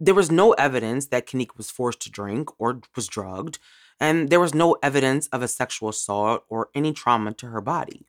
There 0.00 0.14
was 0.14 0.30
no 0.30 0.52
evidence 0.52 1.06
that 1.06 1.26
Kenneka 1.26 1.56
was 1.56 1.70
forced 1.70 2.00
to 2.00 2.10
drink 2.10 2.48
or 2.58 2.80
was 2.96 3.06
drugged, 3.06 3.60
and 4.00 4.30
there 4.30 4.40
was 4.40 4.54
no 4.54 4.76
evidence 4.82 5.28
of 5.28 5.42
a 5.42 5.48
sexual 5.48 5.90
assault 5.90 6.44
or 6.48 6.70
any 6.74 6.92
trauma 6.92 7.32
to 7.34 7.46
her 7.46 7.60
body. 7.60 8.06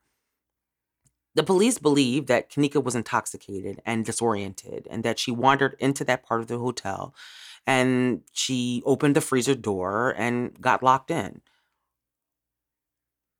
The 1.36 1.44
police 1.44 1.78
believed 1.78 2.28
that 2.28 2.50
Kenneka 2.50 2.84
was 2.84 2.96
intoxicated 2.96 3.82
and 3.86 4.06
disoriented, 4.06 4.88
and 4.90 5.04
that 5.04 5.20
she 5.20 5.30
wandered 5.32 5.76
into 5.78 6.04
that 6.06 6.24
part 6.26 6.42
of 6.42 6.48
the 6.48 6.58
hotel 6.58 7.14
and 7.66 8.22
she 8.32 8.82
opened 8.86 9.16
the 9.16 9.22
freezer 9.22 9.56
door 9.56 10.14
and 10.18 10.60
got 10.60 10.84
locked 10.84 11.12
in. 11.12 11.42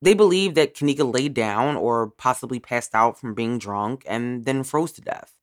They 0.02 0.14
believe 0.14 0.56
that 0.56 0.76
Kenneka 0.76 1.14
laid 1.14 1.34
down 1.34 1.78
or 1.78 2.10
possibly 2.18 2.60
passed 2.60 2.94
out 2.94 3.18
from 3.18 3.34
being 3.34 3.58
drunk 3.58 4.04
and 4.06 4.44
then 4.44 4.64
froze 4.64 4.92
to 4.94 5.02
death. 5.02 5.34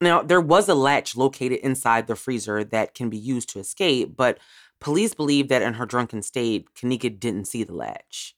Now, 0.00 0.22
there 0.22 0.40
was 0.40 0.68
a 0.68 0.74
latch 0.74 1.16
located 1.16 1.60
inside 1.60 2.06
the 2.06 2.16
freezer 2.16 2.64
that 2.64 2.94
can 2.94 3.08
be 3.10 3.16
used 3.16 3.48
to 3.50 3.60
escape, 3.60 4.16
but 4.16 4.38
police 4.80 5.14
believe 5.14 5.48
that 5.48 5.62
in 5.62 5.74
her 5.74 5.86
drunken 5.86 6.20
state, 6.22 6.66
Kenneka 6.74 7.18
didn't 7.18 7.46
see 7.46 7.62
the 7.62 7.74
latch. 7.74 8.34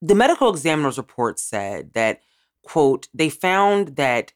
The 0.00 0.16
medical 0.16 0.50
examiner's 0.50 0.98
report 0.98 1.38
said 1.38 1.92
that, 1.94 2.20
quote, 2.64 3.08
they 3.14 3.28
found 3.28 3.94
that 3.94 4.32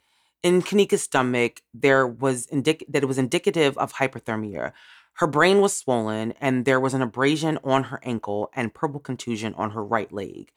in 0.47 0.63
Kenneka's 0.63 1.03
stomach, 1.03 1.61
there 1.75 2.07
was 2.07 2.47
indic- 2.47 2.85
that 2.89 3.03
it 3.03 3.07
was 3.07 3.19
indicative 3.19 3.77
of 3.79 3.95
hyperthermia. 3.95 4.73
Her 5.15 5.27
brain 5.27 5.61
was 5.61 5.77
swollen, 5.77 6.35
and 6.41 6.65
there 6.65 6.79
was 6.79 6.95
an 6.95 7.03
abrasion 7.03 7.59
on 7.65 7.85
her 7.85 7.99
ankle 8.05 8.51
and 8.55 8.73
purple 8.73 9.01
contusion 9.01 9.55
on 9.55 9.73
her 9.73 9.85
right 9.85 10.13
leg. 10.13 10.53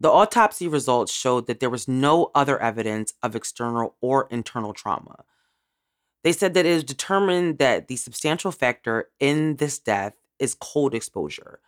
The 0.00 0.10
autopsy 0.10 0.66
results 0.66 1.12
showed 1.12 1.46
that 1.46 1.60
there 1.60 1.70
was 1.70 1.86
no 1.86 2.32
other 2.34 2.60
evidence 2.60 3.14
of 3.22 3.36
external 3.36 3.94
or 4.00 4.26
internal 4.32 4.72
trauma. 4.72 5.24
They 6.24 6.32
said 6.32 6.54
that 6.54 6.66
it 6.66 6.72
is 6.72 6.82
determined 6.82 7.58
that 7.58 7.86
the 7.86 7.96
substantial 7.96 8.50
factor 8.50 9.10
in 9.20 9.56
this 9.56 9.78
death 9.78 10.14
is 10.40 10.56
cold 10.60 10.92
exposure. 10.92 11.60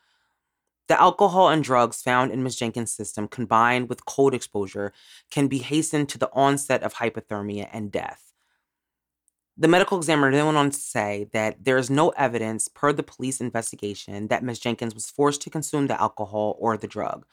The 0.88 1.01
alcohol 1.01 1.49
and 1.49 1.62
drugs 1.62 2.03
found 2.03 2.33
in 2.33 2.43
Ms. 2.43 2.57
Jenkins' 2.57 2.93
system 2.93 3.29
combined 3.29 3.88
with 3.88 4.07
cold 4.07 4.35
exposure 4.35 4.93
can 5.31 5.47
be 5.47 5.59
hastened 5.59 6.09
to 6.09 6.19
the 6.19 6.31
onset 6.33 6.83
of 6.83 6.95
hypothermia 6.95 7.69
and 7.73 7.93
death. 7.93 8.33
The 9.57 9.69
medical 9.69 9.99
examiner 9.99 10.33
then 10.33 10.47
went 10.47 10.59
on 10.59 10.71
to 10.71 10.79
say 10.79 11.29
that 11.33 11.64
there 11.64 11.77
is 11.77 11.90
no 11.90 12.09
evidence, 12.11 12.66
per 12.69 12.93
the 12.93 13.03
police 13.03 13.40
investigation, 13.40 14.29
that 14.29 14.43
Ms. 14.43 14.59
Jenkins 14.59 14.95
was 14.95 15.11
forced 15.11 15.43
to 15.43 15.51
consume 15.51 15.87
the 15.87 16.01
alcohol 16.01 16.57
or 16.59 16.77
the 16.77 16.87
drug. 16.87 17.27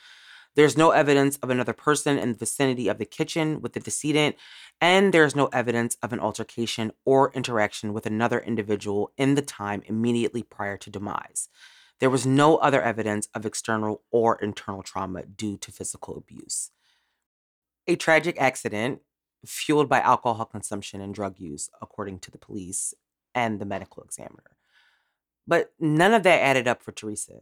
There's 0.55 0.75
no 0.75 0.91
evidence 0.91 1.37
of 1.37 1.49
another 1.49 1.71
person 1.71 2.17
in 2.17 2.33
the 2.33 2.37
vicinity 2.37 2.87
of 2.87 2.97
the 2.97 3.05
kitchen 3.05 3.61
with 3.61 3.73
the 3.73 3.79
decedent, 3.79 4.35
and 4.81 5.13
there's 5.13 5.35
no 5.35 5.45
evidence 5.53 5.97
of 6.03 6.11
an 6.13 6.19
altercation 6.19 6.91
or 7.05 7.31
interaction 7.33 7.93
with 7.93 8.05
another 8.05 8.39
individual 8.39 9.13
in 9.17 9.35
the 9.35 9.41
time 9.41 9.83
immediately 9.85 10.43
prior 10.43 10.75
to 10.77 10.89
demise. 10.89 11.47
There 11.99 12.09
was 12.09 12.25
no 12.25 12.57
other 12.57 12.81
evidence 12.81 13.27
of 13.33 13.45
external 13.45 14.03
or 14.11 14.35
internal 14.35 14.83
trauma 14.83 15.23
due 15.23 15.57
to 15.57 15.71
physical 15.71 16.15
abuse. 16.15 16.71
A 17.87 17.95
tragic 17.95 18.39
accident 18.39 19.01
fueled 19.45 19.89
by 19.89 19.99
alcohol 19.99 20.45
consumption 20.45 21.01
and 21.01 21.13
drug 21.13 21.39
use, 21.39 21.69
according 21.81 22.19
to 22.19 22.31
the 22.31 22.37
police 22.37 22.93
and 23.33 23.59
the 23.59 23.65
medical 23.65 24.03
examiner. 24.03 24.57
But 25.47 25.73
none 25.79 26.13
of 26.13 26.23
that 26.23 26.41
added 26.41 26.67
up 26.67 26.83
for 26.83 26.91
Teresa. 26.91 27.41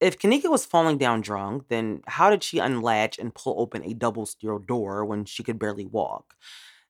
If 0.00 0.18
Kenneka 0.18 0.50
was 0.50 0.64
falling 0.64 0.98
down 0.98 1.20
drunk, 1.20 1.68
then 1.68 2.02
how 2.06 2.30
did 2.30 2.42
she 2.42 2.58
unlatch 2.58 3.18
and 3.18 3.34
pull 3.34 3.54
open 3.58 3.84
a 3.84 3.94
double 3.94 4.26
steel 4.26 4.58
door 4.58 5.04
when 5.04 5.24
she 5.24 5.44
could 5.44 5.58
barely 5.58 5.86
walk? 5.86 6.34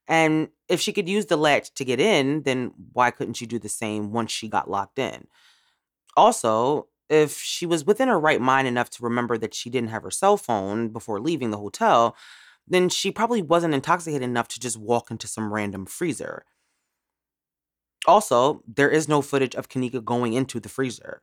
And 0.09 0.49
if 0.69 0.81
she 0.81 0.93
could 0.93 1.09
use 1.09 1.27
the 1.27 1.37
latch 1.37 1.75
to 1.75 1.85
get 1.85 2.01
in, 2.01 2.43
then 2.43 2.73
why 2.93 3.11
couldn't 3.11 3.35
she 3.35 3.47
do 3.47 3.59
the 3.59 3.69
same 3.69 4.13
once 4.13 4.31
she 4.31 4.49
got 4.49 4.71
locked 4.71 4.99
in? 4.99 5.27
Also, 6.17 6.89
if 7.09 7.39
she 7.39 7.67
was 7.67 7.85
within 7.85 8.09
her 8.09 8.19
right 8.19 8.41
mind 8.41 8.67
enough 8.67 8.91
to 8.91 9.05
remember 9.05 9.37
that 9.39 9.55
she 9.55 9.71
didn't 9.71 9.91
have 9.91 10.03
her 10.03 10.11
cell 10.11 10.37
phone 10.37 10.89
before 10.89 11.21
leaving 11.21 11.51
the 11.51 11.59
hotel, 11.59 12.17
then 12.67 12.89
she 12.89 13.11
probably 13.11 13.43
wasn't 13.43 13.75
intoxicated 13.75 14.23
enough 14.23 14.49
to 14.49 14.61
just 14.61 14.79
walk 14.79 15.11
into 15.11 15.27
some 15.27 15.53
random 15.53 15.85
freezer. 15.85 16.45
Also, 18.07 18.63
there 18.67 18.91
is 18.91 19.09
no 19.09 19.23
footage 19.23 19.55
of 19.55 19.69
Kenneka 19.69 20.05
going 20.05 20.33
into 20.33 20.59
the 20.59 20.69
freezer. 20.69 21.23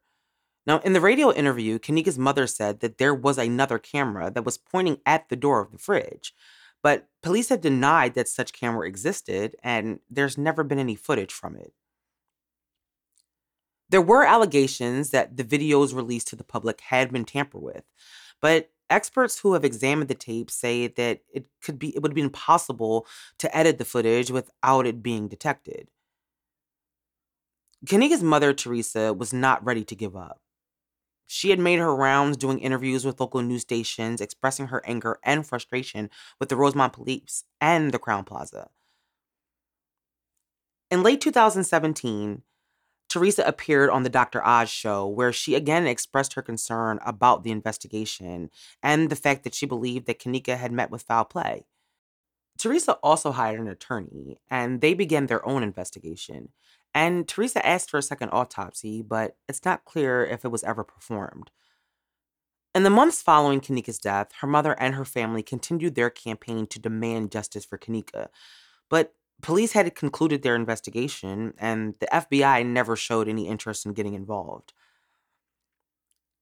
Now, 0.65 0.79
in 0.79 0.93
the 0.93 1.01
radio 1.01 1.33
interview, 1.33 1.79
Kenneka's 1.79 2.19
mother 2.19 2.45
said 2.45 2.79
that 2.81 2.97
there 2.97 3.13
was 3.13 3.37
another 3.37 3.79
camera 3.79 4.29
that 4.31 4.45
was 4.45 4.57
pointing 4.57 4.99
at 5.05 5.29
the 5.29 5.35
door 5.35 5.61
of 5.61 5.71
the 5.71 5.77
fridge, 5.77 6.33
but 6.83 7.07
police 7.23 7.49
have 7.49 7.61
denied 7.61 8.13
that 8.13 8.29
such 8.29 8.53
camera 8.53 8.87
existed, 8.87 9.55
and 9.63 9.99
there's 10.09 10.37
never 10.37 10.63
been 10.63 10.79
any 10.79 10.95
footage 10.95 11.33
from 11.33 11.55
it. 11.55 11.73
There 13.89 14.01
were 14.01 14.23
allegations 14.23 15.09
that 15.11 15.37
the 15.37 15.43
videos 15.43 15.95
released 15.95 16.27
to 16.29 16.35
the 16.35 16.43
public 16.43 16.81
had 16.81 17.11
been 17.11 17.25
tampered 17.25 17.61
with, 17.61 17.83
but 18.41 18.69
experts 18.89 19.39
who 19.39 19.53
have 19.53 19.65
examined 19.65 20.09
the 20.09 20.15
tape 20.15 20.51
say 20.51 20.87
that 20.87 21.21
it 21.33 21.45
could 21.63 21.79
be 21.79 21.95
it 21.95 22.01
would 22.01 22.13
be 22.13 22.21
impossible 22.21 23.07
to 23.39 23.55
edit 23.55 23.77
the 23.77 23.85
footage 23.85 24.31
without 24.31 24.85
it 24.85 25.03
being 25.03 25.27
detected. 25.27 25.87
Kenneka's 27.85 28.23
mother, 28.23 28.53
Teresa, 28.53 29.13
was 29.13 29.33
not 29.33 29.63
ready 29.65 29.83
to 29.85 29.95
give 29.95 30.15
up. 30.15 30.41
She 31.27 31.51
had 31.51 31.59
made 31.59 31.79
her 31.79 31.95
rounds 31.95 32.37
doing 32.37 32.59
interviews 32.59 33.05
with 33.05 33.19
local 33.19 33.41
news 33.41 33.61
stations, 33.61 34.19
expressing 34.19 34.67
her 34.67 34.81
anger 34.85 35.19
and 35.23 35.45
frustration 35.45 36.09
with 36.39 36.49
the 36.49 36.55
Rosemont 36.55 36.93
police 36.93 37.43
and 37.61 37.91
the 37.91 37.99
Crowne 37.99 38.25
Plaza. 38.25 38.69
In 40.91 41.03
late 41.03 41.21
2017, 41.21 42.41
Teresa 43.09 43.43
appeared 43.43 43.89
on 43.89 44.03
the 44.03 44.09
Dr. 44.09 44.45
Oz 44.45 44.69
show, 44.69 45.07
where 45.07 45.33
she 45.33 45.55
again 45.55 45.87
expressed 45.87 46.33
her 46.33 46.41
concern 46.43 46.99
about 47.03 47.43
the 47.43 47.51
investigation 47.51 48.51
and 48.83 49.09
the 49.09 49.15
fact 49.15 49.43
that 49.43 49.55
she 49.55 49.65
believed 49.65 50.05
that 50.05 50.19
Kenneka 50.19 50.57
had 50.57 50.71
met 50.71 50.91
with 50.91 51.01
foul 51.01 51.25
play. 51.25 51.65
Teresa 52.59 52.93
also 53.01 53.31
hired 53.31 53.59
an 53.59 53.67
attorney, 53.67 54.37
and 54.49 54.81
they 54.81 54.93
began 54.93 55.25
their 55.25 55.45
own 55.47 55.63
investigation. 55.63 56.49
And 56.93 57.27
Teresa 57.27 57.65
asked 57.65 57.89
for 57.89 57.97
a 57.97 58.03
second 58.03 58.29
autopsy, 58.29 59.01
but 59.01 59.37
it's 59.47 59.63
not 59.65 59.85
clear 59.85 60.25
if 60.25 60.45
it 60.45 60.49
was 60.49 60.63
ever 60.63 60.83
performed. 60.83 61.51
In 62.75 62.83
the 62.83 62.89
months 62.89 63.21
following 63.21 63.61
Kenneka's 63.61 63.97
death, 63.97 64.31
her 64.41 64.47
mother 64.47 64.73
and 64.79 64.93
her 64.95 65.05
family 65.05 65.41
continued 65.41 65.95
their 65.95 66.09
campaign 66.09 66.67
to 66.67 66.79
demand 66.79 67.31
justice 67.31 67.65
for 67.65 67.77
Kenneka. 67.77 68.27
But 68.89 69.13
police 69.41 69.73
had 69.73 69.93
concluded 69.95 70.41
their 70.41 70.55
investigation, 70.55 71.53
and 71.57 71.95
the 71.99 72.07
FBI 72.07 72.65
never 72.65 72.95
showed 72.95 73.27
any 73.27 73.47
interest 73.47 73.85
in 73.85 73.93
getting 73.93 74.13
involved. 74.13 74.73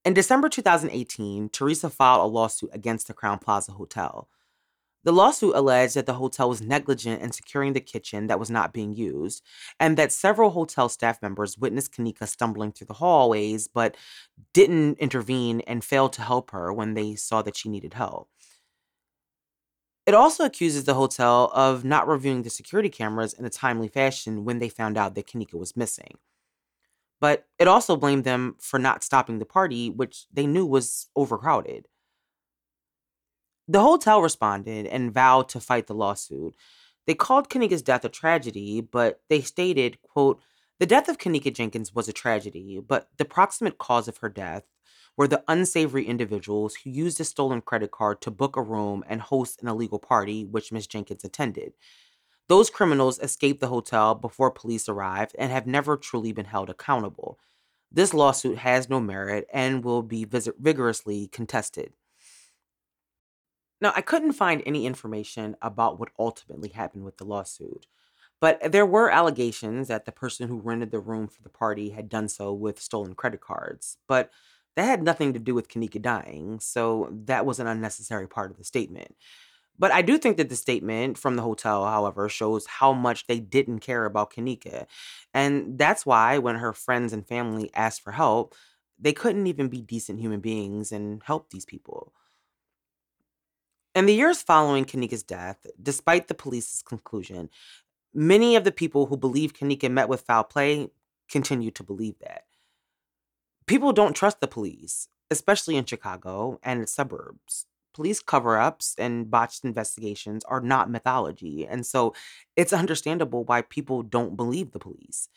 In 0.05 0.13
December 0.13 0.47
2018, 0.47 1.49
Teresa 1.49 1.89
filed 1.89 2.21
a 2.21 2.33
lawsuit 2.33 2.69
against 2.73 3.07
the 3.07 3.13
Crowne 3.13 3.41
Plaza 3.41 3.73
Hotel. 3.73 4.29
The 5.03 5.11
lawsuit 5.13 5.55
alleged 5.55 5.95
that 5.95 6.05
the 6.05 6.15
hotel 6.15 6.49
was 6.49 6.61
negligent 6.61 7.21
in 7.21 7.31
securing 7.31 7.73
the 7.73 7.79
kitchen 7.79 8.27
that 8.27 8.39
was 8.39 8.49
not 8.49 8.73
being 8.73 8.93
used, 8.93 9.43
and 9.79 9.97
that 9.97 10.11
several 10.11 10.49
hotel 10.49 10.89
staff 10.89 11.21
members 11.21 11.57
witnessed 11.57 11.93
Kenneka 11.93 12.27
stumbling 12.27 12.71
through 12.71 12.87
the 12.87 12.93
hallways 12.93 13.67
but 13.67 13.95
didn't 14.53 14.99
intervene 14.99 15.61
and 15.61 15.83
failed 15.83 16.13
to 16.13 16.21
help 16.21 16.51
her 16.51 16.73
when 16.73 16.93
they 16.93 17.15
saw 17.15 17.41
that 17.41 17.55
she 17.55 17.69
needed 17.69 17.93
help. 17.93 18.29
It 20.07 20.13
also 20.13 20.45
accuses 20.45 20.85
the 20.85 20.93
hotel 20.93 21.51
of 21.53 21.83
not 21.83 22.07
reviewing 22.07 22.43
the 22.43 22.49
security 22.49 22.87
cameras 22.87 23.33
in 23.33 23.43
a 23.43 23.49
timely 23.49 23.89
fashion 23.89 24.45
when 24.45 24.59
they 24.59 24.69
found 24.69 24.97
out 24.97 25.15
that 25.15 25.27
Kenneka 25.27 25.55
was 25.55 25.75
missing. 25.75 26.17
But 27.19 27.45
it 27.59 27.67
also 27.67 27.97
blamed 27.97 28.23
them 28.23 28.55
for 28.57 28.79
not 28.79 29.03
stopping 29.03 29.39
the 29.39 29.45
party, 29.45 29.89
which 29.89 30.25
they 30.31 30.47
knew 30.47 30.65
was 30.65 31.07
overcrowded. 31.13 31.87
The 33.67 33.81
hotel 33.81 34.21
responded 34.21 34.85
and 34.85 35.13
vowed 35.13 35.49
to 35.49 35.59
fight 35.59 35.87
the 35.87 35.93
lawsuit. 35.93 36.55
They 37.05 37.13
called 37.13 37.49
Kenneka's 37.49 37.81
death 37.81 38.05
a 38.05 38.09
tragedy, 38.09 38.79
but 38.79 39.19
they 39.27 39.41
stated, 39.41 40.01
quote, 40.01 40.41
the 40.79 40.85
death 40.85 41.09
of 41.09 41.17
Kenneka 41.17 41.53
Jenkins 41.53 41.93
was 41.93 42.07
a 42.07 42.13
tragedy, 42.13 42.79
but 42.79 43.09
the 43.17 43.25
proximate 43.25 43.77
cause 43.77 44.07
of 44.07 44.17
her 44.17 44.29
death 44.29 44.63
were 45.17 45.27
the 45.27 45.43
unsavory 45.47 46.05
individuals 46.05 46.75
who 46.75 46.91
used 46.91 47.19
a 47.19 47.25
stolen 47.25 47.59
credit 47.59 47.91
card 47.91 48.21
to 48.21 48.31
book 48.31 48.55
a 48.55 48.61
room 48.61 49.03
and 49.09 49.19
host 49.19 49.61
an 49.61 49.67
illegal 49.67 49.99
party, 49.99 50.45
which 50.45 50.71
Ms. 50.71 50.87
Jenkins 50.87 51.25
attended. 51.25 51.73
Those 52.47 52.69
criminals 52.69 53.19
escaped 53.19 53.59
the 53.59 53.67
hotel 53.67 54.15
before 54.15 54.51
police 54.51 54.87
arrived 54.87 55.35
and 55.37 55.51
have 55.51 55.67
never 55.67 55.97
truly 55.97 56.31
been 56.31 56.45
held 56.45 56.69
accountable. 56.69 57.39
This 57.91 58.13
lawsuit 58.13 58.59
has 58.59 58.89
no 58.89 58.99
merit 58.99 59.47
and 59.51 59.83
will 59.83 60.03
be 60.03 60.23
vis- 60.23 60.49
vigorously 60.59 61.27
contested. 61.27 61.93
Now, 63.81 63.93
I 63.95 64.01
couldn't 64.01 64.33
find 64.33 64.63
any 64.65 64.85
information 64.85 65.55
about 65.61 65.99
what 65.99 66.09
ultimately 66.17 66.69
happened 66.69 67.05
with 67.05 67.17
the 67.17 67.25
lawsuit, 67.25 67.85
but 68.39 68.71
there 68.71 68.85
were 68.85 69.09
allegations 69.09 69.87
that 69.87 70.05
the 70.05 70.11
person 70.11 70.47
who 70.47 70.59
rented 70.59 70.91
the 70.91 70.99
room 70.99 71.27
for 71.27 71.41
the 71.43 71.49
party 71.49 71.89
had 71.89 72.09
done 72.09 72.27
so 72.27 72.53
with 72.53 72.79
stolen 72.79 73.13
credit 73.13 73.41
cards. 73.41 73.97
But 74.07 74.31
that 74.77 74.83
had 74.83 75.01
nothing 75.01 75.33
to 75.33 75.39
do 75.39 75.55
with 75.55 75.69
Kenneka 75.69 75.99
dying, 75.99 76.59
so 76.59 77.09
that 77.11 77.47
was 77.47 77.59
an 77.59 77.65
unnecessary 77.65 78.27
part 78.27 78.51
of 78.51 78.57
the 78.57 78.63
statement. 78.63 79.15
But 79.79 79.91
I 79.91 80.03
do 80.03 80.19
think 80.19 80.37
that 80.37 80.49
the 80.49 80.55
statement 80.55 81.17
from 81.17 81.35
the 81.35 81.41
hotel, 81.41 81.83
however, 81.83 82.29
shows 82.29 82.67
how 82.67 82.93
much 82.93 83.25
they 83.25 83.39
didn't 83.39 83.79
care 83.79 84.05
about 84.05 84.31
Kenneka. 84.31 84.85
And 85.33 85.79
that's 85.79 86.05
why 86.05 86.37
when 86.37 86.57
her 86.57 86.73
friends 86.73 87.11
and 87.11 87.27
family 87.27 87.71
asked 87.73 88.03
for 88.03 88.11
help, 88.11 88.53
they 88.99 89.13
couldn't 89.13 89.47
even 89.47 89.67
be 89.67 89.81
decent 89.81 90.19
human 90.19 90.41
beings 90.41 90.91
and 90.91 91.23
help 91.25 91.49
these 91.49 91.65
people. 91.65 92.13
In 93.95 94.05
the 94.05 94.13
years 94.13 94.43
following 94.43 94.85
Kenneka's 94.85 95.23
death, 95.23 95.65
despite 95.81 96.27
the 96.27 96.35
police's 96.35 96.83
conclusion, 96.83 97.49
many 98.13 98.55
of 98.55 98.63
the 98.63 98.71
people 98.71 99.07
who 99.07 99.17
believe 99.17 99.53
Kanika 99.53 99.89
met 99.89 100.07
with 100.07 100.21
foul 100.21 100.43
play 100.43 100.91
continue 101.29 101.71
to 101.71 101.83
believe 101.83 102.19
that 102.19 102.43
people 103.67 103.93
don't 103.93 104.15
trust 104.15 104.39
the 104.39 104.47
police, 104.47 105.07
especially 105.29 105.75
in 105.75 105.85
Chicago 105.85 106.59
and 106.63 106.81
its 106.81 106.93
suburbs. 106.93 107.67
Police 107.93 108.21
cover 108.21 108.57
ups 108.57 108.95
and 108.97 109.29
botched 109.29 109.63
investigations 109.63 110.43
are 110.45 110.61
not 110.61 110.89
mythology. 110.89 111.65
And 111.67 111.85
so 111.85 112.13
it's 112.55 112.73
understandable 112.73 113.43
why 113.43 113.61
people 113.61 114.03
don't 114.03 114.37
believe 114.37 114.71
the 114.71 114.79
police. 114.79 115.29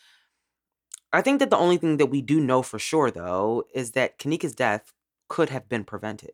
I 1.13 1.23
think 1.23 1.41
that 1.41 1.51
the 1.51 1.57
only 1.57 1.77
thing 1.77 1.97
that 1.97 2.07
we 2.07 2.23
do 2.23 2.39
know 2.39 2.63
for 2.63 2.79
sure, 2.79 3.11
though, 3.11 3.65
is 3.75 3.93
that 3.93 4.19
Kenneka's 4.19 4.55
death 4.55 4.93
could 5.29 5.49
have 5.49 5.69
been 5.69 5.85
prevented. 5.85 6.33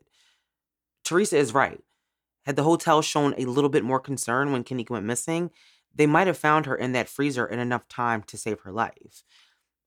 Teresa 1.04 1.38
is 1.38 1.54
right. 1.54 1.82
Had 2.44 2.56
the 2.56 2.64
hotel 2.64 3.00
shown 3.02 3.34
a 3.38 3.46
little 3.46 3.70
bit 3.70 3.84
more 3.84 4.00
concern 4.00 4.52
when 4.52 4.64
Kenneka 4.64 4.90
went 4.90 5.06
missing, 5.06 5.50
they 5.94 6.06
might 6.06 6.26
have 6.26 6.36
found 6.36 6.66
her 6.66 6.76
in 6.76 6.92
that 6.92 7.08
freezer 7.08 7.46
in 7.46 7.58
enough 7.58 7.88
time 7.88 8.22
to 8.24 8.36
save 8.36 8.60
her 8.60 8.72
life. 8.72 9.24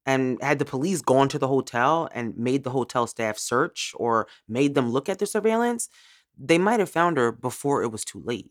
And 0.05 0.41
had 0.41 0.59
the 0.59 0.65
police 0.65 1.01
gone 1.01 1.29
to 1.29 1.39
the 1.39 1.47
hotel 1.47 2.09
and 2.13 2.37
made 2.37 2.63
the 2.63 2.71
hotel 2.71 3.05
staff 3.05 3.37
search 3.37 3.93
or 3.95 4.27
made 4.47 4.73
them 4.73 4.91
look 4.91 5.07
at 5.07 5.19
the 5.19 5.25
surveillance, 5.25 5.89
they 6.37 6.57
might 6.57 6.79
have 6.79 6.89
found 6.89 7.17
her 7.17 7.31
before 7.31 7.83
it 7.83 7.91
was 7.91 8.05
too 8.05 8.21
late. 8.23 8.49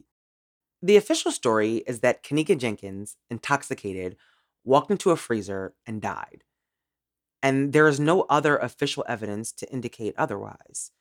The 0.82 0.96
official 0.96 1.32
story 1.32 1.78
is 1.86 2.00
that 2.00 2.22
Kenneka 2.22 2.56
Jenkins, 2.56 3.16
intoxicated, 3.30 4.16
walked 4.64 4.90
into 4.90 5.10
a 5.10 5.16
freezer 5.16 5.74
and 5.86 6.00
died. 6.00 6.44
And 7.42 7.72
there 7.72 7.88
is 7.88 7.98
no 7.98 8.22
other 8.22 8.56
official 8.56 9.04
evidence 9.08 9.52
to 9.52 9.72
indicate 9.72 10.14
otherwise. 10.16 10.92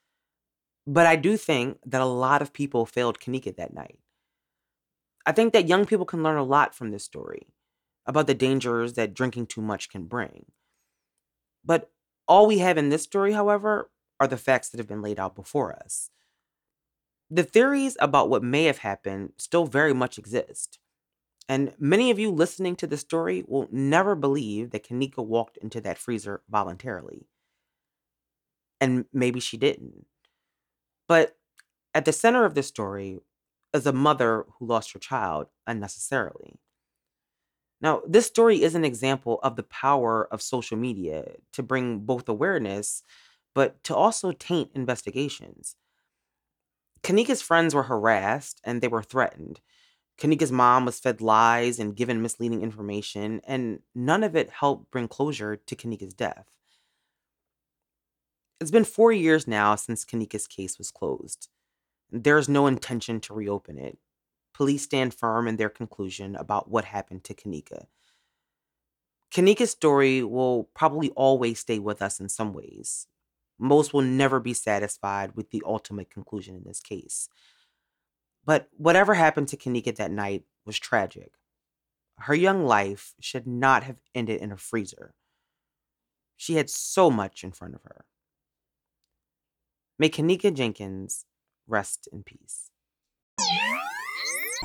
But 0.87 1.05
I 1.05 1.15
do 1.15 1.35
think 1.35 1.79
that 1.85 2.01
a 2.01 2.05
lot 2.05 2.41
of 2.41 2.53
people 2.53 2.85
failed 2.85 3.19
Kenneka 3.19 3.55
that 3.57 3.73
night. 3.73 3.99
I 5.25 5.33
think 5.33 5.51
that 5.53 5.67
young 5.67 5.85
people 5.85 6.05
can 6.05 6.23
learn 6.23 6.37
a 6.37 6.43
lot 6.43 6.73
from 6.73 6.91
this 6.91 7.03
story 7.03 7.47
about 8.07 8.25
the 8.27 8.33
dangers 8.33 8.93
that 8.93 9.13
drinking 9.13 9.47
too 9.47 9.61
much 9.61 9.89
can 9.89 10.05
bring. 10.05 10.45
But 11.63 11.91
all 12.27 12.47
we 12.47 12.59
have 12.59 12.77
in 12.77 12.89
this 12.89 13.03
story, 13.03 13.33
however, 13.33 13.91
are 14.19 14.27
the 14.27 14.37
facts 14.37 14.69
that 14.69 14.79
have 14.79 14.87
been 14.87 15.01
laid 15.01 15.19
out 15.19 15.35
before 15.35 15.73
us. 15.73 16.09
The 17.29 17.43
theories 17.43 17.97
about 17.99 18.29
what 18.29 18.43
may 18.43 18.63
have 18.63 18.79
happened 18.79 19.33
still 19.37 19.65
very 19.65 19.93
much 19.93 20.17
exist. 20.17 20.79
And 21.49 21.73
many 21.77 22.09
of 22.09 22.19
you 22.19 22.31
listening 22.31 22.75
to 22.77 22.87
the 22.87 22.97
story 22.97 23.43
will 23.47 23.67
never 23.71 24.15
believe 24.15 24.71
that 24.71 24.87
Kenneka 24.87 25.25
walked 25.25 25.57
into 25.57 25.79
that 25.81 25.97
freezer 25.97 26.41
voluntarily. 26.49 27.27
And 28.79 29.05
maybe 29.13 29.39
she 29.39 29.57
didn't. 29.57 30.05
But 31.07 31.37
at 31.93 32.05
the 32.05 32.13
center 32.13 32.45
of 32.45 32.53
this 32.53 32.67
story 32.67 33.19
is 33.73 33.85
a 33.85 33.93
mother 33.93 34.45
who 34.57 34.65
lost 34.65 34.93
her 34.93 34.99
child 34.99 35.47
unnecessarily. 35.65 36.59
Now, 37.79 38.01
this 38.07 38.25
story 38.25 38.63
is 38.63 38.75
an 38.75 38.85
example 38.85 39.39
of 39.43 39.55
the 39.55 39.63
power 39.63 40.27
of 40.31 40.41
social 40.41 40.77
media 40.77 41.33
to 41.53 41.61
bring 41.63 41.99
both 41.99 42.27
awareness, 42.27 43.03
but 43.53 43.83
to 43.83 43.95
also 43.95 44.31
taint 44.31 44.71
investigations. 44.73 45.75
Kenneka's 47.03 47.41
friends 47.41 47.75
were 47.75 47.83
harassed 47.83 48.59
and 48.63 48.81
they 48.81 48.87
were 48.87 49.03
threatened. 49.03 49.61
Kenneka's 50.17 50.51
mom 50.51 50.85
was 50.85 50.99
fed 50.99 51.21
lies 51.21 51.77
and 51.77 51.95
given 51.95 52.23
misleading 52.23 52.63
information, 52.63 53.39
and 53.45 53.81
none 53.93 54.23
of 54.23 54.35
it 54.35 54.49
helped 54.49 54.89
bring 54.89 55.07
closure 55.07 55.55
to 55.55 55.75
Kenneka's 55.75 56.15
death. 56.15 56.47
It's 58.59 58.71
been 58.71 58.83
four 58.83 59.11
years 59.11 59.47
now 59.47 59.75
since 59.75 60.03
Kenneka's 60.03 60.47
case 60.47 60.79
was 60.79 60.89
closed. 60.89 61.49
There 62.11 62.39
is 62.39 62.49
no 62.49 62.65
intention 62.65 63.19
to 63.21 63.35
reopen 63.35 63.77
it 63.77 63.99
police 64.57 64.81
stand 64.81 65.13
firm 65.13 65.47
in 65.47 65.57
their 65.57 65.69
conclusion 65.69 66.35
about 66.35 66.67
what 66.67 66.83
happened 66.83 67.23
to 67.23 67.35
Kenneka. 67.35 67.85
Kenneka's 69.31 69.69
story 69.69 70.23
will 70.23 70.63
probably 70.73 71.11
always 71.11 71.59
stay 71.59 71.77
with 71.77 72.01
us 72.01 72.19
in 72.19 72.27
some 72.27 72.53
ways. 72.53 73.05
Most 73.59 73.93
will 73.93 74.01
never 74.01 74.39
be 74.39 74.55
satisfied 74.55 75.35
with 75.35 75.51
the 75.51 75.61
ultimate 75.63 76.09
conclusion 76.09 76.55
in 76.55 76.63
this 76.63 76.79
case. 76.79 77.29
But 78.45 78.67
whatever 78.75 79.13
happened 79.13 79.47
to 79.49 79.57
Kenneka 79.57 79.95
that 79.97 80.09
night 80.09 80.43
was 80.65 80.79
tragic. 80.79 81.33
Her 82.17 82.33
young 82.33 82.65
life 82.65 83.13
should 83.19 83.45
not 83.45 83.83
have 83.83 83.97
ended 84.15 84.41
in 84.41 84.51
a 84.51 84.57
freezer. 84.57 85.13
She 86.35 86.55
had 86.55 86.71
so 86.71 87.11
much 87.11 87.43
in 87.43 87.51
front 87.51 87.75
of 87.75 87.83
her. 87.83 88.05
May 89.99 90.09
Kenneka 90.09 90.51
Jenkins 90.51 91.25
rest 91.67 92.09
in 92.11 92.23
peace. 92.23 92.71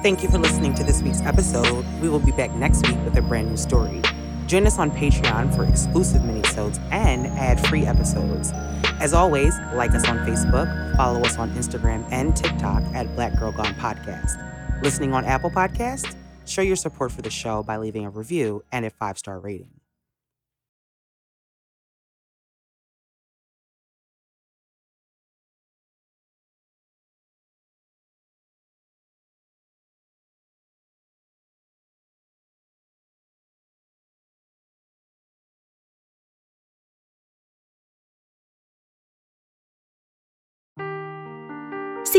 Thank 0.00 0.22
you 0.22 0.30
for 0.30 0.38
listening 0.38 0.74
to 0.76 0.84
this 0.84 1.02
week's 1.02 1.20
episode. 1.20 1.84
We 2.00 2.08
will 2.08 2.18
be 2.18 2.32
back 2.32 2.50
next 2.52 2.86
week 2.88 2.96
with 3.04 3.16
a 3.18 3.22
brand 3.22 3.50
new 3.50 3.58
story. 3.58 4.00
Join 4.46 4.66
us 4.66 4.78
on 4.78 4.90
Patreon 4.90 5.54
for 5.54 5.64
exclusive 5.64 6.22
minisodes 6.22 6.80
and 6.90 7.26
ad-free 7.26 7.84
episodes. 7.84 8.52
As 9.00 9.12
always, 9.12 9.54
like 9.74 9.90
us 9.90 10.08
on 10.08 10.18
Facebook, 10.18 10.96
follow 10.96 11.20
us 11.20 11.36
on 11.36 11.50
Instagram 11.52 12.10
and 12.10 12.34
TikTok 12.34 12.82
at 12.94 13.14
Black 13.14 13.38
Girl 13.38 13.52
Gone 13.52 13.74
Podcast. 13.74 14.82
Listening 14.82 15.12
on 15.12 15.26
Apple 15.26 15.50
Podcast? 15.50 16.16
Show 16.46 16.62
your 16.62 16.76
support 16.76 17.12
for 17.12 17.22
the 17.22 17.30
show 17.30 17.62
by 17.62 17.76
leaving 17.76 18.06
a 18.06 18.10
review 18.10 18.64
and 18.72 18.86
a 18.86 18.90
five-star 18.90 19.38
rating. 19.38 19.81